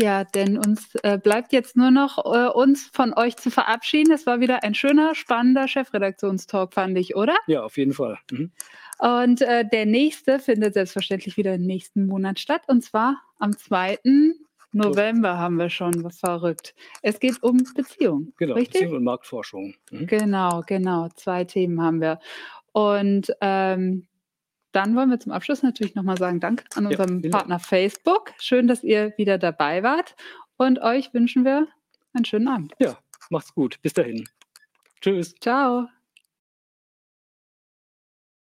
Ja, 0.00 0.22
denn 0.22 0.56
uns 0.56 0.94
äh, 1.02 1.18
bleibt 1.18 1.52
jetzt 1.52 1.76
nur 1.76 1.90
noch, 1.90 2.18
äh, 2.24 2.48
uns 2.48 2.88
von 2.92 3.14
euch 3.14 3.36
zu 3.36 3.50
verabschieden. 3.50 4.12
Es 4.12 4.26
war 4.26 4.38
wieder 4.38 4.62
ein 4.62 4.74
schöner, 4.74 5.16
spannender 5.16 5.66
Chefredaktionstalk, 5.66 6.72
fand 6.72 6.96
ich, 6.96 7.16
oder? 7.16 7.36
Ja, 7.48 7.64
auf 7.64 7.76
jeden 7.76 7.92
Fall. 7.92 8.16
Mhm. 8.30 8.52
Und 9.00 9.42
äh, 9.42 9.64
der 9.68 9.86
nächste 9.86 10.38
findet 10.38 10.74
selbstverständlich 10.74 11.36
wieder 11.36 11.54
im 11.54 11.62
nächsten 11.62 12.06
Monat 12.06 12.38
statt. 12.38 12.62
Und 12.68 12.84
zwar 12.84 13.20
am 13.40 13.56
2. 13.58 13.98
November 14.70 15.36
haben 15.36 15.56
wir 15.56 15.68
schon, 15.68 16.04
was 16.04 16.20
verrückt. 16.20 16.76
Es 17.02 17.18
geht 17.18 17.42
um 17.42 17.64
Beziehung. 17.74 18.32
Genau, 18.36 18.54
richtig? 18.54 18.82
Beziehung 18.82 18.98
und 18.98 19.04
Marktforschung. 19.04 19.74
Mhm. 19.90 20.06
Genau, 20.06 20.62
genau. 20.64 21.08
Zwei 21.16 21.42
Themen 21.42 21.82
haben 21.82 22.00
wir. 22.00 22.20
Und 22.70 23.32
ähm, 23.40 24.06
dann 24.72 24.94
wollen 24.96 25.10
wir 25.10 25.18
zum 25.18 25.32
Abschluss 25.32 25.62
natürlich 25.62 25.94
nochmal 25.94 26.18
sagen, 26.18 26.40
Dank 26.40 26.64
an 26.74 26.86
unserem 26.86 27.20
ja, 27.20 27.30
Partner 27.30 27.58
Facebook. 27.58 28.32
Schön, 28.38 28.68
dass 28.68 28.84
ihr 28.84 29.14
wieder 29.16 29.38
dabei 29.38 29.82
wart. 29.82 30.14
Und 30.56 30.80
euch 30.80 31.14
wünschen 31.14 31.44
wir 31.44 31.68
einen 32.12 32.24
schönen 32.24 32.48
Abend. 32.48 32.74
Ja, 32.78 32.98
macht's 33.30 33.54
gut. 33.54 33.80
Bis 33.82 33.94
dahin. 33.94 34.28
Tschüss. 35.00 35.34
Ciao. 35.40 35.88